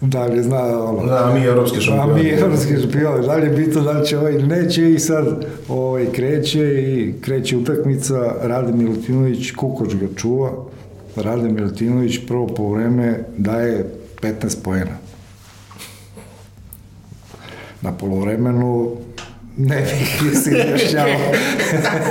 Da 0.00 0.26
li 0.26 0.42
zna 0.42 0.82
ono... 0.84 1.06
Da, 1.06 1.34
mi 1.34 1.44
evropski 1.44 1.80
šampioni. 1.80 2.20
A 2.20 2.22
mi 2.22 2.28
evropski 2.28 2.76
šampioni, 2.80 3.26
da 3.26 3.36
li 3.36 3.46
je 3.46 3.56
bitno 3.56 3.82
da 3.82 3.92
li 3.92 4.06
će 4.06 4.18
ovaj 4.18 4.32
ili 4.32 4.46
neće 4.46 4.90
i 4.90 4.98
sad 4.98 5.46
ovaj 5.68 6.06
kreće 6.12 6.82
i 6.82 7.14
kreće 7.20 7.56
utakmica, 7.56 8.34
Rade 8.42 8.72
Milutinović, 8.72 9.50
Kukoč 9.50 9.94
ga 9.94 10.06
čuva, 10.16 10.50
Rade 11.16 11.48
Milutinović 11.48 12.18
prvo 12.26 12.46
po 12.46 12.70
vreme 12.72 13.18
daje 13.38 13.90
15 14.22 14.56
poena 14.64 15.03
na 17.84 17.92
polovremenu 17.92 18.90
ne 19.56 19.76
bih 19.76 20.22
izjašnjavao 20.46 21.32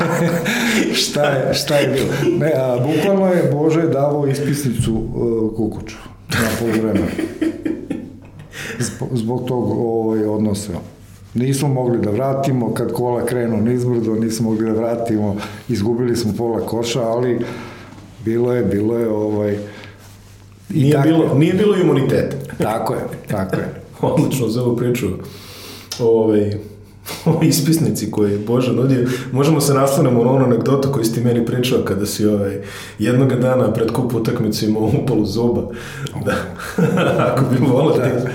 šta, 1.02 1.24
je, 1.30 1.54
šta 1.54 1.76
je 1.76 1.88
bilo. 1.88 2.38
Ne, 2.40 2.54
a 2.56 2.78
bukvalno 2.80 3.28
je 3.28 3.52
Bože 3.52 3.82
davo 3.82 4.28
ispisnicu 4.28 4.94
uh, 4.94 5.56
Kukuću 5.56 5.96
na 6.30 6.48
polovremenu. 6.60 7.06
Zbog, 8.80 9.10
zbog 9.14 9.48
tog 9.48 9.72
ovaj, 9.72 10.26
odnosa. 10.26 10.74
Nismo 11.34 11.68
mogli 11.68 12.00
da 12.02 12.10
vratimo, 12.10 12.74
kad 12.74 12.94
kola 12.94 13.26
krenu 13.26 13.62
nizbrdo, 13.62 14.16
nismo 14.16 14.50
mogli 14.50 14.66
da 14.66 14.80
vratimo, 14.80 15.36
izgubili 15.70 16.16
smo 16.16 16.34
pola 16.38 16.60
koša, 16.60 17.02
ali 17.02 17.40
bilo 18.26 18.54
je, 18.54 18.64
bilo 18.64 18.98
je 18.98 19.10
ovaj, 19.10 19.58
I 20.70 20.82
nije, 20.82 20.94
tako, 20.94 21.08
bilo, 21.08 21.34
nije 21.36 21.54
bilo 21.54 21.78
imuniteta. 21.78 22.36
Tako 22.58 22.94
je, 22.94 23.02
tako 23.28 23.56
je. 23.56 23.82
Odlično 24.02 24.48
za 24.48 24.64
ovu 24.64 24.78
priču 24.78 25.08
ovaj, 26.00 26.54
o 27.26 27.44
ispisnici 27.44 28.12
koje 28.12 28.32
je 28.32 28.40
Boža 28.40 28.72
nudio, 28.72 29.08
možemo 29.32 29.62
se 29.62 29.74
nastavnemo 29.74 30.24
na 30.24 30.32
onu 30.32 30.46
anegdotu 30.46 30.92
koju 30.92 31.06
si 31.06 31.14
ti 31.14 31.22
meni 31.22 31.46
pričao 31.46 31.80
kada 31.86 32.06
si 32.06 32.26
ovaj, 32.26 32.58
jednog 33.00 33.34
dana 33.34 33.74
pred 33.74 33.92
kup 33.92 34.14
utakmicu 34.14 34.66
imao 34.66 34.92
upalu 35.04 35.26
zuba. 35.26 35.68
Da. 36.26 36.36
Ako 37.32 37.46
bi 37.52 37.58
volio 37.68 37.98
da. 37.98 38.30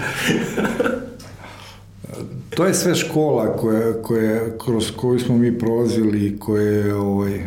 to 2.50 2.64
je 2.64 2.74
sve 2.74 2.94
škola 2.94 3.56
koja, 3.56 4.02
koja, 4.02 4.58
kroz 4.58 4.90
koju 4.96 5.20
smo 5.20 5.38
mi 5.38 5.58
prolazili, 5.58 6.38
koje 6.38 6.94
ovaj, 6.94 7.40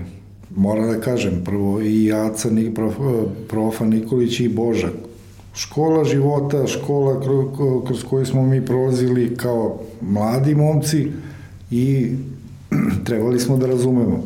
moram 0.55 0.88
da 0.88 1.01
kažem, 1.01 1.41
prvo 1.45 1.82
i 1.82 2.14
Aca, 2.14 2.49
prof, 2.76 2.93
profa 3.47 3.86
Nikolić 3.86 4.39
i 4.39 4.49
Boža, 4.49 4.88
škola 5.54 6.04
života, 6.04 6.68
škola 6.68 7.22
kroz 7.88 8.04
koju 8.04 8.26
smo 8.26 8.45
mi 8.45 8.66
prolazili 8.66 9.38
kao 9.38 9.80
mladi 10.02 10.56
momci 10.56 11.08
i 11.72 12.16
trebali 13.06 13.39
smo 13.39 13.58
da 13.58 13.68
razumemo 13.68 14.24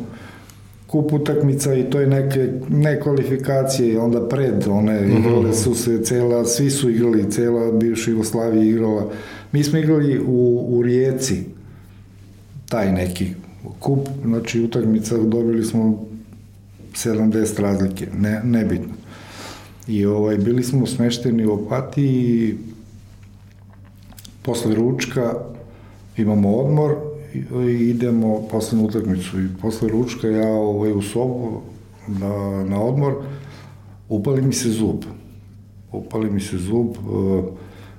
kup 0.88 1.14
utakmica 1.14 1.74
i 1.74 1.84
to 1.84 2.00
je 2.00 2.08
neke 2.08 2.50
ne 2.70 3.00
kvalifikacije 3.00 3.94
i 3.94 3.98
onda 3.98 4.28
pred 4.28 4.68
one 4.68 5.02
mhm. 5.02 5.18
igrale 5.18 5.54
su 5.54 5.76
se 5.76 6.04
cela, 6.04 6.46
svi 6.46 6.72
su 6.72 6.90
igrali, 6.90 7.32
cela 7.32 7.72
bivša 7.72 8.12
Jugoslavija 8.12 8.64
igrala. 8.64 9.12
Mi 9.52 9.64
smo 9.64 9.80
igrali 9.80 10.20
u, 10.20 10.66
u 10.70 10.82
Rijeci 10.82 11.44
taj 12.70 12.92
neki 12.92 13.28
kup, 13.80 14.08
znači 14.26 14.62
utakmica 14.62 15.18
dobili 15.18 15.64
smo 15.64 16.06
70 16.94 17.62
razlike, 17.62 18.08
ne, 18.18 18.42
nebitno. 18.44 18.94
I 19.88 20.06
ovaj, 20.06 20.38
bili 20.38 20.64
smo 20.64 20.86
smešteni 20.86 21.46
u 21.46 21.54
Opatiji, 21.54 22.58
posle 24.42 24.76
ručka 24.76 25.34
imamo 26.18 26.56
odmor 26.56 26.96
i 27.70 27.90
idemo 27.90 28.48
posle 28.52 28.80
utakmicu. 28.80 29.42
I 29.42 29.48
posle 29.62 29.90
ručka 29.90 30.28
ja 30.28 30.48
ovaj, 30.48 30.92
u 30.92 31.02
sobu 31.02 31.62
na, 32.08 32.64
na 32.70 32.82
odmor 32.82 33.14
upali 34.10 34.42
mi 34.42 34.54
se 34.54 34.70
zub. 34.70 35.04
Upali 35.92 36.32
mi 36.32 36.40
se 36.40 36.58
zub, 36.58 36.88
e, 36.88 36.98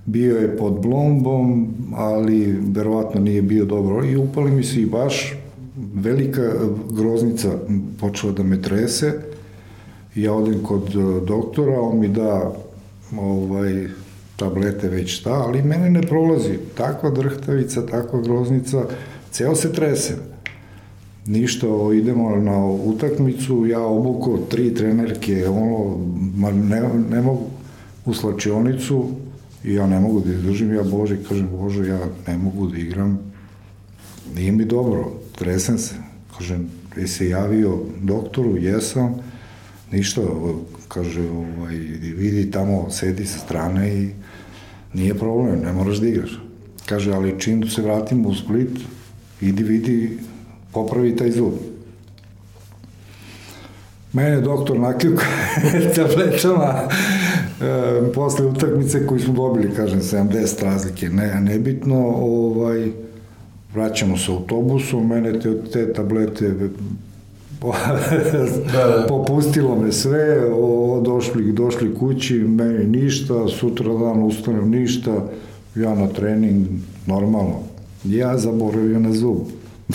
bio 0.07 0.37
je 0.37 0.57
pod 0.57 0.81
blombom, 0.83 1.75
ali 1.95 2.59
verovatno 2.61 3.21
nije 3.21 3.43
bio 3.43 3.65
dobro. 3.65 4.05
I 4.05 4.17
upali 4.17 4.51
mi 4.51 4.65
se 4.65 4.83
i 4.83 4.87
baš 4.87 5.35
velika 5.95 6.53
groznica 6.91 7.59
počela 8.01 8.33
da 8.33 8.43
me 8.43 8.63
trese 8.63 9.23
ja 10.17 10.33
odem 10.33 10.63
kod 10.63 10.89
e, 10.89 11.27
doktora, 11.27 11.81
on 11.81 11.99
mi 11.99 12.09
da 12.09 12.53
ovaj, 13.19 13.87
tablete 14.37 14.89
već 14.89 15.21
šta, 15.21 15.33
ali 15.33 15.63
mene 15.63 15.91
ne 15.91 16.03
prolazi. 16.03 16.59
Takva 16.75 17.11
drhtavica, 17.11 17.87
takva 17.87 18.21
groznica, 18.21 18.85
ceo 19.31 19.55
se 19.55 19.73
trese. 19.73 20.17
ništa, 21.27 21.67
idemo 21.95 22.37
na 22.37 22.67
utakmicu, 22.67 23.67
ja 23.67 23.81
obuko 23.81 24.39
tri 24.51 24.75
trenerke, 24.75 25.49
ono, 25.49 25.99
ma 26.37 26.51
ne, 26.51 26.83
ne 27.11 27.23
mogu 27.23 27.47
u 28.05 28.15
slačionicu 28.15 29.11
i 29.65 29.75
ja 29.75 29.87
ne 29.87 30.01
mogu 30.01 30.21
da 30.21 30.33
izdržim, 30.33 30.75
ja 30.75 30.83
Bože, 30.83 31.17
kažem, 31.29 31.49
Bože, 31.51 31.89
ja 31.89 31.99
ne 32.27 32.39
mogu 32.39 32.67
da 32.67 32.79
igram, 32.79 33.19
nije 34.35 34.53
mi 34.53 34.65
dobro, 34.65 35.13
tresem 35.39 35.79
se, 35.79 35.95
kažem, 36.39 36.69
je 36.97 37.09
se 37.09 37.29
javio 37.29 37.79
doktoru, 38.03 38.57
jesam, 38.57 39.15
ništa, 39.97 40.23
kaže, 40.89 41.21
ovaj, 41.31 41.75
vidi 42.17 42.51
tamo, 42.51 42.91
sedi 42.91 43.27
sa 43.27 43.39
strane 43.39 43.89
i 44.03 44.09
nije 44.95 45.15
problem, 45.15 45.61
ne 45.65 45.73
moraš 45.73 45.97
da 45.97 46.09
igraš. 46.09 46.41
Kaže, 46.87 47.13
ali 47.13 47.41
čim 47.41 47.69
se 47.69 47.83
vratimo 47.83 48.29
u 48.29 48.35
Split, 48.35 48.71
idi 49.41 49.63
vidi, 49.63 50.19
popravi 50.73 51.17
taj 51.17 51.31
zub. 51.31 51.53
Mene 54.13 54.41
doktor 54.41 54.79
nakljuka 54.81 55.25
tabletama 55.97 56.75
e, 56.81 58.13
posle 58.15 58.47
utakmice 58.47 59.07
koju 59.07 59.21
smo 59.21 59.35
dobili, 59.35 59.75
kažem, 59.75 60.01
70 60.01 60.65
razlike, 60.65 61.09
ne, 61.09 61.41
nebitno, 61.41 61.99
ovaj, 62.09 62.91
vraćamo 63.75 64.19
se 64.19 64.33
autobusom, 64.33 65.09
mene 65.09 65.41
te, 65.41 65.63
te 65.73 65.93
tablete. 65.93 66.55
popustilo 69.09 69.77
me 69.77 69.93
sve, 69.93 70.53
o, 70.55 71.01
došli, 71.05 71.53
došli 71.53 71.95
kući, 71.95 72.35
meni 72.35 72.85
ništa, 72.85 73.49
sutra 73.49 73.93
dan 73.93 74.23
ustanem 74.23 74.71
ništa, 74.71 75.25
ja 75.75 75.95
na 75.95 76.07
trening, 76.09 76.67
normalno. 77.07 77.59
Ja 78.05 78.39
zaboravio 78.39 78.99
na 79.01 79.13
zub. 79.13 79.39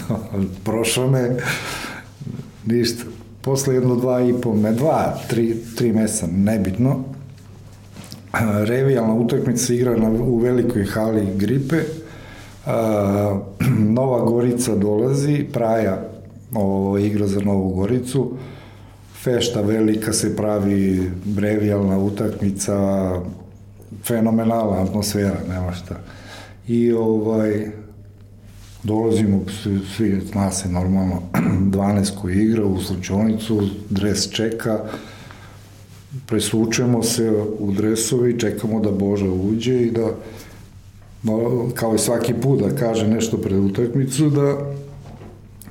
Prošao 0.66 1.09
me, 1.09 1.38
ništa. 2.66 3.03
Posle 3.41 3.74
jedno 3.74 3.95
dva 3.95 4.22
i 4.22 4.34
po, 4.41 4.53
me 4.53 4.72
dva, 4.72 5.18
tri, 5.30 5.55
tri 5.78 5.91
mesa, 5.91 6.28
nebitno. 6.28 7.03
Revijalna 8.66 9.14
utakmica 9.14 9.74
igra 9.74 9.97
na, 9.97 10.09
u 10.09 10.38
velikoj 10.38 10.86
hali 10.86 11.28
gripe. 11.36 11.78
A, 12.66 13.39
Nova 13.97 14.26
Gorica 14.26 14.76
dolazi, 14.76 15.45
Praja 15.53 16.11
ovo, 16.53 16.97
igra 16.97 17.27
za 17.27 17.39
Novu 17.39 17.69
Goricu. 17.69 18.31
Fešta 19.23 19.61
velika 19.61 20.13
se 20.13 20.35
pravi, 20.35 21.11
brevijalna 21.25 21.97
utakmica, 21.97 22.75
fenomenalna 24.03 24.81
atmosfera, 24.81 25.37
nema 25.49 25.71
šta. 25.73 25.99
I 26.67 26.91
ovaj, 26.91 27.71
dolazimo, 28.83 29.41
svi, 29.63 29.79
svi 29.95 30.21
zna 30.31 30.51
se 30.51 30.69
normalno, 30.69 31.21
12 31.33 32.21
koji 32.21 32.35
igra 32.35 32.65
u 32.65 32.79
slučajnicu, 32.79 33.61
dres 33.89 34.31
čeka, 34.31 34.79
presvučemo 36.25 37.03
se 37.03 37.31
u 37.59 37.71
dresovi, 37.71 38.39
čekamo 38.39 38.79
da 38.79 38.91
Boža 38.91 39.29
uđe 39.29 39.81
i 39.81 39.91
da, 39.91 40.07
kao 41.73 41.95
i 41.95 41.99
svaki 41.99 42.33
put 42.33 42.61
da 42.61 42.75
kaže 42.75 43.07
nešto 43.07 43.37
pred 43.37 43.59
utakmicu, 43.59 44.29
da 44.29 44.71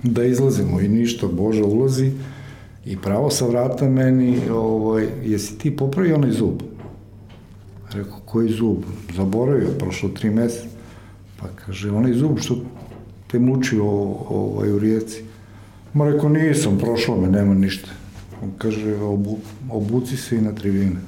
da 0.03 0.25
izlazimo 0.25 0.81
i 0.81 0.89
ništa, 0.89 1.27
Boža 1.27 1.65
ulazi 1.65 2.13
i 2.85 2.97
pravo 2.97 3.31
sa 3.31 3.47
vrata 3.47 3.89
meni, 3.89 4.39
ovaj, 4.51 5.09
jesi 5.25 5.59
ti 5.59 5.77
popravio 5.77 6.15
onaj 6.15 6.31
zub? 6.31 6.63
Rekao, 7.93 8.21
koji 8.25 8.53
zub? 8.53 8.77
Zaboravio, 9.17 9.69
prošlo 9.79 10.09
tri 10.09 10.31
meseca. 10.31 10.69
Pa 11.41 11.49
kaže, 11.49 11.91
onaj 11.91 12.13
zub 12.13 12.39
što 12.39 12.57
te 13.31 13.39
muči 13.39 13.79
o, 13.79 13.87
ovaj, 14.29 14.73
u 14.73 14.79
rijeci. 14.79 15.23
Ma 15.95 16.11
rekao, 16.11 16.29
nisam, 16.29 16.79
prošlo 16.79 17.17
me, 17.17 17.29
nema 17.29 17.55
ništa. 17.55 17.89
On 18.43 18.51
kaže, 18.59 18.97
obu, 18.97 19.39
obuci 19.71 20.17
se 20.17 20.37
i 20.37 20.41
na 20.41 20.53
tribine. 20.55 21.01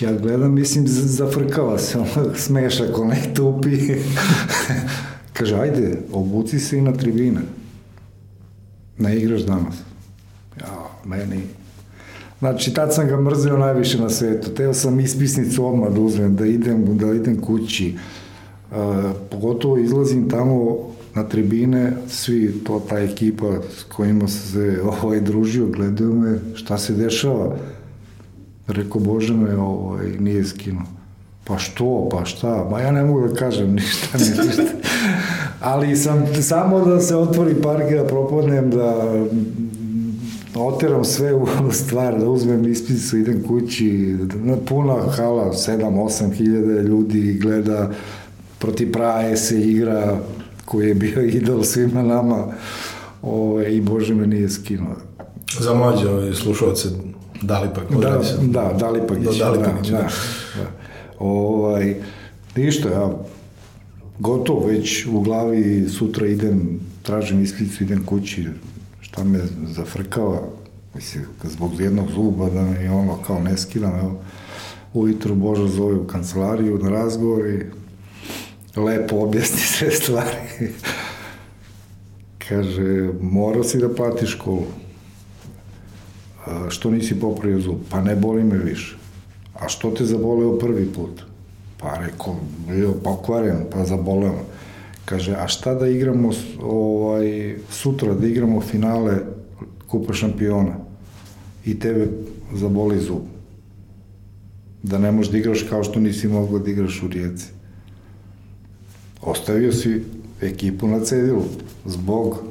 Ja 0.00 0.12
gledam, 0.12 0.54
mislim, 0.54 0.84
zafrkava 0.88 1.78
se, 1.78 1.98
ono, 2.16 2.34
smešak, 2.34 2.98
onaj 2.98 3.34
tupi. 3.34 3.78
Kaže, 5.38 5.56
ajde, 5.56 5.98
obuci 6.12 6.60
se 6.60 6.78
i 6.78 6.80
na 6.80 6.92
tribine. 6.92 7.40
Ne 8.98 9.16
igraš 9.16 9.42
danas. 9.42 9.74
Ja, 10.60 10.88
meni... 11.04 11.42
Znači, 12.38 12.74
tad 12.74 12.94
sam 12.94 13.08
ga 13.08 13.20
mrzio 13.20 13.56
najviše 13.56 14.00
na 14.00 14.10
svetu. 14.10 14.50
Teo 14.50 14.74
sam 14.74 15.00
ispisnicu 15.00 15.66
odmah 15.66 15.92
da 15.92 16.00
uzmem, 16.00 16.36
da 16.36 16.46
idem, 16.46 16.98
da 16.98 17.14
idem 17.14 17.40
kući. 17.40 17.94
Uh, 18.70 18.76
pogotovo 19.30 19.78
izlazim 19.78 20.28
tamo 20.28 20.76
na 21.14 21.28
tribine, 21.28 21.92
svi, 22.08 22.52
to 22.64 22.82
ta 22.88 22.98
ekipa 22.98 23.58
s 23.78 23.82
kojima 23.82 24.28
se 24.28 24.80
ovaj, 25.02 25.20
družio, 25.20 25.66
gledaju 25.66 26.14
me, 26.14 26.38
šta 26.54 26.78
se 26.78 26.92
dešava. 26.92 27.56
Rekao, 28.66 29.00
Bože 29.00 29.34
me, 29.34 29.56
ovaj, 29.56 30.10
nije 30.18 30.44
skinuo. 30.44 30.86
Pa 31.46 31.58
što, 31.58 32.08
pa 32.10 32.24
šta, 32.24 32.66
ma 32.70 32.80
ja 32.80 32.90
ne 32.90 33.04
mogu 33.04 33.28
da 33.28 33.34
kažem 33.34 33.74
ništa, 33.74 34.18
ništa. 34.18 34.62
Ali 35.60 35.96
sam 35.96 36.26
samo 36.42 36.84
da 36.84 37.00
se 37.00 37.16
otvori 37.16 37.54
parkira, 37.62 38.02
da 38.02 38.08
propodnem, 38.08 38.70
da 38.70 39.04
oteram 40.54 41.04
sve 41.04 41.34
u 41.34 41.46
stvar, 41.72 42.18
da 42.18 42.28
uzmem 42.28 42.66
ispisu, 42.66 43.18
idem 43.18 43.42
kući, 43.48 44.16
puna 44.66 44.94
hala, 45.16 45.52
7-8 45.52 46.32
hiljada 46.32 46.80
ljudi 46.80 47.38
gleda, 47.42 47.90
protiv 48.58 48.92
Praje 48.92 49.36
se 49.36 49.60
igra, 49.60 50.18
koji 50.64 50.88
je 50.88 50.94
bio 50.94 51.22
idol 51.40 51.62
svima 51.62 52.02
nama, 52.02 52.46
o, 53.22 53.60
i 53.68 53.80
Bože 53.80 54.14
me 54.14 54.26
nije 54.26 54.48
skinuo. 54.48 54.96
Za 55.60 55.74
mlađe 55.74 56.08
ove 56.08 56.34
slušalce, 56.34 56.88
Dalipak, 57.42 57.84
da, 58.00 58.20
da, 58.42 58.72
Dalipak, 58.78 59.18
da, 59.18 59.30
Dalipak, 59.38 59.74
da, 59.90 59.90
da, 59.90 60.08
da. 60.56 60.85
Ovaj, 61.18 61.94
ništa, 62.56 62.88
ja 62.88 63.18
gotovo 64.18 64.66
već 64.66 65.06
u 65.06 65.20
glavi 65.20 65.88
sutra 65.88 66.26
idem, 66.26 66.80
tražim 67.02 67.42
iskricu, 67.42 67.84
idem 67.84 68.04
kući, 68.06 68.46
šta 69.00 69.24
me 69.24 69.40
zafrkava, 69.66 70.42
mislim, 70.94 71.24
zbog 71.44 71.80
jednog 71.80 72.10
zuba 72.10 72.50
da 72.50 72.62
me 72.62 72.90
ono 72.90 73.22
kao 73.22 73.40
ne 73.40 73.56
skidam, 73.56 73.98
evo, 73.98 74.20
ujutru 74.94 75.34
Boža 75.34 75.66
zove 75.66 75.94
u 75.94 76.06
kancelariju 76.06 76.78
na 76.78 76.90
razgovor 76.90 77.46
i 77.46 77.64
lepo 78.80 79.16
objasni 79.16 79.60
sve 79.78 79.90
stvari. 79.90 80.72
Kaže, 82.48 83.10
morao 83.20 83.64
si 83.64 83.78
da 83.78 83.94
platiš 83.94 84.30
školu. 84.30 84.66
A, 86.46 86.66
što 86.70 86.90
nisi 86.90 87.20
popravio 87.20 87.60
zub? 87.60 87.76
Pa 87.90 88.00
ne 88.00 88.16
boli 88.16 88.44
me 88.44 88.58
više. 88.58 88.96
A 89.60 89.68
što 89.68 89.90
te 89.90 90.04
zaboleo 90.04 90.58
prvi 90.58 90.86
put? 90.92 91.22
Pa 91.78 91.98
rekao, 91.98 92.36
bio 92.68 92.92
pokvaren, 92.92 93.64
pa 93.72 93.84
zaboleo. 93.84 94.38
Kaže, 95.04 95.34
a 95.34 95.48
šta 95.48 95.74
da 95.74 95.88
igramo 95.88 96.30
ovaj, 96.62 97.56
sutra, 97.70 98.14
da 98.14 98.26
igramo 98.26 98.60
finale 98.60 99.18
Kupa 99.88 100.12
šampiona 100.12 100.76
i 101.64 101.78
tebe 101.78 102.08
zaboli 102.54 103.00
zub. 103.00 103.22
Da 104.82 104.98
ne 104.98 105.12
možeš 105.12 105.32
da 105.32 105.38
igraš 105.38 105.62
kao 105.62 105.84
što 105.84 106.00
nisi 106.00 106.28
mogla 106.28 106.58
da 106.58 106.70
igraš 106.70 107.02
u 107.02 107.08
Rijeci. 107.08 107.46
Ostavio 109.22 109.72
si 109.72 110.02
ekipu 110.40 110.88
na 110.88 111.04
cedilu 111.04 111.42
zbog 111.84 112.42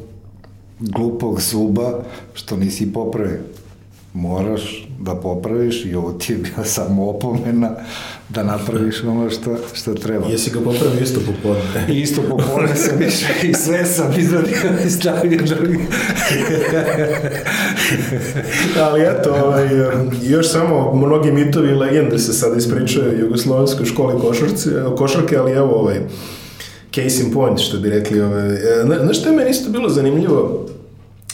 glupog 0.79 1.41
zuba 1.41 2.03
što 2.33 2.57
nisi 2.57 2.93
popravio 2.93 3.39
moraš 4.15 4.87
da 4.99 5.15
popraviš 5.15 5.85
i 5.85 5.95
ovo 5.95 6.11
ti 6.11 6.33
je 6.33 6.37
bila 6.37 6.65
samo 6.75 7.09
opomena 7.09 7.71
da 8.29 8.43
napraviš 8.43 9.03
ono 9.03 9.29
što, 9.29 9.57
što 9.73 9.93
treba. 9.93 10.27
Jesi 10.27 10.51
ga 10.51 10.59
popravio 10.59 10.99
isto 11.01 11.19
popodne? 11.19 11.93
isto 12.01 12.21
popodne 12.29 12.75
sam 12.75 13.01
išao 13.01 13.29
i 13.43 13.53
sve 13.53 13.85
sam 13.85 14.13
izradio 14.17 14.55
i 14.87 14.89
stavio 14.89 15.41
drugi. 15.45 15.75
ali 18.83 19.01
eto, 19.01 19.33
ovaj, 19.45 19.67
još 20.23 20.51
samo 20.51 20.95
mnogi 20.95 21.31
mitovi 21.31 21.71
i 21.71 21.75
legende 21.75 22.19
se 22.19 22.33
sad 22.33 22.57
ispričaju 22.57 23.15
u 23.15 23.19
Jugoslovenskoj 23.19 23.85
školi 23.85 24.21
košarci, 24.21 24.69
košarke, 24.97 25.37
ali 25.37 25.51
evo 25.51 25.75
ovaj, 25.75 25.99
case 26.95 27.23
in 27.23 27.33
point, 27.33 27.59
što 27.59 27.77
bi 27.77 27.89
rekli. 27.89 28.21
Ovaj, 28.21 28.49
znaš 29.03 29.19
što 29.19 29.29
je 29.29 29.35
meni 29.35 29.49
isto 29.49 29.71
bilo 29.71 29.89
zanimljivo? 29.89 30.65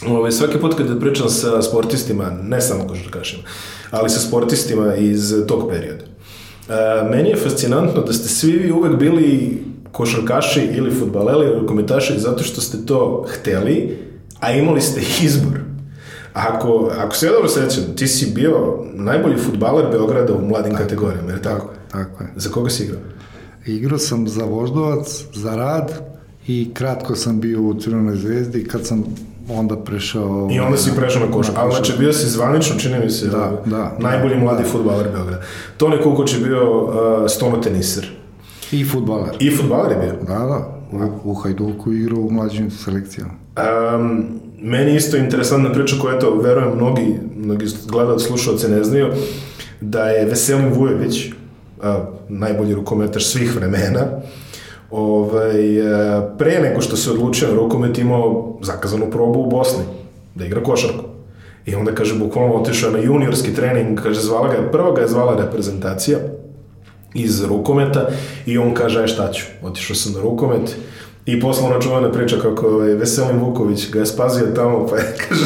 Ove, 0.06 0.18
ovaj, 0.18 0.32
svaki 0.32 0.58
put 0.58 0.74
kada 0.74 1.00
pričam 1.00 1.28
sa 1.28 1.62
sportistima, 1.62 2.30
ne 2.42 2.60
samo 2.60 2.86
košarkašima, 2.86 3.42
ali 3.90 4.10
sa 4.10 4.20
sportistima 4.20 4.94
iz 4.94 5.34
tog 5.48 5.70
perioda, 5.70 6.04
e, 6.04 7.08
meni 7.10 7.28
je 7.28 7.36
fascinantno 7.36 8.02
da 8.02 8.12
ste 8.12 8.28
svi 8.28 8.52
vi 8.52 8.72
uvek 8.72 8.96
bili 8.96 9.58
košarkaši 9.92 10.60
ili 10.60 10.94
futbaleri 10.94 11.50
ili 11.50 11.66
komentaši 11.66 12.18
zato 12.18 12.42
što 12.42 12.60
ste 12.60 12.86
to 12.86 13.26
hteli, 13.28 13.98
a 14.40 14.52
imali 14.52 14.80
ste 14.80 15.00
izbor. 15.24 15.60
Ako, 16.32 16.90
ako 16.98 17.16
se 17.16 17.26
ja 17.26 17.32
dobro 17.32 17.48
sećam, 17.48 17.84
ti 17.96 18.08
si 18.08 18.32
bio 18.34 18.84
najbolji 18.94 19.36
futbaler 19.36 19.86
Beograda 19.90 20.32
u 20.32 20.46
mladim 20.48 20.72
tako, 20.72 20.82
kategorijama, 20.84 21.32
je 21.32 21.42
tako? 21.42 21.70
Tako 21.90 22.22
je. 22.22 22.32
Za 22.36 22.50
koga 22.50 22.70
si 22.70 22.84
igrao? 22.84 23.00
Igrao 23.66 23.98
sam 23.98 24.28
za 24.28 24.44
Voždovac, 24.44 25.24
za 25.34 25.56
Rad 25.56 25.92
i 26.46 26.70
kratko 26.74 27.16
sam 27.16 27.40
bio 27.40 27.62
u 27.62 27.74
Crvenoj 27.74 28.16
zvezdi 28.16 28.64
kad 28.64 28.86
sam 28.86 29.04
onda 29.48 29.76
prešao... 29.76 30.48
I 30.52 30.60
onda 30.60 30.76
si 30.76 30.90
prešao 30.96 31.26
na 31.26 31.32
košarku. 31.32 31.60
Ali 31.60 31.74
znači 31.74 31.92
bio 31.98 32.12
si 32.12 32.28
zvanično, 32.28 32.78
čini 32.78 32.98
mi 33.04 33.10
se, 33.10 33.26
Da, 33.26 33.38
ovaj, 33.38 33.56
da, 33.66 33.96
najbolji 33.98 34.34
da, 34.34 34.40
mladi 34.40 34.62
da. 34.62 34.68
futbaler 34.68 35.06
Beograda. 35.12 35.42
Toni 35.76 36.02
Kukoč 36.02 36.32
je 36.32 36.38
bio 36.38 36.84
uh, 36.84 36.92
stonoteniser. 37.28 38.10
I 38.72 38.84
futbaler. 38.84 39.36
I 39.40 39.56
futbaler 39.56 39.92
je 39.92 39.98
bio. 39.98 40.12
Da, 40.26 40.38
da. 40.38 40.82
U, 41.24 41.30
u 41.30 41.34
Hajduku 41.34 41.92
igrao 41.92 42.20
u 42.20 42.30
mlađim 42.30 42.70
selekcijama. 42.70 43.32
Um, 43.96 44.24
meni 44.60 44.96
isto 44.96 45.16
interesantna 45.16 45.72
priča 45.72 45.96
koja 46.00 46.18
to, 46.18 46.40
verujem, 46.40 46.76
mnogi, 46.76 47.18
mnogi 47.36 47.66
gledalci, 47.88 48.26
slušalci 48.26 48.68
ne 48.68 48.84
znaju, 48.84 49.06
da 49.80 50.08
je 50.08 50.26
Veselin 50.26 50.72
Vujović, 50.72 51.26
a, 51.82 52.04
najbolji 52.28 52.74
rukometaš 52.74 53.26
svih 53.26 53.56
vremena, 53.56 54.06
ovaj, 54.92 55.80
a, 55.82 56.34
pre 56.38 56.60
nego 56.60 56.80
što 56.80 56.96
se 56.96 57.10
odlučio 57.10 57.48
na 57.48 57.54
rukomet 57.54 57.98
imao 57.98 58.58
zakazanu 58.62 59.10
probu 59.10 59.40
u 59.40 59.46
Bosni, 59.46 59.84
da 60.34 60.46
igra 60.46 60.62
košarku. 60.62 61.04
I 61.66 61.74
onda, 61.74 61.94
kaže, 61.94 62.14
bukvalno 62.18 62.54
otišao 62.54 62.90
na 62.90 62.98
juniorski 62.98 63.54
trening, 63.54 64.02
kaže, 64.02 64.20
zvala 64.20 64.48
ga, 64.48 64.68
prvo 64.72 64.92
ga 64.92 65.00
je 65.00 65.08
zvala 65.08 65.36
reprezentacija, 65.44 66.18
iz 67.14 67.44
rukometa 67.44 68.08
i 68.46 68.58
on 68.58 68.74
kaže, 68.74 69.00
aj 69.00 69.06
šta 69.06 69.32
ću, 69.32 69.44
otišao 69.62 69.96
sam 69.96 70.12
na 70.12 70.20
rukomet 70.20 70.76
i 71.26 71.40
posle 71.40 71.64
ona 71.64 71.80
čuvena 71.80 72.12
priča 72.12 72.36
kako 72.38 72.66
ovaj, 72.66 72.88
Veselin 72.90 73.38
Vuković 73.38 73.90
ga 73.90 73.98
je 73.98 74.06
spazio 74.06 74.46
tamo, 74.46 74.86
pa 74.86 74.96
je, 74.96 75.14
kaže, 75.28 75.44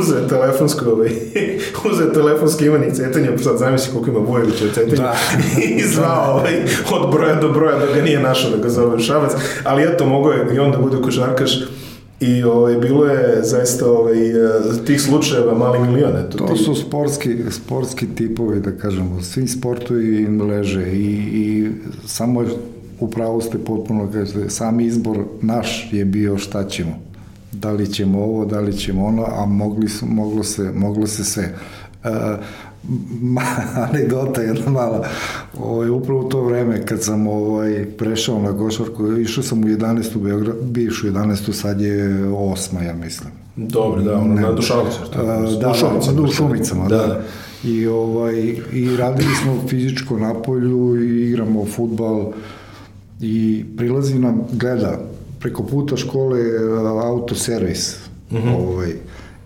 uzeo 0.00 0.18
je 0.18 0.28
telefonsku, 0.28 0.84
ovaj, 0.86 1.10
uzeo 1.92 2.06
je 2.06 2.12
telefonski 2.12 2.66
imenik 2.66 2.94
Cetinja, 2.94 3.30
pa 3.32 3.38
sad 3.38 3.58
zamisli 3.58 3.92
koliko 3.92 4.10
ima 4.10 4.18
Vujovića 4.20 4.64
od 4.64 4.74
Cetinja, 4.74 4.96
Da. 4.96 5.14
i 5.76 5.82
zvao 5.84 6.32
ovaj, 6.32 6.54
od 6.92 7.10
broja 7.10 7.34
do 7.34 7.48
broja 7.48 7.78
da 7.78 7.86
ga 7.86 8.02
nije 8.02 8.20
našao 8.20 8.50
da 8.50 8.56
ga 8.56 8.68
zove 8.68 9.00
Šabac, 9.00 9.30
ali 9.64 9.82
eto, 9.84 10.06
mogao 10.06 10.32
je 10.32 10.54
i 10.54 10.58
on 10.58 10.72
da 10.72 10.78
bude 10.78 10.96
košarkaš. 11.02 11.50
I 12.20 12.42
ovaj, 12.42 12.74
bilo 12.74 13.06
je 13.06 13.40
zaista 13.42 13.90
ovaj, 13.90 14.30
eh, 14.30 14.50
tih 14.86 15.00
slučajeva 15.00 15.54
mali 15.54 15.78
milion, 15.80 16.16
eto, 16.18 16.38
To 16.38 16.46
ti- 16.46 16.58
su 16.58 16.74
sportski, 16.74 17.36
sportski 17.50 18.06
tipovi, 18.08 18.60
da 18.60 18.72
kažemo, 18.72 19.22
svi 19.22 19.48
sportovi 19.48 20.16
im 20.18 20.42
leže 20.42 20.82
i, 20.82 21.02
i 21.32 21.70
samo 22.06 22.42
je, 22.42 22.48
upravo 23.00 23.40
ste 23.40 23.58
potpuno 23.58 24.08
kažete, 24.12 24.50
sami 24.50 24.84
izbor 24.84 25.24
naš 25.42 25.88
je 25.92 26.04
bio 26.04 26.38
šta 26.38 26.68
ćemo. 26.68 26.98
Da 27.52 27.72
li 27.72 27.92
ćemo 27.92 28.18
ovo, 28.18 28.44
da 28.44 28.60
li 28.60 28.78
ćemo 28.78 29.04
ono, 29.06 29.24
a 29.24 29.46
mogli 29.46 29.88
su, 29.88 30.06
moglo, 30.06 30.42
se, 30.42 30.72
moglo 30.74 31.06
se 31.06 31.24
sve. 31.24 31.54
E, 32.04 32.10
ma, 33.20 33.42
anegdota 33.88 34.42
jedna 34.42 34.70
mala. 34.70 35.06
Ovaj, 35.58 35.90
upravo 35.90 36.20
u 36.20 36.28
to 36.28 36.42
vreme 36.42 36.86
kad 36.86 37.02
sam 37.02 37.26
ovaj, 37.26 37.86
prešao 37.98 38.42
na 38.42 38.58
košarku, 38.58 39.16
išao 39.16 39.44
sam 39.44 39.64
u 39.64 39.66
11. 39.66 40.16
u 40.16 40.20
Beograd, 40.20 40.56
bivšu 40.62 41.06
11. 41.06 41.52
sad 41.52 41.80
je 41.80 42.08
8. 42.24 42.82
ja 42.82 42.94
mislim. 42.94 43.30
Dobro, 43.56 44.02
da, 44.02 44.18
ono, 44.18 44.34
na 44.34 44.52
Dušanovicu. 44.52 45.00
A, 45.16 45.22
Da, 45.22 46.12
da, 46.12 46.22
u 46.22 46.28
Šumicama, 46.28 46.88
Da, 46.88 46.96
da. 46.96 47.22
I, 47.64 47.86
ovaj, 47.86 48.56
I 48.72 48.96
radili 48.96 49.34
smo 49.42 49.68
fizičko 49.68 50.18
na 50.18 50.34
polju 50.34 51.04
i 51.04 51.28
igramo 51.28 51.64
futbal 51.64 52.32
i 53.20 53.64
prilazi 53.76 54.18
nam, 54.18 54.42
gleda, 54.52 55.00
preko 55.40 55.62
puta 55.62 55.96
škole 55.96 56.38
je 56.40 56.58
autoservis. 57.04 57.96
ovaj, 58.58 58.92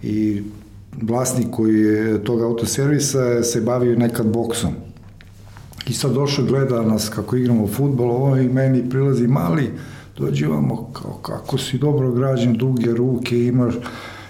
I 0.02 0.42
vlasnik 1.02 1.46
koji 1.50 1.80
je 1.80 2.24
tog 2.24 2.42
autoservisa 2.42 3.42
se 3.42 3.60
bavio 3.60 3.96
nekad 3.98 4.26
boksom. 4.26 4.70
I 5.88 5.92
sad 5.92 6.12
došao 6.12 6.44
gleda 6.44 6.82
nas 6.82 7.08
kako 7.08 7.36
igramo 7.36 7.66
futbol, 7.66 8.10
ovo 8.10 8.36
i 8.36 8.48
meni 8.48 8.90
prilazi 8.90 9.26
mali, 9.26 9.70
dođi 10.18 10.46
vamo, 10.46 10.90
kao 10.92 11.12
kako 11.12 11.58
si 11.58 11.78
dobro 11.78 12.12
građen, 12.12 12.52
duge 12.52 12.90
ruke 12.94 13.44
imaš. 13.44 13.74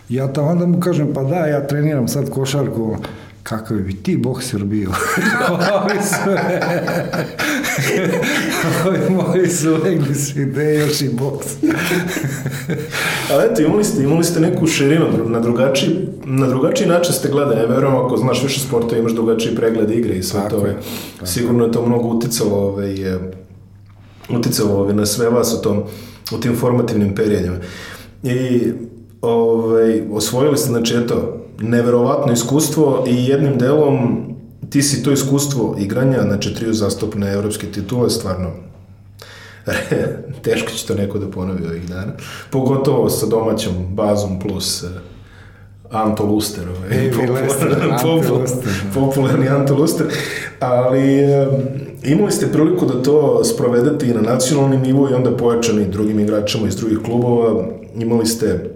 Ja 0.08 0.32
tam 0.32 0.46
onda 0.48 0.66
mu 0.66 0.80
kažem, 0.80 1.08
pa 1.14 1.22
da, 1.22 1.46
ja 1.46 1.66
treniram 1.66 2.08
sad 2.08 2.30
košarku, 2.30 2.96
kakav 3.42 3.76
bi 3.76 3.94
ti 3.94 4.16
bokser 4.16 4.64
bio? 4.64 4.90
Ovi 5.74 5.98
su, 6.02 6.30
ovi 8.86 8.98
moji 9.10 9.48
su 9.48 9.76
svi, 10.14 10.44
gde 10.44 10.74
još 10.74 11.00
i 11.00 11.08
boks? 11.08 11.46
Ali 13.30 13.44
eto, 13.50 13.62
imali 13.62 13.84
ste, 13.84 14.02
imali 14.02 14.24
ste 14.24 14.40
neku 14.40 14.66
širinu, 14.66 15.06
na 15.26 15.40
drugačiji, 15.40 16.08
na 16.24 16.46
drugačiji 16.46 16.88
način 16.88 17.14
ste 17.14 17.28
gledali, 17.28 17.60
ja 17.60 17.66
verujem 17.66 17.96
ako 17.96 18.16
znaš 18.16 18.42
više 18.42 18.60
sporta, 18.60 18.96
imaš 18.96 19.12
drugačiji 19.12 19.56
pregled 19.56 19.90
igre 19.90 20.14
i 20.14 20.22
sve 20.22 20.40
to. 20.50 20.66
je, 20.66 20.76
Sigurno 21.24 21.64
je 21.64 21.72
to 21.72 21.86
mnogo 21.86 22.08
uticalo, 22.08 22.56
ovaj, 22.56 23.14
e, 23.14 23.18
uticalo 24.28 24.74
ovaj, 24.74 24.94
na 24.94 25.06
sve 25.06 25.28
vas 25.28 25.54
u, 25.58 25.62
tom, 25.62 25.82
u 26.32 26.40
tim 26.40 26.56
formativnim 26.56 27.14
periodima. 27.14 27.56
I 28.22 28.62
ovaj, 29.22 30.02
osvojili 30.10 30.56
ste, 30.56 30.68
znači, 30.68 30.94
eto, 30.96 31.39
neverovatno 31.60 32.32
iskustvo 32.32 33.04
i 33.08 33.26
jednim 33.26 33.58
delom 33.58 34.24
ti 34.70 34.82
si 34.82 35.02
to 35.02 35.12
iskustvo 35.12 35.76
igranja, 35.78 36.22
znači 36.22 36.54
triju 36.54 36.72
zastupne 36.74 37.32
evropske 37.32 37.66
titule, 37.66 38.10
stvarno 38.10 38.50
teško 40.44 40.70
će 40.70 40.86
to 40.86 40.94
neko 40.94 41.18
da 41.18 41.30
ponovi 41.30 41.66
ovih 41.66 41.88
dana. 41.88 42.12
Pogotovo 42.50 43.10
sa 43.10 43.26
domaćom 43.26 43.74
bazom 43.94 44.40
plus 44.40 44.82
uh, 44.82 44.90
Anto 45.90 46.24
Luster. 46.24 46.64
Ovaj, 46.68 47.10
popularni- 47.10 47.88
da. 48.64 48.90
Popularni 48.94 49.48
Anto 49.48 49.74
Luster. 49.74 50.06
Ali 50.60 51.24
um, 51.24 51.62
imali 52.04 52.32
ste 52.32 52.52
priliku 52.52 52.86
da 52.86 53.02
to 53.02 53.44
sprovedete 53.44 54.06
i 54.06 54.14
na 54.14 54.20
nacionalnom 54.20 54.82
nivou 54.82 55.10
i 55.10 55.14
onda 55.14 55.36
pojačani 55.36 55.84
drugim 55.84 56.20
igračima 56.20 56.68
iz 56.68 56.76
drugih 56.76 56.98
klubova. 57.04 57.64
Imali 57.94 58.26
ste 58.26 58.70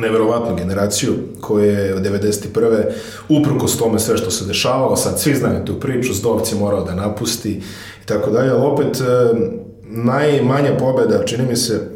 neverovatnu 0.00 0.56
generaciju 0.56 1.14
koja 1.40 1.66
je 1.66 1.94
od 1.94 2.02
91. 2.02 2.84
uprkos 3.28 3.78
tome 3.78 3.98
sve 3.98 4.16
što 4.16 4.30
se 4.30 4.44
dešavalo, 4.44 4.96
sad 4.96 5.20
svi 5.20 5.34
znaju 5.34 5.64
tu 5.64 5.80
priču, 5.80 6.14
Zdovc 6.14 6.52
je 6.52 6.58
morao 6.58 6.84
da 6.84 6.94
napusti 6.94 7.50
i 8.02 8.06
tako 8.06 8.30
dalje, 8.30 8.50
ali 8.50 8.66
opet 8.66 9.00
e, 9.00 9.04
najmanja 9.82 10.76
pobeda, 10.78 11.24
čini 11.24 11.46
mi 11.46 11.56
se, 11.56 11.88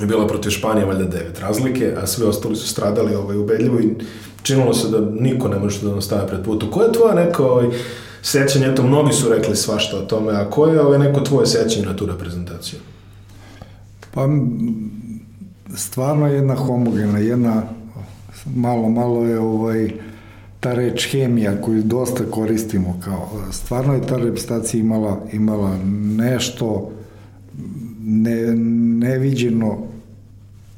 je 0.00 0.06
bila 0.06 0.26
protiv 0.26 0.50
Španije, 0.50 0.86
valjda 0.86 1.04
devet 1.04 1.40
razlike, 1.40 1.94
a 2.02 2.06
svi 2.06 2.24
ostali 2.24 2.56
su 2.56 2.68
stradali 2.68 3.14
ovaj, 3.14 3.36
ubedljivo 3.36 3.80
i 3.80 3.94
činilo 4.42 4.74
se 4.74 4.88
da 4.88 5.00
niko 5.20 5.48
ne 5.48 5.58
može 5.58 5.82
da 5.82 5.90
nam 5.90 6.02
stave 6.02 6.26
pred 6.26 6.44
putu. 6.44 6.70
Koje 6.70 6.86
je 6.86 6.92
tvoje 6.92 7.14
neko 7.14 7.44
ovaj, 7.44 7.66
sećanje, 8.22 8.66
eto, 8.66 8.82
mnogi 8.82 9.12
su 9.12 9.28
rekli 9.28 9.56
svašta 9.56 9.98
o 9.98 10.02
tome, 10.02 10.32
a 10.32 10.50
koje 10.50 10.74
je 10.74 10.80
ovaj, 10.80 10.98
neko 10.98 11.20
tvoje 11.20 11.46
sećanje 11.46 11.86
na 11.86 11.96
tu 11.96 12.06
reprezentaciju? 12.06 12.78
Pa 14.14 14.28
stvarno 15.76 16.26
jedna 16.26 16.54
homogena, 16.54 17.18
jedna 17.18 17.62
malo, 18.54 18.88
malo 18.88 19.24
je 19.24 19.38
ovaj 19.38 19.90
ta 20.60 20.74
reč 20.74 21.12
hemija 21.12 21.60
koju 21.60 21.82
dosta 21.82 22.24
koristimo 22.30 23.00
kao 23.04 23.28
stvarno 23.52 23.94
je 23.94 24.06
ta 24.06 24.16
reprezentacija 24.16 24.80
imala 24.80 25.20
imala 25.32 25.78
nešto 26.16 26.90
ne, 28.00 28.54
neviđeno 29.06 29.78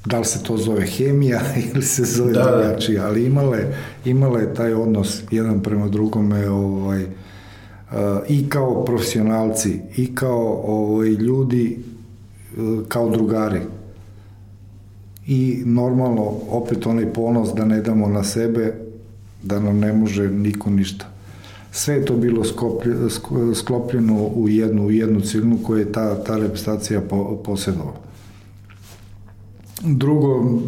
da 0.05 0.19
li 0.19 0.25
se 0.25 0.43
to 0.43 0.57
zove 0.57 0.87
hemija 0.87 1.41
ili 1.73 1.83
se 1.83 2.05
zove 2.05 2.33
Da, 2.33 2.43
da. 2.43 2.51
drugačije, 2.51 3.01
ali 3.01 3.25
imala 3.25 3.57
je, 3.57 3.77
imala 4.05 4.41
je 4.41 4.55
taj 4.55 4.75
odnos 4.75 5.23
jedan 5.31 5.63
prema 5.63 5.89
drugome 5.89 6.51
ovaj, 6.51 7.03
uh, 7.03 7.09
i 8.29 8.49
kao 8.49 8.85
profesionalci 8.85 9.81
i 9.97 10.15
kao 10.15 10.63
ovaj, 10.67 11.09
ljudi 11.09 11.79
uh, 12.59 12.87
kao 12.89 13.11
drugari 13.11 13.61
i 15.29 15.63
normalno 15.65 16.33
opet 16.51 16.87
onaj 16.87 17.13
ponos 17.13 17.49
da 17.55 17.65
ne 17.65 17.81
damo 17.81 18.09
na 18.09 18.25
sebe 18.25 18.75
da 19.43 19.61
nam 19.61 19.79
ne 19.79 19.93
može 19.93 20.31
niko 20.31 20.71
ništa. 20.71 21.07
Sve 21.73 21.95
je 21.95 22.05
to 22.05 22.17
bilo 22.17 22.43
sklopljeno 23.55 24.27
u 24.27 24.49
jednu, 24.49 24.87
u 24.87 24.91
jednu 24.91 25.21
cilinu 25.21 25.59
koju 25.63 25.79
je 25.79 25.93
ta, 25.93 26.25
ta 26.25 26.37
reprezentacija 26.37 27.01
po, 27.01 27.37
posjedovala 27.45 28.09
drugo 29.83 30.61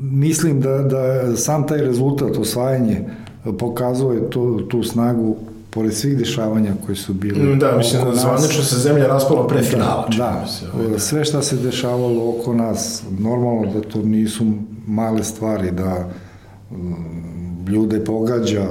mislim 0.00 0.60
da, 0.60 0.78
da 0.78 1.36
sam 1.36 1.66
taj 1.66 1.78
rezultat 1.78 2.36
osvajanje 2.36 3.04
pokazuje 3.58 4.30
to, 4.30 4.60
tu 4.70 4.82
snagu 4.82 5.36
pored 5.70 5.94
svih 5.94 6.18
dešavanja 6.18 6.72
koji 6.86 6.96
su 6.96 7.14
bili 7.14 7.56
Da, 7.56 7.76
mislim, 7.76 8.02
oko 8.02 8.10
nas. 8.10 8.20
zvanično 8.20 8.62
se 8.62 8.78
zemlja 8.78 9.06
raspala 9.06 9.46
pre 9.46 9.62
finala. 9.62 10.08
Da, 10.16 10.46
ovaj, 10.74 10.88
da, 10.88 10.98
sve 10.98 11.24
šta 11.24 11.42
se 11.42 11.56
dešavalo 11.56 12.30
oko 12.30 12.54
nas, 12.54 13.02
normalno 13.18 13.72
da 13.72 13.80
to 13.80 14.02
nisu 14.02 14.46
male 14.86 15.24
stvari, 15.24 15.70
da 15.70 16.08
mm, 16.70 17.66
ljude 17.68 18.04
pogađa 18.04 18.66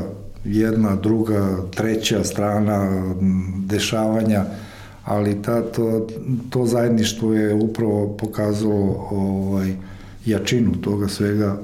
jedna, 0.46 0.96
druga, 0.96 1.58
treća 1.76 2.24
strana 2.24 2.86
mm, 2.86 3.66
dešavanja, 3.66 4.46
ali 5.06 5.42
ta, 5.42 5.62
to, 5.62 6.08
to 6.50 6.66
zajedništvo 6.66 7.34
je 7.34 7.54
upravo 7.54 8.08
pokazalo 8.08 9.08
ovaj, 9.12 9.74
jačinu 10.26 10.72
toga 10.82 11.08
svega 11.08 11.58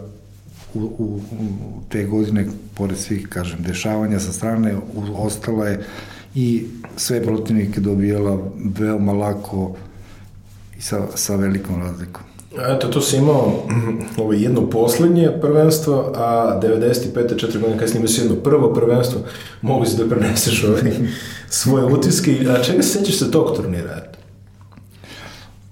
u, 0.75 0.79
u, 0.79 1.19
u 1.31 1.81
te 1.89 2.03
godine, 2.03 2.45
pored 2.73 2.97
svih, 2.97 3.27
kažem, 3.29 3.59
dešavanja 3.67 4.19
sa 4.19 4.33
strane, 4.33 4.75
u, 4.75 4.81
ostala 5.17 5.67
je 5.67 5.85
i 6.35 6.65
sve 6.97 7.23
protivnike 7.23 7.81
dobijala 7.81 8.39
veoma 8.79 9.13
lako 9.13 9.75
i 10.77 10.81
sa, 10.81 11.07
sa 11.15 11.35
velikom 11.35 11.81
razlikom. 11.81 12.23
Eto, 12.75 12.87
tu 12.87 13.01
si 13.01 13.17
imao 13.17 13.53
ovo 14.17 14.33
jedno 14.33 14.69
poslednje 14.69 15.31
prvenstvo, 15.41 16.11
a 16.15 16.59
95. 16.63 17.39
četiri 17.39 17.59
godine 17.59 17.79
kasnije 17.79 17.97
imao 17.97 18.07
si 18.07 18.21
jedno 18.21 18.35
prvo 18.35 18.73
prvenstvo, 18.73 19.21
mogu 19.61 19.85
si 19.85 19.97
da 19.97 20.09
preneseš 20.09 20.63
ovaj, 20.63 20.91
svoje 21.49 21.85
utiske. 21.85 22.45
A 22.49 22.63
čega 22.63 22.83
se 22.83 22.99
sećaš 22.99 23.19
sa 23.19 23.31
tog 23.31 23.55
turnira? 23.55 24.01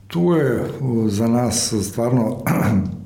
Tu 0.07 0.33
je 0.33 0.63
za 1.07 1.27
nas 1.27 1.73
stvarno 1.83 2.37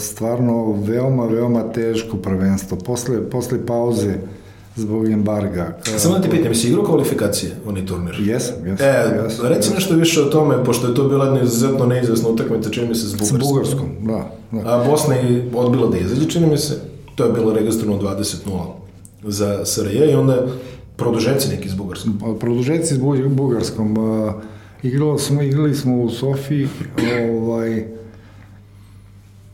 stvarno 0.00 0.72
veoma, 0.72 1.26
veoma 1.26 1.62
teško 1.62 2.16
prvenstvo. 2.16 2.76
Posle, 2.78 3.30
posle 3.30 3.66
pauze 3.66 4.14
zbog 4.76 5.08
embarga. 5.10 5.78
Samo 5.98 6.14
da 6.14 6.22
ti 6.22 6.30
pitam, 6.30 6.46
jesi 6.46 6.68
igrao 6.68 6.84
kvalifikacije 6.84 7.52
u 7.66 7.68
onaj 7.68 7.86
turnir? 7.86 8.14
Jesam, 8.20 8.66
jesam. 8.66 8.86
E, 8.86 9.22
jes, 9.24 9.40
reci 9.42 9.68
jes. 9.68 9.74
nešto 9.74 9.94
više 9.94 10.22
o 10.22 10.24
tome, 10.24 10.64
pošto 10.64 10.88
je 10.88 10.94
to 10.94 11.08
bila 11.08 11.24
jedna 11.24 11.42
izuzetno 11.42 11.86
neizvesna 11.86 12.28
utakmica, 12.28 12.70
čini 12.70 12.88
mi 12.88 12.94
se, 12.94 13.08
s 13.08 13.10
S 13.10 13.16
Bugarskom. 13.18 13.38
Bugarskom, 13.40 13.88
da. 14.02 14.30
da. 14.52 14.74
A 14.74 14.84
Bosna 14.90 15.14
je 15.14 15.50
odbila 15.54 15.88
da 15.88 15.98
izađe, 15.98 16.28
čini 16.28 16.46
mi 16.46 16.58
se. 16.58 16.80
To 17.14 17.24
je 17.24 17.32
bilo 17.32 17.52
registrovano 17.52 18.02
20-0 18.02 18.64
za 19.22 19.64
SRJ 19.64 20.10
i 20.10 20.14
onda 20.14 20.46
produženci 20.96 21.48
neki 21.48 21.68
s 21.68 21.74
Bugarskom. 21.74 22.18
Produžeci 22.40 22.94
s 22.94 22.98
Bu- 22.98 23.28
Bugarskom. 23.28 23.96
Igrali 24.82 25.18
smo, 25.18 25.42
igrali 25.42 25.74
smo 25.74 26.02
u 26.02 26.10
Sofiji, 26.10 26.68
ovaj, 27.32 27.84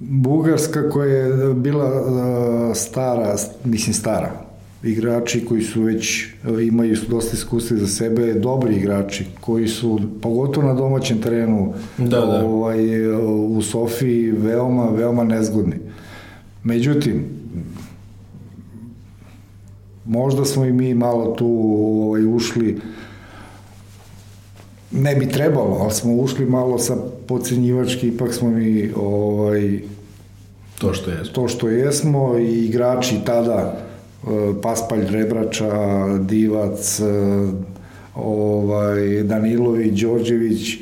Bugarska 0.01 0.91
koja 0.91 1.15
je 1.15 1.55
bila 1.55 2.75
stara, 2.75 3.37
mislim 3.65 3.95
stara, 3.95 4.31
igrači 4.83 5.45
koji 5.45 5.63
su 5.63 5.83
već 5.83 6.27
imaju 6.69 6.97
dosta 7.09 7.37
iskustva 7.37 7.77
za 7.77 7.87
sebe, 7.87 8.35
dobri 8.35 8.77
igrači 8.77 9.27
koji 9.41 9.69
su 9.69 10.01
pogotovo 10.23 10.67
na 10.67 10.75
domaćem 10.75 11.23
terenu 11.23 11.75
Da, 11.99 12.21
da. 12.21 12.47
ovaj 12.47 13.07
u 13.57 13.63
Sofiji 13.63 14.31
veoma 14.31 14.89
veoma 14.91 15.25
nezgodni. 15.25 15.77
Međutim 16.65 17.25
možda 20.05 20.45
smo 20.45 20.65
i 20.65 20.73
mi 20.73 20.95
malo 20.95 21.35
tu 21.35 21.47
ovaj 22.07 22.27
ušli 22.27 22.81
ne 24.91 25.15
bi 25.15 25.29
trebalo, 25.29 25.79
ali 25.81 25.93
smo 25.93 26.15
ušli 26.15 26.47
malo 26.47 26.79
sa 26.79 26.97
pocenjivački, 27.31 28.09
ipak 28.09 28.35
smo 28.35 28.51
mi 28.51 28.91
ovaj, 28.97 29.81
To 30.79 30.95
što 30.95 31.11
je. 31.11 31.33
to 31.33 31.49
što 31.49 31.69
jesmo 31.69 32.39
i 32.39 32.65
igrači 32.67 33.17
tada 33.27 33.79
e, 34.23 34.27
Paspalj 34.63 35.07
Rebrača, 35.11 35.71
Divac, 36.19 37.01
e, 37.01 37.05
ovaj, 38.15 39.23
Danilović, 39.23 40.01
Đorđević, 40.01 40.79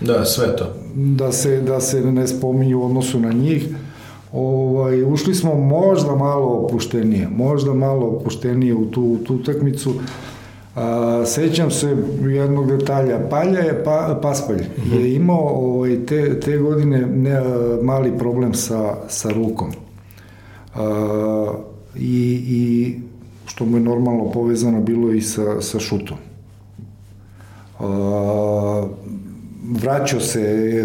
Da, 0.00 0.24
sve 0.24 0.56
to. 0.56 0.72
da 0.94 1.32
se, 1.32 1.60
da 1.60 1.80
se 1.80 2.00
ne 2.00 2.26
spominju 2.28 2.78
u 2.80 2.84
odnosu 2.84 3.20
na 3.20 3.32
njih. 3.32 3.66
Ovaj, 4.32 5.02
ušli 5.04 5.34
smo 5.34 5.54
možda 5.54 6.14
malo 6.14 6.46
opuštenije, 6.46 7.28
možda 7.28 7.74
malo 7.74 8.06
opuštenije 8.06 8.74
u 8.74 8.86
tu, 8.86 9.18
tu 9.26 9.34
utakmicu. 9.34 9.94
A, 10.74 11.22
sećam 11.26 11.70
se 11.70 11.96
jednog 12.28 12.66
detalja, 12.66 13.28
Palja 13.30 13.60
je, 13.60 13.84
pa, 13.84 14.18
Paspalj 14.22 14.62
je 14.92 15.14
imao 15.14 15.48
ovaj, 15.48 16.06
te, 16.06 16.40
te 16.40 16.58
godine 16.58 17.06
ne, 17.06 17.40
mali 17.82 18.18
problem 18.18 18.54
sa, 18.54 18.94
sa 19.08 19.30
rukom. 19.30 19.70
A, 20.74 21.52
i, 21.96 22.42
I 22.48 22.94
što 23.46 23.64
mu 23.64 23.76
je 23.76 23.80
normalno 23.82 24.30
povezano 24.30 24.80
bilo 24.80 25.12
i 25.12 25.20
sa, 25.20 25.60
sa 25.60 25.78
šutom. 25.78 26.16
A, 27.78 28.86
vraćao 29.70 30.20
se, 30.20 30.42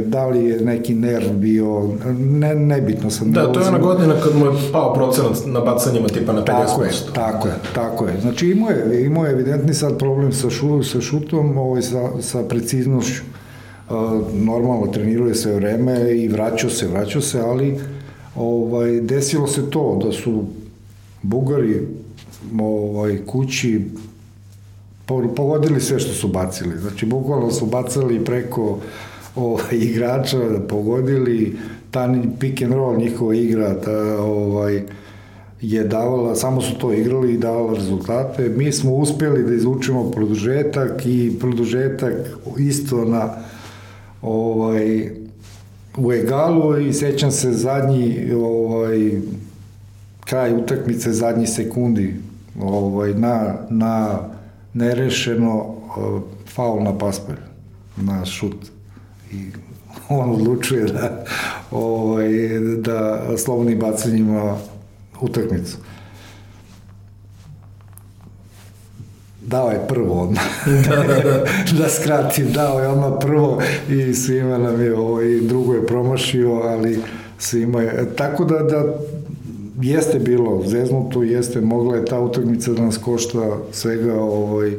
da 0.08 0.28
li 0.28 0.46
je 0.46 0.62
neki 0.62 0.96
nerv 0.96 1.34
bio, 1.34 1.90
ne, 2.20 2.56
nebitno 2.56 3.10
sam. 3.10 3.32
Da, 3.32 3.52
to 3.52 3.60
je 3.60 3.68
ona 3.68 3.78
godina 3.78 4.14
kad 4.24 4.36
mu 4.36 4.46
je 4.46 4.52
pao 4.72 4.94
procenat 4.94 5.38
na 5.46 5.60
bacanjima 5.60 6.08
tipa 6.08 6.34
na 6.34 6.42
50%. 6.42 6.46
Tako 6.46 6.84
je, 6.84 6.92
tako 7.14 7.48
je, 7.48 7.54
tako 7.76 8.06
je. 8.06 8.22
Znači 8.22 8.50
imao 8.50 8.70
je, 8.70 9.06
imao 9.06 9.26
je 9.26 9.32
evidentni 9.32 9.74
sad 9.74 9.98
problem 9.98 10.34
sa, 10.34 10.50
šu, 10.50 10.84
sa 10.84 11.02
šutom, 11.02 11.58
ovaj, 11.58 11.82
sa, 11.82 12.22
sa 12.22 12.44
preciznošću. 12.44 13.22
Uh, 13.90 13.96
normalno 14.34 14.88
trenirao 14.88 15.28
je 15.28 15.36
sve 15.36 15.56
vreme 15.56 16.18
i 16.18 16.28
vraćao 16.28 16.70
se, 16.70 16.88
vraćao 16.88 17.22
se, 17.22 17.40
ali 17.40 17.80
ovaj, 18.36 19.02
desilo 19.02 19.48
se 19.48 19.70
to 19.70 20.00
da 20.06 20.12
su 20.12 20.44
Bugari 21.22 21.88
ovaj, 22.60 23.18
kući 23.26 23.82
pogodili 25.08 25.82
sve 25.82 26.00
što 26.00 26.14
su 26.14 26.28
bacili. 26.28 26.78
Znači, 26.78 27.06
bukvalno 27.06 27.52
su 27.52 27.66
bacali 27.66 28.26
preko 28.26 28.80
ovaj, 29.36 29.64
igrača, 29.72 30.38
pogodili, 30.70 31.58
ta 31.92 32.14
pick 32.40 32.62
and 32.62 32.74
roll 32.74 32.98
njihova 32.98 33.36
igra, 33.36 33.82
ta, 33.82 34.22
ovaj, 34.22 34.84
je 35.62 35.84
davala, 35.84 36.36
samo 36.36 36.62
su 36.62 36.78
to 36.78 36.94
igrali 36.94 37.34
i 37.34 37.38
davala 37.38 37.74
rezultate. 37.74 38.50
Mi 38.50 38.72
smo 38.72 38.94
uspjeli 38.94 39.44
da 39.44 39.54
izvučemo 39.54 40.12
produžetak 40.12 41.06
i 41.06 41.38
produžetak 41.40 42.14
isto 42.58 43.06
na 43.06 43.30
ovaj, 44.22 45.10
u 45.98 46.14
egalu 46.14 46.80
i 46.80 46.94
sećam 46.94 47.32
se 47.32 47.52
zadnji 47.52 48.32
ovaj, 48.34 49.12
kraj 50.26 50.54
utakmice, 50.54 51.14
zadnji 51.14 51.48
sekundi 51.48 52.14
ovaj, 52.62 53.14
na, 53.14 53.54
na 53.70 54.20
nerešeno 54.76 55.56
uh, 55.56 56.22
faul 56.56 56.84
na 56.84 56.98
paspalj, 56.98 57.38
na 57.98 58.26
šut. 58.26 58.66
I 59.32 59.46
on 60.10 60.30
odlučuje 60.30 60.86
da, 60.86 61.26
ovaj, 61.72 62.30
da 62.78 63.28
slobodnim 63.38 63.80
bacanjima 63.80 64.58
utakmicu. 65.22 65.78
Dao 69.42 69.70
je 69.72 69.88
prvo 69.88 70.22
odmah. 70.22 70.44
da, 70.66 70.96
da, 70.96 71.14
da. 71.14 71.44
da 71.80 71.90
skratim, 71.90 72.52
dao 72.52 72.80
je 72.80 72.88
odmah 72.88 73.14
prvo 73.22 73.62
i 73.90 74.14
svima 74.14 74.58
nam 74.58 74.82
je, 74.82 74.96
ovaj, 74.96 75.40
drugo 75.42 75.74
je 75.74 75.88
promašio, 75.88 76.52
ali 76.52 77.00
svima 77.38 77.82
je. 77.82 78.16
Tako 78.16 78.46
da, 78.46 78.60
da 78.60 78.96
jeste 79.82 80.20
bilo 80.20 80.64
zeznuto, 80.66 81.24
jeste, 81.24 81.62
mogla 81.62 81.96
je 81.96 82.06
ta 82.06 82.20
utakmica 82.20 82.74
da 82.74 82.82
nas 82.82 82.98
košta 82.98 83.58
svega 83.72 84.22
ovaj, 84.22 84.74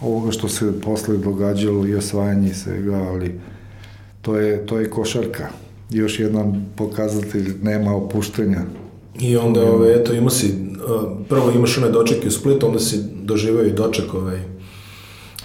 ovoga 0.00 0.30
što 0.30 0.48
se 0.48 0.80
posle 0.80 1.16
događalo 1.16 1.86
i 1.86 1.94
osvajanje 1.94 2.50
i 2.50 2.54
svega, 2.54 2.94
ali 2.94 3.40
to 4.22 4.36
je, 4.36 4.66
to 4.66 4.78
je 4.78 4.90
košarka. 4.90 5.48
Još 5.90 6.20
jedan 6.20 6.66
pokazatelj 6.76 7.54
nema 7.62 7.96
opuštenja. 7.96 8.62
I 9.20 9.36
onda, 9.36 9.72
ove, 9.72 9.94
eto, 9.94 10.12
imao 10.12 10.30
si, 10.30 10.54
prvo 11.28 11.50
imaš 11.50 11.78
one 11.78 11.90
dočeke 11.90 12.28
u 12.28 12.30
Splitu, 12.30 12.66
onda 12.66 12.78
si 12.78 13.02
doživao 13.22 13.64
i 13.64 13.72
doček, 13.72 14.14
ovaj, 14.14 14.38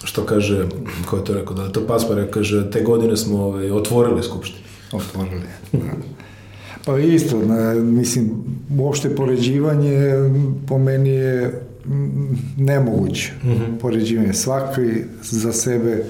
što 0.04 0.24
kaže, 0.24 0.66
ko 1.10 1.16
je 1.16 1.24
to 1.24 1.34
rekao, 1.34 1.56
da 1.56 1.72
to 1.72 1.86
Paspar, 1.86 2.26
kaže, 2.30 2.70
te 2.70 2.82
godine 2.82 3.16
smo 3.16 3.44
ovaj, 3.44 3.70
otvorili 3.70 4.22
skupštinu. 4.22 4.62
Otvorili. 4.92 5.42
Da. 5.72 6.21
Pa 6.84 6.98
isto, 6.98 7.38
na, 7.38 7.74
mislim, 7.74 8.30
uopšte 8.78 9.16
poređivanje 9.16 10.12
po 10.68 10.78
meni 10.78 11.10
je 11.10 11.60
mm, 11.86 12.36
nemoguće. 12.56 13.32
Mm 13.44 13.48
-hmm. 13.48 13.78
Poređivanje. 13.80 14.32
Svaki 14.32 14.90
za 15.22 15.52
sebe, 15.52 16.04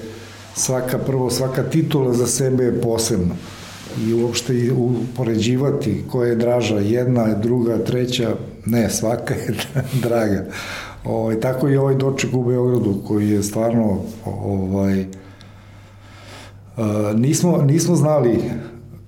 svaka 0.55 0.97
prvo, 0.97 1.29
svaka 1.29 1.63
titula 1.63 2.13
za 2.13 2.27
sebe 2.27 2.63
je 2.63 2.81
posebna. 2.81 3.35
I 4.07 4.13
uopšte 4.13 4.57
i 4.57 4.71
u, 4.71 4.91
poređivati 5.17 6.03
koja 6.11 6.29
je 6.29 6.35
draža, 6.35 6.79
jedna, 6.79 7.33
druga, 7.33 7.77
treća, 7.77 8.35
ne, 8.65 8.89
svaka 8.89 9.33
je 9.33 9.55
draga. 10.03 10.45
Ovaj, 11.05 11.39
tako 11.39 11.69
i 11.69 11.77
ovaj 11.77 11.95
doček 11.95 12.33
u 12.33 12.43
Beogradu 12.43 13.01
koji 13.07 13.29
je 13.29 13.43
stvarno 13.43 14.01
ovaj, 14.25 15.05
Uh, 16.77 17.19
nismo, 17.19 17.61
nismo 17.61 17.95
znali 17.95 18.39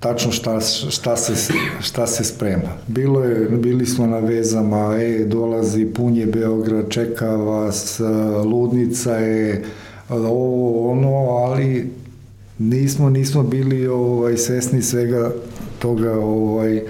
tačno 0.06 0.32
šta, 0.32 0.60
šta, 0.90 1.18
se, 1.18 1.54
šta 1.82 2.08
se 2.08 2.24
sprema. 2.24 2.78
Bilo 2.88 3.24
je, 3.24 3.50
bili 3.50 3.86
smo 3.86 4.08
na 4.08 4.20
vezama, 4.20 4.96
e, 5.02 5.26
dolazi 5.26 5.86
punje 5.86 6.26
Beograd, 6.26 6.90
čeka 6.90 7.36
vas, 7.36 8.00
ludnica 8.46 9.16
je, 9.16 9.64
ovo, 10.10 10.92
ono, 10.92 11.16
ali 11.18 11.90
nismo, 12.60 13.10
nismo 13.10 13.44
bili 13.44 13.88
ovaj, 13.88 14.38
svesni 14.38 14.82
svega 14.82 15.32
toga 15.80 16.14
ovaj, 16.20 16.82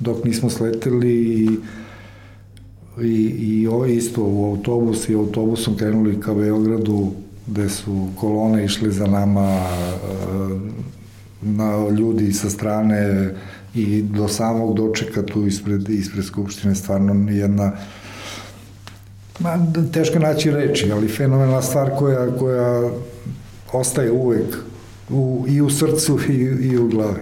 dok 0.00 0.24
nismo 0.24 0.50
sleteli 0.50 1.12
i 1.12 1.48
i, 3.02 3.24
i 3.40 3.66
ovo 3.66 3.86
isto 3.86 4.22
u 4.24 4.50
autobus 4.50 5.08
i 5.08 5.14
autobusom 5.14 5.76
krenuli 5.76 6.20
ka 6.20 6.34
Beogradu 6.34 7.12
gde 7.46 7.68
su 7.68 8.08
kolone 8.20 8.64
išle 8.64 8.90
za 8.90 9.06
nama 9.06 9.66
na 11.42 11.88
ljudi 11.98 12.32
sa 12.32 12.50
strane 12.50 13.30
i 13.74 14.02
do 14.02 14.28
samog 14.28 14.76
dočeka 14.76 15.22
tu 15.22 15.46
ispred, 15.46 15.88
ispred 15.88 16.24
Skupštine 16.24 16.74
stvarno 16.74 17.30
jedna 17.30 17.72
Ma, 19.38 19.66
teško 19.92 20.18
naći 20.18 20.50
reči, 20.50 20.92
ali 20.92 21.08
fenomenalna 21.08 21.62
stvar 21.62 21.90
koja, 21.98 22.36
koja 22.38 22.90
ostaje 23.72 24.10
uvek 24.10 24.56
u, 25.10 25.44
i 25.48 25.60
u 25.60 25.70
srcu 25.70 26.18
i, 26.28 26.32
i 26.42 26.78
u 26.78 26.88
glavi. 26.88 27.20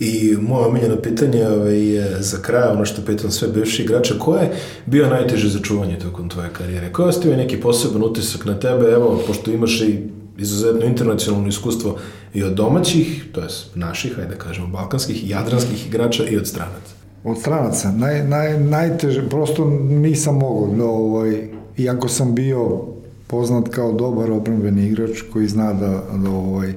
I 0.00 0.36
moje 0.40 0.66
omiljeno 0.66 0.96
pitanje 0.96 1.48
ovaj, 1.48 1.94
je 1.94 2.16
za 2.22 2.38
kraj, 2.42 2.68
ono 2.68 2.84
što 2.84 3.04
pitam 3.04 3.30
sve 3.30 3.48
bivši 3.48 3.82
igrača, 3.82 4.18
ko 4.18 4.36
je 4.36 4.52
bio 4.86 5.08
najteže 5.08 5.48
za 5.48 5.58
čuvanje 5.58 5.98
tokom 5.98 6.28
tvoje 6.28 6.48
karijere? 6.52 6.92
Ko 6.92 7.02
je 7.02 7.08
ostavio 7.08 7.36
neki 7.36 7.60
poseban 7.60 8.02
utisak 8.02 8.44
na 8.44 8.60
tebe, 8.60 8.84
evo, 8.84 9.22
pošto 9.26 9.50
imaš 9.50 9.80
i 9.80 9.98
izuzetno 10.38 10.86
internacionalno 10.86 11.48
iskustvo 11.48 11.98
i 12.34 12.42
od 12.42 12.52
domaćih, 12.52 13.24
to 13.32 13.40
je 13.40 13.48
naših, 13.74 14.18
ajde 14.18 14.30
da 14.30 14.38
kažemo, 14.38 14.66
balkanskih, 14.66 15.30
jadranskih 15.30 15.86
igrača 15.86 16.28
i 16.28 16.36
od 16.36 16.46
stranaca? 16.46 16.94
Od 17.24 17.38
stranaca, 17.38 17.92
naj, 17.92 18.28
naj, 18.28 18.60
najteže, 18.60 19.28
prosto 19.28 19.64
nisam 19.90 20.34
mogao, 20.34 20.76
no, 20.76 20.84
ovaj, 20.84 21.48
iako 21.76 22.08
sam 22.08 22.34
bio 22.34 22.80
poznat 23.26 23.68
kao 23.68 23.92
dobar 23.92 24.30
obrambeni 24.30 24.86
igrač 24.86 25.22
koji 25.32 25.48
zna 25.48 25.72
da, 25.72 26.02
da 26.12 26.30
ovaj, 26.30 26.74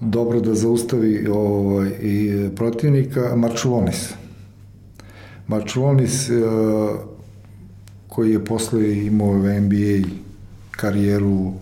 dobro 0.00 0.40
da 0.40 0.54
zaustavi 0.54 1.26
ovaj, 1.28 1.88
i 2.00 2.48
protivnika, 2.56 3.36
Marčulonis. 3.36 4.10
Marčulonis 5.48 6.28
uh, 6.28 6.36
koji 8.08 8.32
je 8.32 8.44
posle 8.44 9.06
imao 9.06 9.34
NBA 9.36 10.08
karijeru 10.70 11.52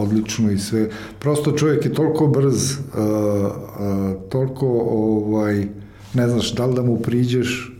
odlično 0.00 0.50
i 0.50 0.58
sve. 0.58 0.88
Prosto 1.18 1.52
čovjek 1.52 1.84
je 1.84 1.94
toliko 1.94 2.26
brz, 2.26 2.72
uh, 2.72 2.78
uh, 2.78 4.22
toliko 4.28 4.66
ovaj, 4.90 5.66
ne 6.14 6.28
znaš 6.28 6.54
da 6.54 6.66
li 6.66 6.74
da 6.74 6.82
mu 6.82 6.96
priđeš, 6.96 7.72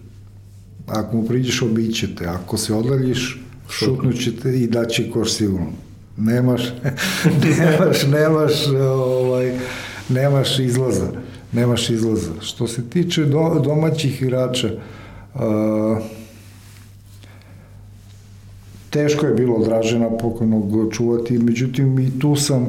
ako 0.86 1.16
mu 1.16 1.26
priđeš 1.26 1.62
obićete, 1.62 2.26
ako 2.26 2.56
se 2.56 2.74
odaljiš, 2.74 3.42
šutnućete 3.68 4.60
i 4.60 4.66
daće 4.66 5.10
koš 5.10 5.32
sigurno. 5.32 5.72
Nemaš, 6.16 6.62
nemaš, 7.44 8.06
nemaš, 8.06 8.66
ovaj, 8.68 9.58
nemaš 10.08 10.58
izlaza. 10.58 11.06
Nemaš 11.52 11.90
izlaza. 11.90 12.30
Što 12.40 12.66
se 12.66 12.90
tiče 12.90 13.24
do, 13.24 13.60
domaćih 13.64 14.22
igrača, 14.22 14.70
uh, 15.34 15.40
teško 18.92 19.26
je 19.26 19.34
bilo 19.34 19.64
Dražena 19.64 20.10
pokojnog 20.10 20.92
čuvati, 20.92 21.38
međutim 21.38 21.98
i 21.98 22.18
tu 22.18 22.36
sam 22.36 22.66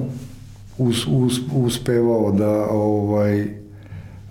us, 0.78 1.07
us, 1.07 1.39
uspevao 1.55 2.32
da 2.32 2.67
ovaj 2.69 3.47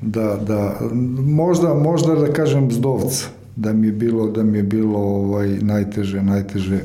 da, 0.01 0.39
da 0.47 0.79
možda, 1.27 1.75
možda 1.75 2.15
da 2.15 2.33
kažem 2.33 2.71
zdovca 2.73 3.27
da 3.57 3.73
mi 3.73 3.87
je 3.87 3.93
bilo 3.93 4.29
da 4.31 4.43
mi 4.43 4.59
je 4.59 4.63
bilo 4.63 4.99
ovaj 4.99 5.49
najteže 5.49 6.23
najteže 6.23 6.81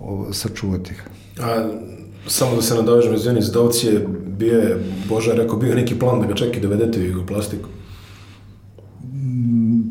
ovaj, 0.00 0.32
sačuvati 0.32 0.94
ga. 0.94 1.44
A 1.44 1.70
samo 2.26 2.56
da 2.56 2.62
se 2.62 2.74
nadovežem, 2.74 3.14
izvini, 3.14 3.42
zdovci 3.42 3.86
je 3.86 4.06
bio 4.38 4.58
je, 4.58 4.78
Boža 5.08 5.32
rekao, 5.32 5.58
bio 5.58 5.74
neki 5.74 5.98
plan 5.98 6.20
da 6.20 6.26
ga 6.26 6.34
čeki 6.34 6.60
dovedete 6.60 7.00
u 7.00 7.04
Jugoplastiku 7.04 7.68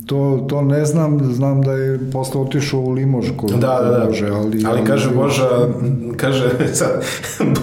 to, 0.05 0.45
to 0.49 0.61
ne 0.61 0.85
znam, 0.85 1.33
znam 1.33 1.61
da 1.61 1.71
je 1.71 1.99
posle 2.11 2.41
otišao 2.41 2.79
u 2.79 2.89
Limož 2.89 3.25
kod 3.37 3.49
da, 3.49 3.57
da, 3.57 3.97
da. 3.97 4.05
Bože, 4.05 4.29
ali, 4.29 4.63
ali 4.65 4.85
kaže 4.85 5.09
Boža, 5.09 5.49
kaže 6.17 6.49
sad, 6.73 7.05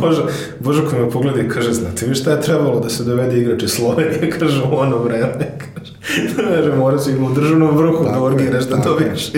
Boža, 0.01 0.22
Boža 0.61 0.82
koji 0.91 1.03
me 1.03 1.11
pogleda 1.11 1.41
i 1.41 1.49
kaže, 1.49 1.72
znate 1.72 2.07
vi 2.07 2.14
šta 2.14 2.30
je 2.30 2.41
trebalo 2.41 2.80
da 2.80 2.88
se 2.88 3.05
dovede 3.05 3.41
igrač 3.41 3.62
iz 3.62 3.70
Slovenije, 3.70 4.30
kaže 4.38 4.62
u 4.62 4.76
ono 4.76 4.99
vreme, 4.99 5.59
kaže, 5.74 5.93
kaže 6.36 6.76
mora 6.76 6.99
se 6.99 7.11
u 7.30 7.34
državnom 7.34 7.76
vrhu 7.76 8.05
da 8.05 8.22
urgiraš 8.22 8.64
da 8.64 8.76
dobiješ 8.76 9.30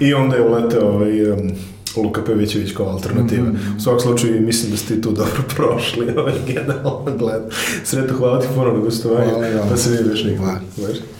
I 0.00 0.14
onda 0.14 0.36
je 0.36 0.42
uleteo 0.42 0.88
ovaj, 0.88 1.32
um, 1.32 1.50
Luka 1.96 2.24
Pevićević 2.24 2.72
kao 2.72 2.86
alternativa. 2.86 3.44
Mm 3.44 3.52
-hmm. 3.52 3.76
U 3.76 3.80
svakom 3.80 4.00
slučaju 4.00 4.40
mislim 4.40 4.70
da 4.70 4.76
ste 4.76 5.00
tu 5.00 5.12
dobro 5.12 5.42
prošli, 5.56 6.14
ovaj 6.16 6.34
generalno 6.46 7.16
gled. 7.18 7.42
Sreto, 7.84 8.14
hvala 8.14 8.40
ti 8.40 8.46
puno 8.54 8.72
na 8.72 8.78
gostovanju, 8.78 9.30
pa 9.70 9.76
se 9.76 9.90
vidiš 9.90 10.24
nikad. 10.24 10.44
Hvala. 10.76 11.15